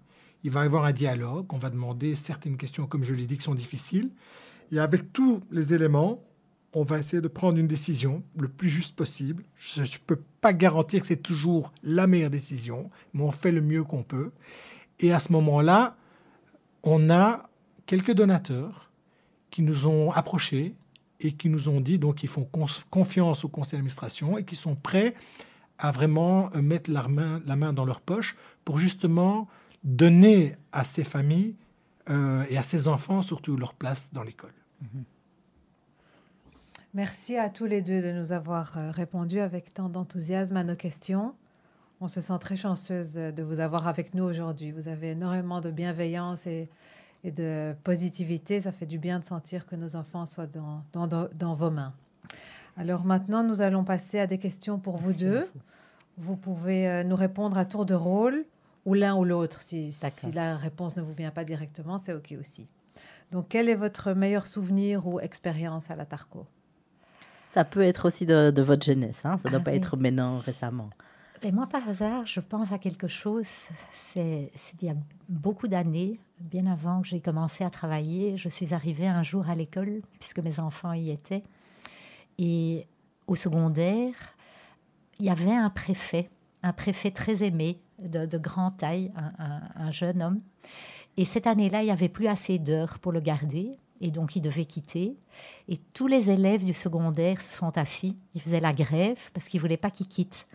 Il 0.44 0.50
va 0.50 0.64
y 0.64 0.66
avoir 0.66 0.84
un 0.84 0.92
dialogue. 0.92 1.46
On 1.54 1.58
va 1.58 1.70
demander 1.70 2.14
certaines 2.14 2.58
questions, 2.58 2.86
comme 2.86 3.04
je 3.04 3.14
l'ai 3.14 3.24
dit, 3.24 3.38
qui 3.38 3.44
sont 3.44 3.54
difficiles. 3.54 4.10
Et 4.70 4.78
avec 4.78 5.14
tous 5.14 5.40
les 5.50 5.72
éléments, 5.72 6.22
on 6.74 6.82
va 6.82 6.98
essayer 6.98 7.22
de 7.22 7.28
prendre 7.28 7.58
une 7.58 7.68
décision 7.68 8.22
le 8.38 8.48
plus 8.48 8.68
juste 8.68 8.96
possible. 8.96 9.44
Je 9.56 9.82
ne 9.82 9.86
peux 10.06 10.20
pas 10.40 10.52
garantir 10.52 11.00
que 11.00 11.06
c'est 11.06 11.22
toujours 11.22 11.72
la 11.82 12.06
meilleure 12.06 12.30
décision, 12.30 12.88
mais 13.12 13.22
on 13.22 13.30
fait 13.30 13.52
le 13.52 13.60
mieux 13.60 13.84
qu'on 13.84 14.02
peut. 14.02 14.32
Et 14.98 15.12
à 15.12 15.20
ce 15.20 15.32
moment-là, 15.32 15.96
on 16.82 17.10
a 17.10 17.48
quelques 17.86 18.12
donateurs 18.12 18.90
qui 19.50 19.62
nous 19.62 19.86
ont 19.86 20.10
approchés 20.10 20.74
et 21.20 21.32
qui 21.32 21.48
nous 21.48 21.68
ont 21.68 21.80
dit 21.80 21.98
donc 21.98 22.16
qu'ils 22.16 22.28
font 22.28 22.48
confiance 22.90 23.44
au 23.44 23.48
conseil 23.48 23.78
d'administration 23.78 24.36
et 24.36 24.44
qui 24.44 24.56
sont 24.56 24.74
prêts 24.74 25.14
à 25.78 25.92
vraiment 25.92 26.50
euh, 26.54 26.62
mettre 26.62 26.90
la 26.90 27.06
main, 27.08 27.40
la 27.46 27.56
main 27.56 27.72
dans 27.72 27.84
leur 27.84 28.00
poche 28.00 28.36
pour 28.64 28.78
justement 28.78 29.48
donner 29.84 30.56
à 30.72 30.84
ces 30.84 31.04
familles 31.04 31.54
euh, 32.10 32.44
et 32.50 32.58
à 32.58 32.62
ces 32.62 32.88
enfants 32.88 33.22
surtout 33.22 33.56
leur 33.56 33.74
place 33.74 34.10
dans 34.12 34.22
l'école. 34.22 34.54
Mm-hmm. 34.82 35.13
Merci 36.94 37.36
à 37.36 37.48
tous 37.48 37.64
les 37.64 37.82
deux 37.82 38.00
de 38.00 38.12
nous 38.12 38.30
avoir 38.30 38.78
euh, 38.78 38.92
répondu 38.92 39.40
avec 39.40 39.74
tant 39.74 39.88
d'enthousiasme 39.88 40.56
à 40.56 40.62
nos 40.62 40.76
questions. 40.76 41.34
On 42.00 42.06
se 42.06 42.20
sent 42.20 42.38
très 42.40 42.54
chanceuse 42.54 43.14
de 43.14 43.42
vous 43.42 43.58
avoir 43.58 43.88
avec 43.88 44.14
nous 44.14 44.22
aujourd'hui. 44.22 44.70
Vous 44.70 44.86
avez 44.86 45.10
énormément 45.10 45.60
de 45.60 45.72
bienveillance 45.72 46.46
et, 46.46 46.68
de 47.24 47.74
positivité. 47.82 48.60
Ça 48.60 48.70
fait 48.70 48.86
du 48.86 48.98
bien 48.98 49.18
de 49.18 49.24
sentir 49.24 49.66
que 49.66 49.74
nos 49.74 49.96
enfants 49.96 50.24
soient 50.24 50.46
dans, 50.46 50.84
dans, 50.92 51.54
vos 51.54 51.70
mains. 51.70 51.92
Alors 52.76 53.04
maintenant, 53.04 53.42
nous 53.42 53.60
allons 53.60 53.82
passer 53.82 54.20
à 54.20 54.28
des 54.28 54.38
questions 54.38 54.78
pour 54.78 54.96
vous 54.96 55.14
deux. 55.14 55.50
Vous 56.16 56.36
pouvez 56.36 56.86
euh, 56.86 57.02
nous 57.02 57.16
répondre 57.16 57.58
à 57.58 57.64
tour 57.64 57.86
de 57.86 57.94
rôle 57.94 58.44
ou 58.84 58.94
l'un 58.94 59.16
ou 59.16 59.24
l'autre. 59.24 59.62
Si, 59.62 59.90
si, 59.90 60.30
la 60.30 60.56
réponse 60.56 60.96
ne 60.96 61.02
vous 61.02 61.12
vient 61.12 61.32
pas 61.32 61.44
directement, 61.44 61.98
c'est 61.98 62.12
OK 62.12 62.34
aussi. 62.38 62.68
Donc, 63.32 63.46
quel 63.48 63.68
est 63.68 63.74
votre 63.74 64.12
meilleur 64.12 64.46
souvenir 64.46 65.08
ou 65.08 65.18
expérience 65.18 65.90
à 65.90 65.96
la 65.96 66.06
Tarco 66.06 66.46
ça 67.54 67.64
peut 67.64 67.82
être 67.82 68.08
aussi 68.08 68.26
de, 68.26 68.62
votre 68.62 68.84
jeunesse, 68.84 69.24
hein. 69.24 69.38
ça 69.38 69.48
ne 69.48 69.52
doit 69.52 69.60
ah 69.60 69.64
pas 69.64 69.74
être 69.74 69.96
maintenant, 69.96 70.38
récemment. 70.38 70.90
Et 71.40 71.52
moi, 71.52 71.68
par 71.68 71.88
hasard, 71.88 72.26
je 72.26 72.40
pense 72.40 72.72
à 72.72 72.78
quelque 72.78 73.06
chose, 73.06 73.46
c'est 73.92 74.50
il 74.82 74.86
y 74.88 74.90
a 74.90 74.96
beaucoup 75.28 75.68
d'années, 75.68 76.18
bien 76.40 76.66
avant 76.66 77.00
que 77.00 77.06
j'ai 77.06 77.20
commencé 77.20 77.62
à 77.62 77.70
travailler, 77.70 78.36
je 78.36 78.48
suis 78.48 78.74
arrivée 78.74 79.06
un 79.06 79.22
jour 79.22 79.48
à 79.48 79.54
l'école, 79.54 80.02
puisque 80.18 80.40
mes 80.40 80.58
enfants 80.58 80.94
y 80.94 81.10
étaient. 81.10 81.44
Et 82.38 82.88
au 83.28 83.36
secondaire, 83.36 84.14
il 85.20 85.26
y 85.26 85.30
avait 85.30 85.54
un 85.54 85.70
préfet, 85.70 86.30
un 86.64 86.72
préfet 86.72 87.12
très 87.12 87.44
aimé, 87.44 87.78
de, 88.00 88.26
de 88.26 88.38
grande 88.38 88.76
taille, 88.78 89.12
un, 89.14 89.60
un, 89.76 89.90
jeune 89.92 90.22
homme. 90.22 90.40
Et 91.16 91.24
cette 91.24 91.46
année-là, 91.46 91.82
il 91.82 91.86
n'y 91.86 91.92
avait 91.92 92.08
plus 92.08 92.26
assez 92.26 92.58
d'heures 92.58 92.98
pour 92.98 93.12
le 93.12 93.20
garder 93.20 93.78
et 94.00 94.10
donc 94.10 94.36
il 94.36 94.40
devait 94.40 94.64
quitter. 94.64 95.16
Et 95.68 95.78
tous 95.92 96.06
les 96.06 96.30
élèves 96.30 96.64
du 96.64 96.72
secondaire 96.72 97.40
se 97.40 97.56
sont 97.56 97.76
assis. 97.78 98.16
Ils 98.34 98.40
faisaient 98.40 98.60
la 98.60 98.72
grève 98.72 99.30
parce 99.32 99.48
qu'ils 99.48 99.60
voulaient 99.60 99.76
pas 99.76 99.90
qu'il 99.90 100.08
quitte. 100.08 100.46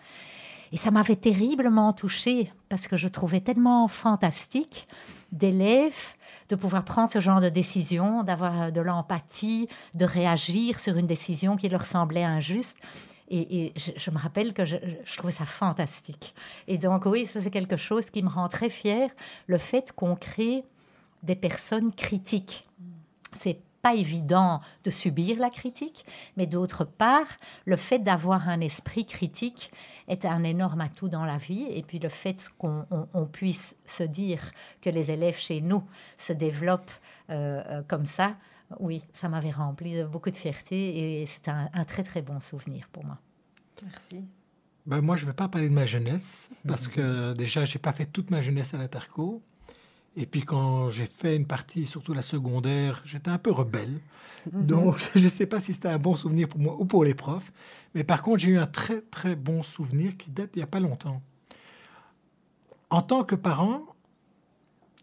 Et 0.71 0.77
ça 0.77 0.91
m'avait 0.91 1.15
terriblement 1.15 1.93
touchée 1.93 2.51
parce 2.69 2.87
que 2.87 2.95
je 2.95 3.07
trouvais 3.07 3.41
tellement 3.41 3.87
fantastique 3.87 4.87
d'élèves 5.31 6.15
de 6.49 6.55
pouvoir 6.55 6.83
prendre 6.83 7.11
ce 7.11 7.19
genre 7.19 7.41
de 7.41 7.49
décision, 7.49 8.23
d'avoir 8.23 8.71
de 8.71 8.81
l'empathie, 8.81 9.67
de 9.93 10.05
réagir 10.05 10.79
sur 10.79 10.97
une 10.97 11.07
décision 11.07 11.55
qui 11.55 11.69
leur 11.69 11.85
semblait 11.85 12.23
injuste. 12.23 12.77
Et, 13.31 13.73
je, 13.75 14.09
me 14.09 14.17
rappelle 14.17 14.53
que 14.53 14.65
je, 14.65 14.77
je, 15.05 15.17
trouvais 15.17 15.33
ça 15.33 15.45
fantastique. 15.45 16.33
Et 16.67 16.79
donc 16.79 17.05
oui, 17.05 17.27
ça 17.27 17.41
c'est 17.41 17.51
quelque 17.51 17.77
chose 17.77 18.09
qui 18.09 18.23
me 18.23 18.29
rend 18.29 18.49
très 18.49 18.71
fière, 18.71 19.11
le 19.45 19.59
fait 19.59 19.91
qu'on 19.91 20.15
crée 20.15 20.63
des 21.21 21.35
personnes 21.35 21.91
critiques 21.91 22.67
c'est 23.33 23.59
pas 23.81 23.95
évident 23.95 24.61
de 24.83 24.89
subir 24.89 25.39
la 25.39 25.49
critique, 25.49 26.05
mais 26.37 26.47
d'autre 26.47 26.83
part, 26.83 27.27
le 27.65 27.75
fait 27.75 27.99
d'avoir 27.99 28.49
un 28.49 28.59
esprit 28.59 29.05
critique 29.05 29.71
est 30.07 30.25
un 30.25 30.43
énorme 30.43 30.81
atout 30.81 31.07
dans 31.07 31.25
la 31.25 31.37
vie. 31.37 31.65
Et 31.69 31.83
puis 31.83 31.99
le 31.99 32.09
fait 32.09 32.49
qu'on 32.57 32.85
puisse 33.31 33.77
se 33.85 34.03
dire 34.03 34.51
que 34.81 34.89
les 34.89 35.11
élèves 35.11 35.37
chez 35.37 35.61
nous 35.61 35.83
se 36.17 36.33
développent 36.33 36.91
euh, 37.29 37.63
euh, 37.67 37.81
comme 37.87 38.05
ça, 38.05 38.35
oui, 38.79 39.01
ça 39.13 39.29
m'avait 39.29 39.51
rempli 39.51 39.95
de 39.95 40.03
beaucoup 40.03 40.29
de 40.29 40.35
fierté 40.35 41.21
et 41.21 41.25
c'est 41.25 41.47
un, 41.47 41.69
très 41.85 42.03
très 42.03 42.21
bon 42.21 42.39
souvenir 42.39 42.87
pour 42.91 43.03
moi. 43.03 43.17
Merci. 43.83 44.23
Ben 44.85 45.01
moi, 45.01 45.15
je 45.17 45.23
ne 45.23 45.27
vais 45.27 45.35
pas 45.35 45.47
parler 45.47 45.69
de 45.69 45.73
ma 45.73 45.85
jeunesse 45.85 46.49
parce 46.67 46.87
que 46.87 47.33
déjà, 47.33 47.65
j'ai 47.65 47.79
pas 47.79 47.93
fait 47.93 48.05
toute 48.05 48.29
ma 48.29 48.41
jeunesse 48.41 48.73
à 48.73 48.77
la 48.77 48.87
Tarco. 48.87 49.41
Et 50.15 50.25
puis 50.25 50.41
quand 50.41 50.89
j'ai 50.89 51.05
fait 51.05 51.35
une 51.35 51.45
partie, 51.45 51.85
surtout 51.85 52.13
la 52.13 52.21
secondaire, 52.21 53.01
j'étais 53.05 53.29
un 53.29 53.37
peu 53.37 53.51
rebelle. 53.51 53.99
Mhm. 54.51 54.65
Donc 54.65 54.97
je 55.15 55.23
ne 55.23 55.27
sais 55.27 55.45
pas 55.45 55.59
si 55.59 55.73
c'était 55.73 55.89
un 55.89 55.99
bon 55.99 56.15
souvenir 56.15 56.47
pour 56.47 56.59
moi 56.59 56.75
ou 56.79 56.85
pour 56.85 57.03
les 57.03 57.13
profs. 57.13 57.51
Mais 57.95 58.03
par 58.03 58.21
contre, 58.21 58.39
j'ai 58.39 58.49
eu 58.49 58.57
un 58.57 58.67
très 58.67 59.01
très 59.01 59.35
bon 59.35 59.63
souvenir 59.63 60.17
qui 60.17 60.29
date 60.29 60.53
d'il 60.53 60.59
n'y 60.59 60.63
a 60.63 60.67
pas 60.67 60.79
longtemps. 60.79 61.21
En 62.89 63.01
tant 63.01 63.23
que 63.23 63.35
parent 63.35 63.83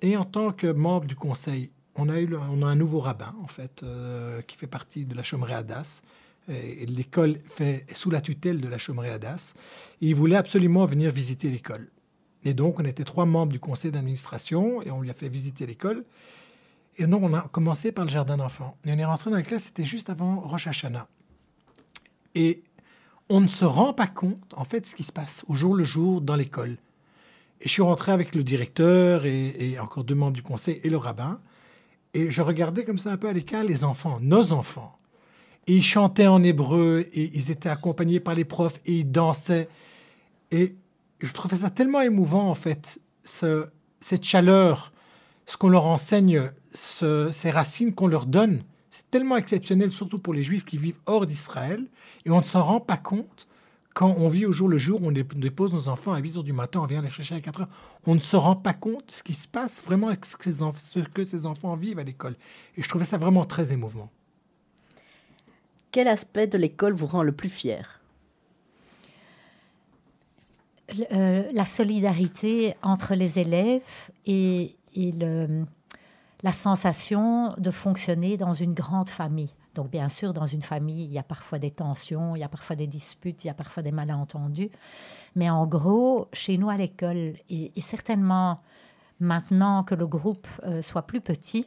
et 0.03 0.17
en 0.17 0.25
tant 0.25 0.53
que 0.53 0.67
membre 0.67 1.07
du 1.07 1.17
conseil, 1.17 1.71
on 1.95 2.09
a, 2.09 2.21
eu, 2.21 2.35
on 2.37 2.63
a 2.63 2.67
un 2.67 2.75
nouveau 2.75 3.01
rabbin, 3.01 3.35
en 3.43 3.47
fait, 3.47 3.83
euh, 3.83 4.43
qui 4.43 4.57
fait 4.57 4.67
partie 4.67 5.05
de 5.05 5.15
la 5.15 5.23
chômerie 5.23 5.55
Adas. 5.55 6.03
L'école 6.49 7.39
fait 7.49 7.85
sous 7.93 8.11
la 8.11 8.21
tutelle 8.21 8.61
de 8.61 8.69
la 8.69 8.79
chômerie 8.79 9.09
Adas. 9.09 9.55
Et 10.01 10.09
il 10.09 10.15
voulait 10.15 10.37
absolument 10.37 10.87
venir 10.87 11.11
visiter 11.11 11.51
l'école. 11.51 11.89
Et 12.47 12.55
donc, 12.55 12.79
on 12.79 12.85
était 12.85 13.03
trois 13.03 13.27
membres 13.27 13.51
du 13.51 13.59
conseil 13.59 13.91
d'administration 13.91 14.81
et 14.83 14.93
on 14.93 15.01
lui 15.01 15.11
a 15.11 15.15
fait 15.15 15.29
visiter 15.29 15.67
l'école. 15.67 16.05
Et 16.97 17.05
donc, 17.09 17.25
on 17.25 17.35
a 17.35 17.41
commencé 17.49 17.91
par 17.91 18.05
le 18.05 18.11
jardin 18.11 18.37
d'enfants. 18.37 18.77
Et 18.85 18.93
on 18.93 18.99
est 18.99 19.05
rentré 19.05 19.31
dans 19.31 19.37
la 19.37 19.43
classe, 19.43 19.65
c'était 19.65 19.85
juste 19.85 20.11
avant 20.11 20.39
Rosh 20.39 20.69
Hashanah. 20.69 21.09
Et 22.37 22.63
on 23.29 23.41
ne 23.41 23.49
se 23.49 23.65
rend 23.65 23.93
pas 23.93 24.07
compte, 24.07 24.55
en 24.55 24.63
fait, 24.63 24.87
ce 24.87 24.95
qui 24.95 25.03
se 25.03 25.11
passe 25.11 25.45
au 25.49 25.55
jour 25.55 25.75
le 25.75 25.83
jour 25.83 26.21
dans 26.21 26.37
l'école. 26.37 26.77
Et 27.61 27.65
je 27.65 27.69
suis 27.69 27.83
rentré 27.83 28.13
avec 28.13 28.33
le 28.33 28.45
directeur 28.45 29.27
et, 29.27 29.77
encore 29.81 30.05
deux 30.05 30.15
membres 30.15 30.37
du 30.37 30.45
conseil 30.45 30.81
et 30.85 30.89
le 30.89 30.99
rabbin. 30.99 31.41
Et 32.15 32.31
je 32.31 32.43
regardais 32.43 32.85
comme 32.85 32.99
ça 32.99 33.11
un 33.11 33.17
peu 33.17 33.29
à 33.29 33.33
l'écart 33.33 33.65
les 33.65 33.83
enfants, 33.83 34.19
nos 34.21 34.53
enfants. 34.53 34.97
Et 35.67 35.75
ils 35.75 35.83
chantaient 35.83 36.29
en 36.29 36.45
hébreu 36.45 37.09
et 37.13 37.37
ils 37.37 37.51
étaient 37.51 37.69
accompagnés 37.69 38.21
par 38.21 38.35
les 38.35 38.45
profs 38.45 38.79
et 38.87 38.99
ils 38.99 39.11
dansaient. 39.11 39.69
Et 40.53 40.77
je 41.21 41.33
trouvais 41.33 41.57
ça 41.57 41.71
tellement 41.71 42.01
émouvant, 42.01 42.49
en 42.51 42.55
fait, 42.55 43.01
ce, 43.25 43.67
cette 44.01 44.25
chaleur, 44.25 44.93
ce 45.47 45.57
qu'on 45.57 45.69
leur 45.69 45.87
enseigne, 45.87 46.51
ces 46.73 47.51
racines 47.51 47.95
qu'on 47.95 48.09
leur 48.09 48.27
donne. 48.27 48.63
C'est 48.91 49.11
tellement 49.11 49.37
exceptionnel, 49.37 49.91
surtout 49.91 50.19
pour 50.19 50.35
les 50.35 50.43
juifs 50.43 50.65
qui 50.65 50.79
vivent 50.79 50.99
hors 51.07 51.27
d'Israël, 51.27 51.87
et 52.25 52.31
on 52.31 52.41
ne 52.41 52.45
s'en 52.45 52.63
rend 52.63 52.81
pas 52.81 52.97
compte 52.97 53.47
quand 53.97 54.15
on 54.19 54.29
vit 54.29 54.45
au 54.45 54.53
jour 54.53 54.69
le 54.69 54.77
jour, 54.77 55.01
on 55.03 55.11
dépose 55.11 55.73
nos 55.73 55.89
enfants 55.89 56.13
à 56.13 56.19
8 56.19 56.37
heures 56.37 56.45
du 56.45 56.53
matin, 56.53 56.81
on 56.83 56.87
vient 56.87 57.01
les 57.01 57.09
chercher 57.09 57.35
à 57.35 57.41
4 57.41 57.63
heures. 57.63 57.69
On 58.07 58.15
ne 58.15 58.21
se 58.21 58.37
rend 58.37 58.55
pas 58.55 58.75
compte 58.75 59.07
de 59.09 59.13
ce 59.13 59.23
qui 59.23 59.33
se 59.33 59.49
passe 59.49 59.83
vraiment 59.83 60.13
ce 60.23 60.37
que 60.37 61.25
ces 61.25 61.47
enfants 61.47 61.75
vivent 61.77 61.99
à 61.99 62.03
l'école. 62.03 62.35
Et 62.77 62.83
je 62.83 62.89
trouvais 62.91 63.07
ça 63.07 63.17
vraiment 63.17 63.47
très 63.47 63.73
émouvant. 63.73 64.11
Quel 65.93 66.09
aspect 66.09 66.47
de 66.47 66.59
l'école 66.59 66.93
vous 66.93 67.07
rend 67.07 67.23
le 67.23 67.33
plus 67.33 67.49
fier? 67.49 68.03
Euh, 71.13 71.51
la 71.53 71.65
solidarité 71.65 72.77
entre 72.83 73.15
les 73.15 73.39
élèves 73.39 74.11
et, 74.25 74.77
la 76.43 76.53
sensation 76.53 77.55
de 77.59 77.71
fonctionner 77.71 78.37
dans 78.37 78.55
une 78.55 78.73
grande 78.73 79.09
famille. 79.09 79.51
Donc 79.75 79.91
bien 79.91 80.09
sûr, 80.09 80.33
dans 80.33 80.47
une 80.47 80.63
famille, 80.63 81.05
il 81.05 81.13
y 81.13 81.19
a 81.19 81.23
parfois 81.23 81.59
des 81.59 81.71
tensions, 81.71 82.35
il 82.37 82.39
y 82.39 82.45
a 82.45 82.49
parfois 82.49 82.77
des 82.77 82.87
disputes, 82.87 83.45
il 83.45 83.49
y 83.49 83.51
a 83.51 83.55
parfois 83.55 83.83
des 83.83 83.93
malentendus. 83.93 84.71
Mais 85.35 85.51
en 85.51 85.67
gros, 85.67 86.29
chez 86.33 86.57
nous 86.57 86.71
à 86.71 86.77
l'école, 86.77 87.35
et, 87.51 87.73
certainement 87.81 88.61
maintenant 89.21 89.83
que 89.83 89.95
le 89.95 90.07
groupe 90.07 90.49
euh, 90.65 90.83
soit 90.83 91.03
plus 91.03 91.21
petit, 91.21 91.67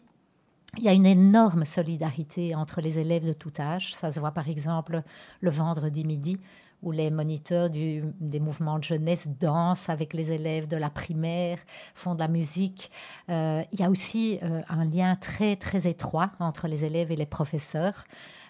il 0.77 0.83
y 0.83 0.89
a 0.89 0.93
une 0.93 1.05
énorme 1.05 1.65
solidarité 1.65 2.55
entre 2.55 2.81
les 2.81 2.99
élèves 2.99 3.25
de 3.25 3.33
tout 3.33 3.53
âge. 3.59 3.95
Ça 3.95 4.11
se 4.11 4.19
voit 4.19 4.31
par 4.31 4.49
exemple 4.49 5.03
le 5.41 5.49
vendredi 5.49 6.05
midi 6.05 6.37
où 6.81 6.91
les 6.91 7.11
moniteurs 7.11 7.69
des 7.69 8.39
mouvements 8.39 8.79
de 8.79 8.83
jeunesse 8.83 9.27
dansent 9.27 9.89
avec 9.89 10.13
les 10.13 10.31
élèves 10.31 10.67
de 10.67 10.77
la 10.77 10.89
primaire, 10.89 11.59
font 11.95 12.15
de 12.15 12.19
la 12.19 12.27
musique. 12.27 12.91
Euh, 13.29 13.63
il 13.71 13.79
y 13.79 13.83
a 13.83 13.89
aussi 13.89 14.39
euh, 14.43 14.61
un 14.69 14.85
lien 14.85 15.15
très, 15.15 15.55
très 15.55 15.87
étroit 15.87 16.31
entre 16.39 16.67
les 16.67 16.85
élèves 16.85 17.11
et 17.11 17.15
les 17.15 17.25
professeurs. 17.25 18.05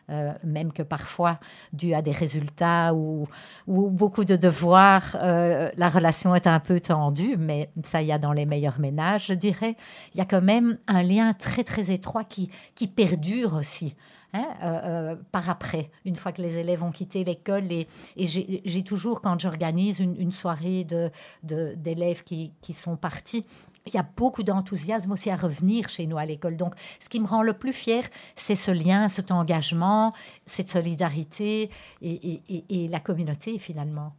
Euh, 0.10 0.34
même 0.44 0.74
que 0.74 0.84
parfois, 0.84 1.40
dû 1.74 1.94
à 1.94 2.02
des 2.02 2.12
résultats 2.12 2.94
ou, 2.94 3.28
ou 3.68 3.90
beaucoup 3.90 4.26
de 4.26 4.36
devoirs, 4.36 5.16
euh, 5.22 5.70
la 5.76 5.90
relation 5.90 6.36
est 6.36 6.48
un 6.48 6.60
peu 6.60 6.80
tendue, 6.80 7.36
mais 7.38 7.70
ça 7.84 8.02
y 8.02 8.12
a 8.12 8.18
dans 8.18 8.34
les 8.34 8.46
meilleurs 8.46 8.80
ménages, 8.80 9.28
je 9.28 9.34
dirais. 9.34 9.76
Il 10.14 10.18
y 10.18 10.22
a 10.22 10.26
quand 10.26 10.42
même 10.42 10.78
un 10.88 11.04
lien 11.04 11.34
très 11.34 11.64
très 11.64 11.92
étroit 11.92 12.24
qui, 12.24 12.50
qui 12.76 12.88
perdure 12.88 13.56
aussi. 13.56 13.96
Hein, 14.32 14.46
euh, 14.64 15.16
par 15.32 15.50
après, 15.50 15.90
une 16.06 16.16
fois 16.16 16.32
que 16.32 16.42
les 16.42 16.60
élèves 16.60 16.84
ont 16.84 16.92
quitté 16.92 17.24
l'école. 17.24 17.72
Et, 17.72 17.88
j'ai 18.16 18.84
toujours, 18.84 19.22
quand 19.22 19.40
j'organise 19.40 20.00
une, 20.00 20.32
soirée 20.32 20.86
d'élèves 21.44 22.24
qui 22.24 22.74
sont 22.74 22.96
partis, 22.96 23.44
il 23.86 23.94
y 23.94 23.98
a 23.98 24.08
beaucoup 24.16 24.44
d'enthousiasme 24.44 25.12
aussi 25.12 25.30
à 25.30 25.36
revenir 25.36 25.90
chez 25.90 26.06
nous 26.06 26.18
à 26.18 26.26
l'école. 26.26 26.58
Donc, 26.58 26.76
ce 27.00 27.10
qui 27.10 27.20
me 27.20 27.26
rend 27.26 27.42
le 27.42 27.54
plus 27.54 27.74
fier, 27.74 28.04
c'est 28.36 28.56
ce 28.56 28.72
lien, 28.72 29.10
cet 29.10 29.32
engagement, 29.32 30.14
cette 30.46 30.70
solidarité 30.70 31.70
et, 32.02 32.88
la 32.90 33.00
communauté 33.00 33.58
finalement. 33.58 34.14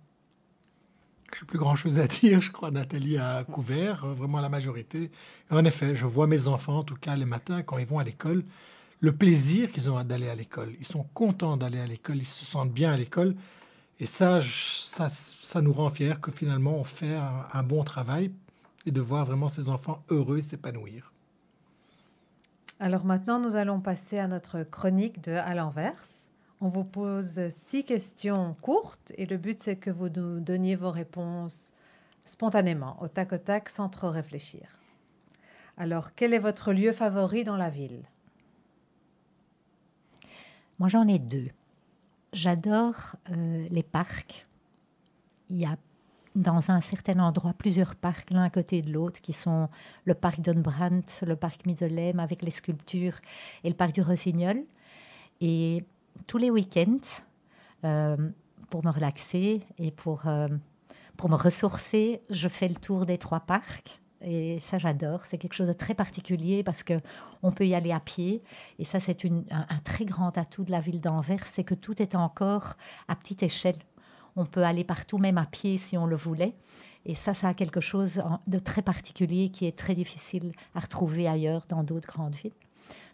Je 1.32 1.40
n'ai 1.40 1.46
plus 1.46 1.58
grand-chose 1.58 1.98
à 1.98 2.06
dire, 2.08 2.40
je 2.40 2.50
crois. 2.50 2.70
Nathalie 2.70 3.18
a 3.18 3.44
couvert 3.44 4.06
vraiment 4.06 4.40
la 4.40 4.48
majorité. 4.48 5.10
En 5.50 5.64
effet, 5.64 5.94
je 5.94 6.06
vois 6.06 6.26
mes 6.26 6.48
enfants, 6.48 6.78
en 6.78 6.84
tout 6.84 6.96
cas 6.96 7.14
les 7.14 7.24
matins, 7.24 7.62
quand 7.62 7.78
ils 7.78 7.86
vont 7.86 7.98
à 7.98 8.04
l'école, 8.04 8.44
le 9.00 9.12
plaisir 9.12 9.72
qu'ils 9.72 9.90
ont 9.90 10.02
d'aller 10.04 10.28
à 10.28 10.34
l'école. 10.34 10.74
Ils 10.78 10.86
sont 10.86 11.04
contents 11.14 11.56
d'aller 11.56 11.80
à 11.80 11.86
l'école, 11.86 12.18
ils 12.18 12.26
se 12.26 12.44
sentent 12.44 12.72
bien 12.72 12.92
à 12.92 12.96
l'école. 12.96 13.34
Et 13.98 14.06
ça, 14.06 14.40
ça, 14.42 15.08
ça, 15.08 15.60
nous 15.60 15.72
rend 15.72 15.90
fiers 15.90 16.14
que 16.20 16.30
finalement 16.30 16.76
on 16.76 16.84
fait 16.84 17.18
un, 17.52 17.62
bon 17.62 17.84
travail 17.84 18.30
et 18.86 18.90
de 18.90 19.00
voir 19.00 19.24
vraiment 19.24 19.48
ces 19.48 19.68
enfants 19.68 20.02
heureux 20.08 20.40
s'épanouir. 20.40 21.12
Alors 22.78 23.04
maintenant, 23.04 23.38
nous 23.38 23.56
allons 23.56 23.80
passer 23.80 24.18
à 24.18 24.26
notre 24.26 24.62
chronique 24.62 25.22
de 25.22 25.32
à 25.32 25.54
l'inverse. 25.54 26.28
On 26.62 26.68
vous 26.68 26.84
pose 26.84 27.48
six 27.50 27.84
questions 27.84 28.56
courtes 28.60 29.12
et 29.16 29.26
le 29.26 29.36
but 29.36 29.60
c'est 29.60 29.76
que 29.76 29.90
vous 29.90 30.08
nous 30.08 30.40
donniez 30.40 30.76
vos 30.76 30.90
réponses 30.90 31.72
spontanément, 32.24 32.96
au 33.02 33.08
tac 33.08 33.32
au 33.32 33.38
tac, 33.38 33.68
sans 33.68 33.88
trop 33.88 34.10
réfléchir. 34.10 34.78
Alors, 35.76 36.14
quel 36.14 36.34
est 36.34 36.38
votre 36.38 36.72
lieu 36.72 36.92
favori 36.92 37.44
dans 37.44 37.56
la 37.56 37.70
ville? 37.70 38.04
Moi, 40.78 40.88
j'en 40.88 41.08
ai 41.08 41.18
deux. 41.18 41.48
J'adore 42.32 43.16
euh, 43.30 43.66
les 43.70 43.82
parcs. 43.82 44.46
Il 45.48 45.56
y 45.56 45.66
a 45.66 45.76
dans 46.36 46.70
un 46.70 46.80
certain 46.80 47.18
endroit 47.18 47.54
plusieurs 47.56 47.94
parcs 47.94 48.30
l'un 48.30 48.44
à 48.44 48.50
côté 48.50 48.82
de 48.82 48.92
l'autre 48.92 49.20
qui 49.20 49.32
sont 49.32 49.68
le 50.04 50.14
parc 50.14 50.40
d'Onbrandt, 50.40 51.26
le 51.26 51.36
parc 51.36 51.66
Midelem 51.66 52.20
avec 52.20 52.42
les 52.42 52.50
sculptures 52.50 53.18
et 53.64 53.68
le 53.68 53.74
parc 53.74 53.92
du 53.92 54.02
Rossignol. 54.02 54.62
Et 55.40 55.84
tous 56.26 56.38
les 56.38 56.50
week-ends, 56.50 57.00
euh, 57.84 58.16
pour 58.68 58.84
me 58.84 58.90
relaxer 58.90 59.60
et 59.78 59.90
pour, 59.90 60.22
euh, 60.26 60.48
pour 61.16 61.28
me 61.28 61.36
ressourcer, 61.36 62.22
je 62.30 62.46
fais 62.46 62.68
le 62.68 62.76
tour 62.76 63.06
des 63.06 63.18
trois 63.18 63.40
parcs. 63.40 64.00
Et 64.22 64.60
ça, 64.60 64.78
j'adore. 64.78 65.24
C'est 65.24 65.38
quelque 65.38 65.54
chose 65.54 65.68
de 65.68 65.72
très 65.72 65.94
particulier 65.94 66.62
parce 66.62 66.82
que 66.82 67.00
on 67.42 67.52
peut 67.52 67.66
y 67.66 67.74
aller 67.74 67.90
à 67.90 68.00
pied. 68.00 68.42
Et 68.78 68.84
ça, 68.84 69.00
c'est 69.00 69.24
un, 69.24 69.42
un, 69.50 69.78
très 69.78 70.04
grand 70.04 70.36
atout 70.36 70.62
de 70.62 70.70
la 70.70 70.80
ville 70.80 71.00
d'Anvers, 71.00 71.46
c'est 71.46 71.64
que 71.64 71.74
tout 71.74 72.00
est 72.02 72.14
encore 72.14 72.74
à 73.08 73.16
petite 73.16 73.42
échelle. 73.42 73.78
On 74.36 74.46
peut 74.46 74.64
aller 74.64 74.84
partout, 74.84 75.18
même 75.18 75.38
à 75.38 75.46
pied, 75.46 75.78
si 75.78 75.96
on 75.96 76.06
le 76.06 76.16
voulait. 76.16 76.54
Et 77.06 77.14
ça, 77.14 77.34
ça 77.34 77.48
a 77.48 77.54
quelque 77.54 77.80
chose 77.80 78.22
de 78.46 78.58
très 78.58 78.82
particulier 78.82 79.48
qui 79.48 79.66
est 79.66 79.76
très 79.76 79.94
difficile 79.94 80.52
à 80.74 80.80
retrouver 80.80 81.26
ailleurs 81.26 81.64
dans 81.68 81.82
d'autres 81.82 82.08
grandes 82.08 82.34
villes. 82.34 82.52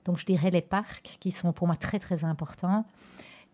Donc, 0.04 0.18
je 0.18 0.24
dirais 0.24 0.50
les 0.50 0.62
parcs 0.62 1.16
qui 1.20 1.30
sont 1.32 1.52
pour 1.52 1.66
moi 1.66 1.76
très, 1.76 1.98
très 1.98 2.24
importants. 2.24 2.84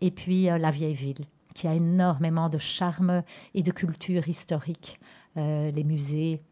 Et 0.00 0.10
puis, 0.10 0.50
euh, 0.50 0.58
la 0.58 0.70
vieille 0.70 0.94
ville, 0.94 1.24
qui 1.54 1.68
a 1.68 1.74
énormément 1.74 2.48
de 2.48 2.58
charme 2.58 3.22
et 3.54 3.62
de 3.62 3.70
culture 3.70 4.28
historique. 4.28 4.98
Euh, 5.36 5.70
les 5.70 5.84
musées, 5.84 6.42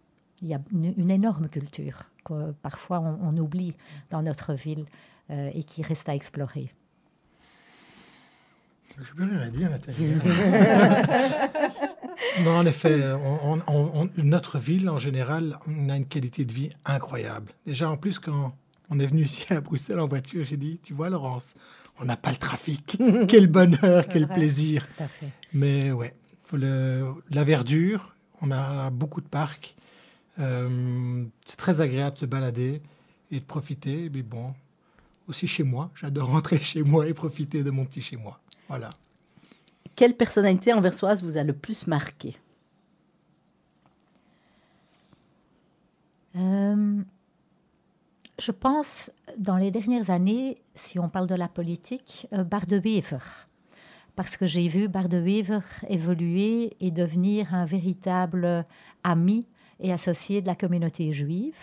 il 0.43 0.49
y 0.49 0.55
a 0.55 0.61
une, 0.73 1.11
énorme 1.11 1.49
culture 1.49 2.05
que 2.25 2.53
parfois 2.63 3.01
on, 3.01 3.19
on, 3.29 3.37
oublie 3.39 3.75
dans 4.09 4.23
notre 4.23 4.55
ville 4.55 4.87
euh, 5.31 5.51
et 5.55 5.65
qui 5.65 5.83
reste 5.83 6.09
à 6.09 6.15
explorer. 6.15 6.73
Je 8.97 9.01
n'ai 9.01 9.07
plus 9.15 9.25
rien 9.25 9.41
à 9.41 9.51
dire, 9.51 9.71
Nathalie. 9.71 10.15
non, 12.45 12.57
en 12.57 12.67
effet, 12.67 13.13
on, 13.13 13.61
on, 13.67 14.11
notre 14.19 14.59
ville, 14.59 14.89
en 14.89 14.99
général, 14.99 15.59
on 15.67 15.89
a 15.89 15.97
une 15.97 16.07
qualité 16.07 16.45
de 16.45 16.53
vie 16.53 16.71
incroyable. 16.85 17.53
Déjà, 17.67 17.89
en 17.89 17.97
plus, 17.97 18.19
quand 18.19 18.55
on 18.91 18.99
est 18.99 19.07
venu 19.07 19.23
ici 19.23 19.47
à 19.53 19.61
Bruxelles 19.61 20.01
en 20.01 20.09
voiture, 20.09 20.45
j'ai 20.45 20.57
dit, 20.57 20.81
tu 20.83 20.93
vois, 20.93 21.11
Laurence, 21.11 21.55
on 22.01 22.05
n'a 22.05 22.17
pas 22.17 22.31
le 22.31 22.37
trafic. 22.37 22.99
quel 23.29 23.47
bonheur, 23.47 24.07
quel 24.09 24.25
vrai, 24.25 24.35
plaisir. 24.35 24.87
Tout 24.97 25.05
à 25.05 25.09
fait. 25.09 25.29
Mais 25.53 25.93
ouais, 25.93 26.15
le, 26.53 27.15
la 27.31 27.45
verdure, 27.45 28.15
on 28.43 28.51
a 28.51 28.91
beaucoup 28.91 29.21
de 29.21 29.29
parcs. 29.29 29.77
Euh, 30.39 31.25
c'est 31.45 31.57
très 31.57 31.81
agréable 31.81 32.15
de 32.15 32.21
se 32.21 32.27
balader 32.27 32.81
et 33.31 33.41
de 33.41 33.45
profiter. 33.45 34.11
Mais 34.13 34.23
bon, 34.23 34.55
aussi 35.29 35.47
chez 35.47 35.63
moi, 35.63 35.91
j'adore 35.95 36.29
rentrer 36.29 36.59
chez 36.63 36.83
moi 36.83 37.07
et 37.07 37.15
profiter 37.15 37.63
de 37.63 37.71
mon 37.71 37.85
petit 37.85 38.03
chez 38.03 38.17
moi. 38.17 38.41
Voilà. 38.71 38.91
Quelle 39.97 40.15
personnalité 40.15 40.73
anversoise 40.73 41.23
vous 41.25 41.37
a 41.37 41.43
le 41.43 41.53
plus 41.53 41.89
marqué? 41.89 42.37
Euh, 46.37 47.03
Je 48.39 48.53
pense, 48.53 49.13
dans 49.37 49.57
les 49.59 49.71
dernières 49.71 50.09
années, 50.09 50.63
si 50.75 50.99
on 50.99 51.09
parle 51.11 51.27
de 51.27 51.35
la 51.35 51.49
politique, 51.49 52.29
euh, 52.33 52.45
Bar 52.45 52.65
de 52.65 52.79
Wever. 52.79 53.19
Parce 54.17 54.37
que 54.37 54.47
j'ai 54.47 54.69
vu 54.69 54.89
Bar 54.89 55.09
de 55.09 55.19
Wever 55.19 55.61
évoluer 55.89 56.77
et 56.81 56.93
devenir 56.93 57.53
un 57.53 57.67
véritable 57.67 58.65
ami 59.03 59.47
et 59.81 59.93
associé 59.93 60.41
de 60.43 60.47
la 60.47 60.55
communauté 60.55 61.13
juive. 61.13 61.59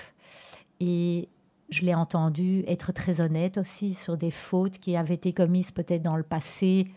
Et 0.79 1.29
je 1.69 1.83
l'ai 1.83 1.93
entendu 1.93 2.63
être 2.67 2.91
très 2.93 3.19
honnête 3.19 3.57
aussi 3.57 3.93
sur 3.93 4.17
des 4.17 4.31
fautes 4.31 4.77
qui 4.77 4.95
avaient 4.95 5.15
été 5.15 5.33
commises 5.33 5.71
peut-être 5.71 6.01
dans 6.01 6.15
le 6.15 6.23
passé 6.23 6.87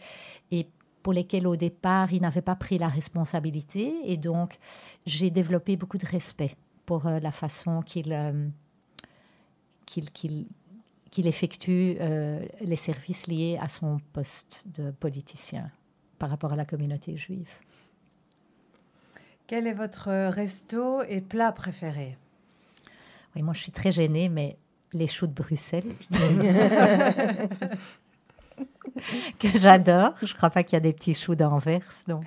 et 0.51 0.68
pour 1.03 1.12
lesquelles 1.12 1.47
au 1.47 1.57
départ 1.57 2.12
il 2.12 2.23
n'avait 2.23 2.43
pas 2.43 2.55
pris 2.55 2.79
la 2.79 2.89
responsabilité. 2.89 3.95
Et 4.05 4.16
donc 4.16 4.59
j'ai 5.07 5.31
développé 5.31 5.77
beaucoup 5.77 5.99
de 5.99 6.07
respect 6.07 6.55
pour 6.87 7.07
euh, 7.07 7.18
la 7.21 7.33
façon 7.33 7.83
qu'il 7.83 8.12
euh, 8.12 8.49
effectue 11.16 11.97
euh, 12.01 12.45
les 12.61 12.77
services 12.77 13.27
liés 13.27 13.59
à 13.61 13.68
son 13.68 13.99
poste 14.12 14.66
de 14.75 14.93
politicien 14.93 15.71
par 16.18 16.31
rapport 16.31 16.53
à 16.53 16.57
la 16.57 16.64
communauté 16.64 17.16
juive. 17.16 17.51
Quel 19.47 19.66
est 19.66 19.73
votre 19.73 20.29
resto 20.29 21.03
et 21.03 21.21
plat 21.21 21.51
préféré? 21.51 22.16
Oui, 23.35 23.43
moi 23.43 23.55
je 23.55 23.61
suis 23.61 23.72
très 23.72 23.93
gênée, 23.93 24.28
mais 24.28 24.57
les 24.93 25.07
choux 25.07 25.26
de 25.26 25.33
Bruxelles, 25.33 25.85
que 29.39 29.49
j'adore. 29.55 30.14
Je 30.20 30.33
ne 30.33 30.37
crois 30.37 30.51
pas 30.51 30.62
qu'il 30.64 30.74
y 30.74 30.76
a 30.76 30.81
des 30.81 30.93
petits 30.93 31.14
choux 31.14 31.37
d'Anvers. 31.37 31.87
Donc, 32.09 32.24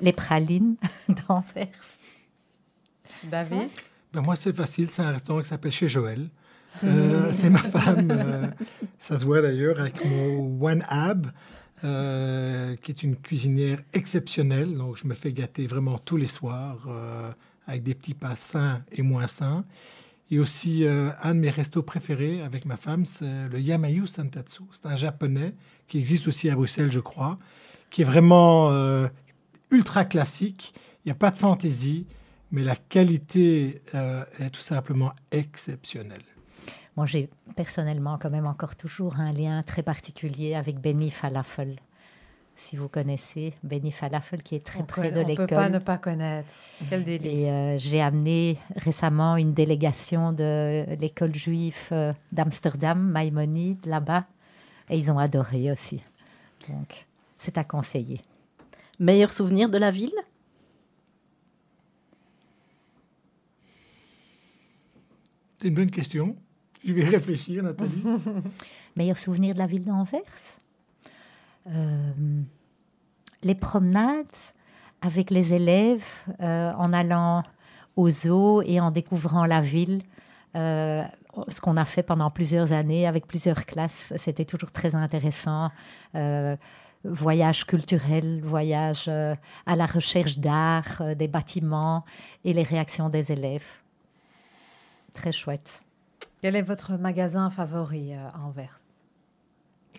les 0.00 0.12
pralines 0.12 0.76
d'Anvers. 1.28 1.68
David? 3.24 3.68
Ben 4.12 4.22
Moi, 4.22 4.36
c'est 4.36 4.54
facile. 4.54 4.88
C'est 4.88 5.02
un 5.02 5.12
restaurant 5.12 5.42
qui 5.42 5.48
s'appelle 5.48 5.72
Chez 5.72 5.88
Joël. 5.88 6.28
Euh, 6.84 7.32
c'est 7.32 7.48
ma 7.48 7.62
femme. 7.62 8.10
Euh, 8.10 8.48
ça 8.98 9.18
se 9.18 9.24
voit 9.24 9.40
d'ailleurs 9.40 9.80
avec 9.80 10.04
mon 10.04 10.62
One 10.62 10.84
Ab. 10.90 11.28
Euh, 11.84 12.74
qui 12.76 12.90
est 12.90 13.02
une 13.02 13.16
cuisinière 13.16 13.78
exceptionnelle. 13.92 14.74
Donc, 14.74 14.96
je 14.96 15.06
me 15.06 15.12
fais 15.12 15.30
gâter 15.32 15.66
vraiment 15.66 15.98
tous 15.98 16.16
les 16.16 16.26
soirs 16.26 16.78
euh, 16.88 17.30
avec 17.66 17.82
des 17.82 17.94
petits 17.94 18.14
pas 18.14 18.34
sains 18.34 18.82
et 18.90 19.02
moins 19.02 19.26
sains. 19.26 19.62
Et 20.30 20.40
aussi, 20.40 20.84
euh, 20.84 21.10
un 21.22 21.34
de 21.34 21.40
mes 21.40 21.50
restos 21.50 21.82
préférés 21.82 22.42
avec 22.42 22.64
ma 22.64 22.76
femme, 22.76 23.04
c'est 23.04 23.48
le 23.48 23.60
Yamayu 23.60 24.06
Santatsu. 24.06 24.64
C'est 24.72 24.86
un 24.86 24.96
japonais 24.96 25.54
qui 25.86 25.98
existe 25.98 26.26
aussi 26.26 26.50
à 26.50 26.56
Bruxelles, 26.56 26.90
je 26.90 26.98
crois, 26.98 27.36
qui 27.90 28.02
est 28.02 28.04
vraiment 28.04 28.70
euh, 28.70 29.06
ultra 29.70 30.04
classique. 30.04 30.74
Il 31.04 31.08
n'y 31.08 31.12
a 31.12 31.16
pas 31.16 31.30
de 31.30 31.38
fantaisie, 31.38 32.06
mais 32.50 32.64
la 32.64 32.74
qualité 32.74 33.82
euh, 33.94 34.24
est 34.40 34.50
tout 34.50 34.60
simplement 34.60 35.12
exceptionnelle. 35.30 36.24
Moi, 36.96 37.06
j'ai 37.06 37.30
personnellement 37.54 38.18
quand 38.18 38.30
même 38.30 38.46
encore 38.46 38.74
toujours 38.74 39.20
un 39.20 39.30
lien 39.30 39.62
très 39.62 39.84
particulier 39.84 40.54
avec 40.54 40.80
Benny 40.80 41.10
Falafel. 41.10 41.76
Si 42.58 42.74
vous 42.74 42.88
connaissez 42.88 43.52
Benny 43.62 43.92
Falafel, 43.92 44.42
qui 44.42 44.54
est 44.54 44.64
très 44.64 44.80
on 44.80 44.84
près 44.84 45.12
de 45.12 45.20
l'école. 45.20 45.36
On 45.38 45.42
ne 45.42 45.46
peut 45.46 45.54
pas 45.54 45.68
ne 45.68 45.78
pas 45.78 45.98
connaître. 45.98 46.48
Quel 46.88 47.04
délice. 47.04 47.38
Et 47.38 47.50
euh, 47.50 47.76
j'ai 47.76 48.00
amené 48.00 48.58
récemment 48.76 49.36
une 49.36 49.52
délégation 49.52 50.32
de 50.32 50.86
l'école 50.98 51.34
juive 51.34 51.76
euh, 51.92 52.14
d'Amsterdam, 52.32 52.98
Maïmonide, 52.98 53.84
là-bas. 53.84 54.24
Et 54.88 54.96
ils 54.96 55.10
ont 55.10 55.18
adoré 55.18 55.70
aussi. 55.70 56.02
Donc, 56.70 57.06
c'est 57.36 57.58
à 57.58 57.64
conseiller. 57.64 58.22
Meilleur 58.98 59.34
souvenir 59.34 59.68
de 59.68 59.76
la 59.76 59.90
ville? 59.90 60.14
C'est 65.58 65.68
une 65.68 65.74
bonne 65.74 65.90
question. 65.90 66.36
Je 66.82 66.92
vais 66.94 67.04
réfléchir, 67.04 67.62
Nathalie. 67.62 68.02
Meilleur 68.96 69.18
souvenir 69.18 69.52
de 69.52 69.58
la 69.58 69.66
ville 69.66 69.84
d'Anvers? 69.84 70.22
Les 73.42 73.54
promenades 73.54 74.26
avec 75.00 75.30
les 75.30 75.54
élèves 75.54 76.04
euh, 76.40 76.72
en 76.72 76.92
allant 76.92 77.42
aux 77.96 78.10
zoo 78.10 78.62
et 78.62 78.80
en 78.80 78.90
découvrant 78.90 79.46
la 79.46 79.60
ville. 79.60 80.02
Euh, 80.54 81.02
ce 81.48 81.60
qu'on 81.60 81.76
a 81.76 81.84
fait 81.84 82.02
pendant 82.02 82.30
plusieurs 82.30 82.72
années 82.72 83.06
avec 83.06 83.26
plusieurs 83.26 83.66
classes, 83.66 84.12
c'était 84.16 84.44
toujours 84.44 84.70
très 84.70 84.94
intéressant. 84.94 85.70
Euh, 86.14 86.56
voyage 87.04 87.66
culturel, 87.66 88.40
voyage 88.42 89.08
à 89.08 89.76
la 89.76 89.86
recherche 89.86 90.38
d'art, 90.38 91.02
des 91.14 91.28
bâtiments 91.28 92.04
et 92.44 92.52
les 92.52 92.64
réactions 92.64 93.10
des 93.10 93.30
élèves. 93.30 93.66
Très 95.14 95.30
chouette. 95.30 95.82
Quel 96.42 96.56
est 96.56 96.62
votre 96.62 96.96
magasin 96.96 97.48
favori 97.48 98.14
à 98.14 98.32
Anvers? 98.44 98.85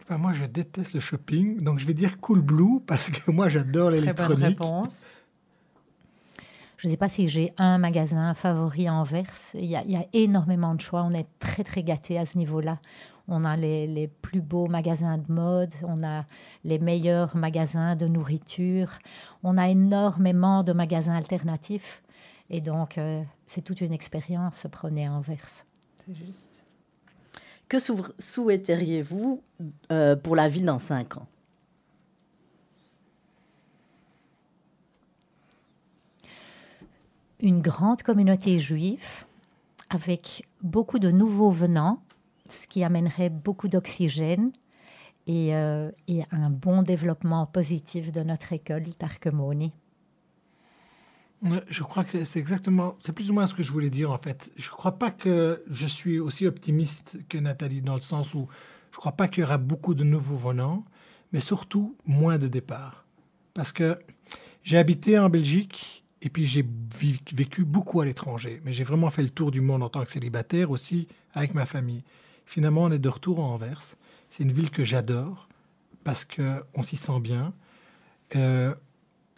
Ben, 0.10 0.18
moi, 0.18 0.34
je 0.34 0.46
déteste 0.46 0.94
le 0.94 1.00
shopping, 1.00 1.62
donc 1.62 1.80
je 1.80 1.86
vais 1.86 1.94
dire 1.94 2.20
Cool 2.20 2.42
Blue 2.42 2.80
parce 2.86 3.10
que 3.10 3.32
moi, 3.32 3.50
j'adore 3.50 3.92
l'électronique. 3.92 4.60
réponse. 4.60 5.10
Je 6.78 6.88
ne 6.88 6.92
sais 6.92 6.98
pas 6.98 7.10
si 7.10 7.28
j'ai 7.28 7.54
un 7.58 7.80
magasin 7.80 8.34
favori 8.36 8.88
en 8.90 9.02
Anvers. 9.02 9.34
Il 9.56 9.66
y, 9.66 9.76
a, 9.76 9.84
il 9.84 9.92
y, 9.92 9.96
a, 9.96 10.06
énormément 10.14 10.76
de 10.76 10.82
choix. 10.82 11.04
On 11.04 11.12
est 11.12 11.28
très, 11.40 11.64
très 11.64 11.82
gâtés 11.82 12.20
à 12.20 12.26
ce 12.26 12.38
niveau-là. 12.38 12.80
On 13.28 13.44
a 13.44 13.58
les, 13.58 13.88
les, 13.88 14.08
plus 14.08 14.42
beaux 14.42 14.68
magasins 14.68 15.18
de 15.18 15.32
mode, 15.32 15.74
on 15.84 16.02
a 16.04 16.26
les 16.64 16.80
meilleurs 16.80 17.36
magasins 17.36 17.96
de 17.96 18.08
nourriture, 18.08 19.00
on 19.44 19.58
a 19.58 19.68
énormément 19.68 20.64
de 20.64 20.72
magasins 20.72 21.16
alternatifs. 21.16 22.04
Et 22.50 22.62
donc, 22.62 22.98
euh, 22.98 23.24
c'est 23.46 23.62
toute 23.62 23.82
une 23.82 23.92
expérience 23.92 24.66
à 24.66 24.88
Anvers. 25.12 25.66
C'est 26.06 26.16
juste. 26.16 26.67
Que 27.68 27.78
souhaiteriez-vous 27.80 29.44
euh, 29.92 30.16
pour 30.16 30.36
la 30.36 30.48
ville 30.48 30.66
dans 30.66 30.80
cinq 30.80 31.18
ans? 31.18 31.28
Une 37.42 37.62
grande 37.62 38.02
communauté 38.04 38.58
juive 38.58 39.26
avec 39.90 40.48
beaucoup 40.62 40.98
de 40.98 41.12
nouveaux 41.12 41.52
venants, 41.52 42.02
ce 42.50 42.68
qui 42.68 42.84
amènerait 42.84 43.30
beaucoup 43.30 43.68
d'oxygène 43.68 44.52
et, 45.28 45.54
euh, 45.56 45.92
et, 46.08 46.24
un 46.32 46.50
bon 46.50 46.82
développement 46.84 47.46
positif 47.46 48.12
de 48.12 48.22
notre 48.24 48.54
école 48.54 48.88
Tarkemoni. 48.96 49.74
Je 51.70 51.84
crois 51.84 52.04
que 52.04 52.26
c'est 52.26 52.40
exactement, 52.40 52.98
c'est 53.00 53.14
plus 53.14 53.30
ou 53.30 53.34
moins 53.34 53.46
ce 53.46 53.54
que 53.54 53.62
je 53.62 53.72
voulais 53.72 53.92
dire 53.92 54.12
en 54.12 54.18
fait. 54.18 54.52
Je 54.58 54.68
ne 54.68 54.72
crois 54.72 54.98
pas 54.98 55.12
que 55.12 55.64
je 55.70 55.86
suis 55.86 56.20
aussi 56.20 56.48
optimiste 56.48 57.20
que 57.30 57.38
Nathalie 57.38 57.82
dans 57.82 57.96
le 57.96 58.02
sens 58.02 58.34
où 58.34 58.48
je 58.92 58.98
ne 58.98 59.00
crois 59.00 59.12
pas 59.12 59.28
qu'il 59.28 59.42
y 59.42 59.44
aura 59.44 59.60
beaucoup 59.60 59.94
de 59.94 60.04
nouveaux 60.04 60.38
venants, 60.38 60.84
mais 61.32 61.40
surtout 61.40 61.96
moins 62.06 62.40
de 62.40 62.48
départs. 62.48 63.06
Parce 63.54 63.72
que 63.72 64.00
j'ai 64.64 64.80
habité 64.80 65.20
en 65.20 65.30
Belgique 65.30 66.04
et 66.24 66.30
puis 66.30 66.48
j'ai 66.48 66.66
vécu 67.34 67.64
beaucoup 67.64 68.02
à 68.02 68.06
l'étranger, 68.06 68.60
mais 68.66 68.74
j'ai 68.74 68.84
vraiment 68.84 69.12
fait 69.12 69.22
le 69.22 69.30
tour 69.30 69.52
du 69.52 69.62
monde 69.62 69.84
en 69.84 69.90
tant 69.90 70.04
que 70.04 70.12
célibataire 70.12 70.72
aussi 70.72 71.08
avec 71.34 71.54
ma 71.54 71.68
famille. 71.68 72.04
Finalement, 72.48 72.84
on 72.84 72.92
est 72.92 73.00
de 73.00 73.10
retour 73.10 73.40
en 73.40 73.54
Anvers. 73.54 73.96
C'est 74.30 74.44
une 74.44 74.52
ville 74.52 74.72
que 74.72 74.84
j'adore 74.84 75.48
parce 76.04 76.26
qu'on 76.26 76.84
s'y 76.84 76.96
sent 76.96 77.20
bien. 77.20 77.54
Euh, 78.36 78.74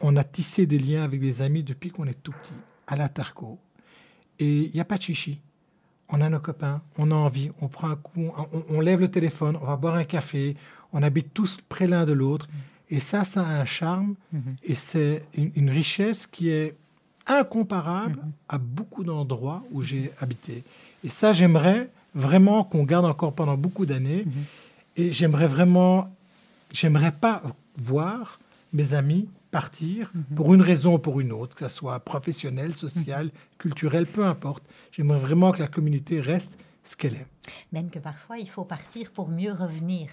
on 0.02 0.16
a 0.16 0.24
tissé 0.24 0.66
des 0.66 0.80
liens 0.80 1.04
avec 1.04 1.20
des 1.20 1.42
amis 1.42 1.64
depuis 1.64 1.92
qu'on 1.92 2.06
est 2.06 2.22
tout 2.24 2.32
petit, 2.32 2.54
à 2.88 2.96
la 2.96 3.10
Tarco. 3.10 3.60
Et 4.40 4.66
il 4.66 4.72
n'y 4.74 4.80
a 4.80 4.86
pas 4.86 4.98
de 4.98 5.04
chichi. 5.04 5.40
On 6.10 6.22
a 6.22 6.30
nos 6.30 6.40
copains, 6.40 6.82
on 6.98 7.12
a 7.12 7.16
envie, 7.16 7.52
on 7.62 7.68
prend 7.68 7.90
un 7.90 7.96
coup, 7.96 8.32
on, 8.70 8.82
lève 8.82 9.00
le 9.00 9.12
téléphone, 9.12 9.58
on 9.62 9.66
va 9.66 9.76
boire 9.76 9.96
un 9.96 10.06
café, 10.06 10.56
on 10.92 11.04
habite 11.04 11.34
tous 11.34 11.60
près 11.70 11.86
l'un 11.86 12.06
de 12.06 12.14
l'autre. 12.14 12.48
Et 12.90 13.00
ça, 13.00 13.24
ça 13.24 13.42
a 13.42 13.62
un 13.62 13.66
charme 13.66 14.16
mm-hmm. 14.34 14.56
et 14.64 14.76
c'est 14.76 15.24
une, 15.36 15.70
richesse 15.70 16.26
qui 16.26 16.50
est 16.50 16.76
incomparable 17.28 18.16
mm-hmm. 18.16 18.56
à 18.56 18.58
beaucoup 18.58 19.04
d'endroits 19.04 19.64
où 19.72 19.84
j'ai 19.84 20.12
habité. 20.20 20.64
Et 21.04 21.10
ça, 21.10 21.32
j'aimerais 21.32 21.92
vraiment 22.16 22.64
qu'on 22.64 22.86
garde 22.86 23.06
encore 23.06 23.34
pendant 23.34 23.56
beaucoup 23.56 23.86
d'années. 23.86 24.26
Mm-hmm. 24.26 25.02
Et 25.02 25.14
j'aimerais 25.14 25.48
vraiment, 25.48 26.10
j'aimerais 26.72 27.12
pas 27.12 27.44
voir 27.78 28.40
mes 28.74 28.96
amis 28.96 29.28
partir 29.52 30.12
mhm. 30.14 30.36
pour 30.36 30.54
une 30.54 30.62
raison 30.62 30.96
ou 30.96 31.00
pour 31.00 31.20
une 31.20 31.32
autre, 31.32 31.56
que 31.56 31.68
ce 31.68 31.76
soit 31.76 32.00
professionnelle, 32.00 32.76
sociale, 32.76 33.26
mhm. 33.26 33.32
culturelle, 33.58 34.08
peu 34.08 34.26
importe. 34.26 34.64
J'aimerais 34.92 35.20
vraiment 35.20 35.52
que 35.52 35.60
la 35.60 35.68
communauté 35.68 36.22
reste 36.22 36.58
ce 36.84 36.96
qu'elle 36.96 37.16
est. 37.16 37.28
Même 37.72 37.90
que 37.90 38.00
parfois, 38.00 38.38
il 38.38 38.50
faut 38.50 38.64
partir 38.64 39.12
pour 39.12 39.30
mieux 39.30 39.52
revenir. 39.52 40.10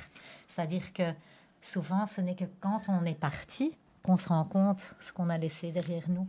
C'est-à-dire 0.47 0.93
que 0.93 1.13
souvent, 1.61 2.07
ce 2.07 2.21
n'est 2.21 2.37
que 2.37 2.45
quand 2.61 2.83
on 2.89 3.05
est 3.05 3.19
parti 3.19 3.73
qu'on 4.03 4.17
se 4.17 4.29
rend 4.29 4.45
compte 4.45 4.95
ce 5.01 5.13
qu'on 5.13 5.29
a 5.29 5.39
laissé 5.39 5.73
derrière 5.73 6.09
nous. 6.09 6.29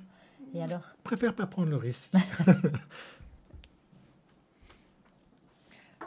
Et 0.53 0.63
alors 0.63 0.81
Je 0.97 1.03
préfère 1.03 1.35
pas 1.35 1.45
prendre 1.45 1.69
le 1.69 1.77
risque. 1.77 2.11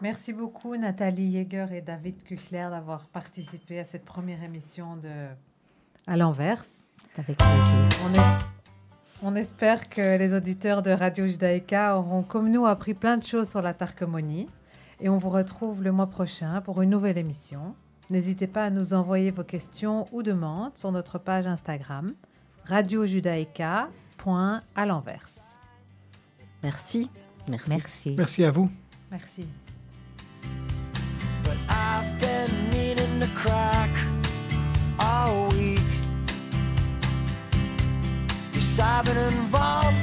Merci 0.02 0.32
beaucoup 0.32 0.74
Nathalie 0.76 1.26
Yeager 1.26 1.66
et 1.72 1.82
David 1.82 2.22
Kuchler 2.24 2.68
d'avoir 2.70 3.06
participé 3.08 3.78
à 3.78 3.84
cette 3.84 4.06
première 4.06 4.42
émission 4.42 4.96
de 4.96 5.28
À 6.06 6.16
l'envers 7.04 7.20
avec 7.20 7.36
plaisir. 7.36 8.38
On, 9.22 9.34
espère 9.34 9.88
que 9.88 10.16
les 10.16 10.32
auditeurs 10.32 10.82
de 10.82 10.90
Radio 10.90 11.26
Judaïka 11.26 11.98
auront, 11.98 12.22
comme 12.22 12.50
nous, 12.50 12.66
appris 12.66 12.94
plein 12.94 13.16
de 13.16 13.24
choses 13.24 13.50
sur 13.50 13.60
la 13.62 13.74
tarcomonie. 13.74 14.48
Et 15.00 15.08
on 15.08 15.18
vous 15.18 15.30
retrouve 15.30 15.82
le 15.82 15.92
mois 15.92 16.06
prochain 16.08 16.60
pour 16.62 16.82
une 16.82 16.90
nouvelle 16.90 17.18
émission. 17.18 17.74
N'hésitez 18.10 18.46
pas 18.46 18.64
à 18.64 18.70
nous 18.70 18.94
envoyer 18.94 19.30
vos 19.30 19.44
questions 19.44 20.06
ou 20.12 20.22
demandes 20.22 20.76
sur 20.76 20.90
notre 20.90 21.18
page 21.18 21.46
Instagram 21.46 22.14
l'envers. 24.86 25.28
Merci. 26.62 27.10
Merci. 27.48 27.70
Merci. 27.70 28.14
Merci 28.16 28.44
à 28.44 28.50
vous. 28.50 28.70
Merci. 29.10 29.46
I've 38.80 39.04
been 39.04 39.16
involved, 39.16 39.96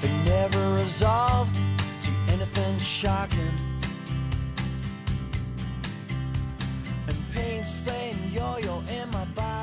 but 0.00 0.10
never 0.24 0.74
resolved 0.74 1.54
to 1.54 2.10
anything 2.32 2.78
shocking. 2.78 3.54
And 7.06 7.16
pain's 7.32 7.78
playing 7.84 8.18
yo-yo 8.32 8.82
in 8.88 9.10
my 9.10 9.24
body. 9.26 9.53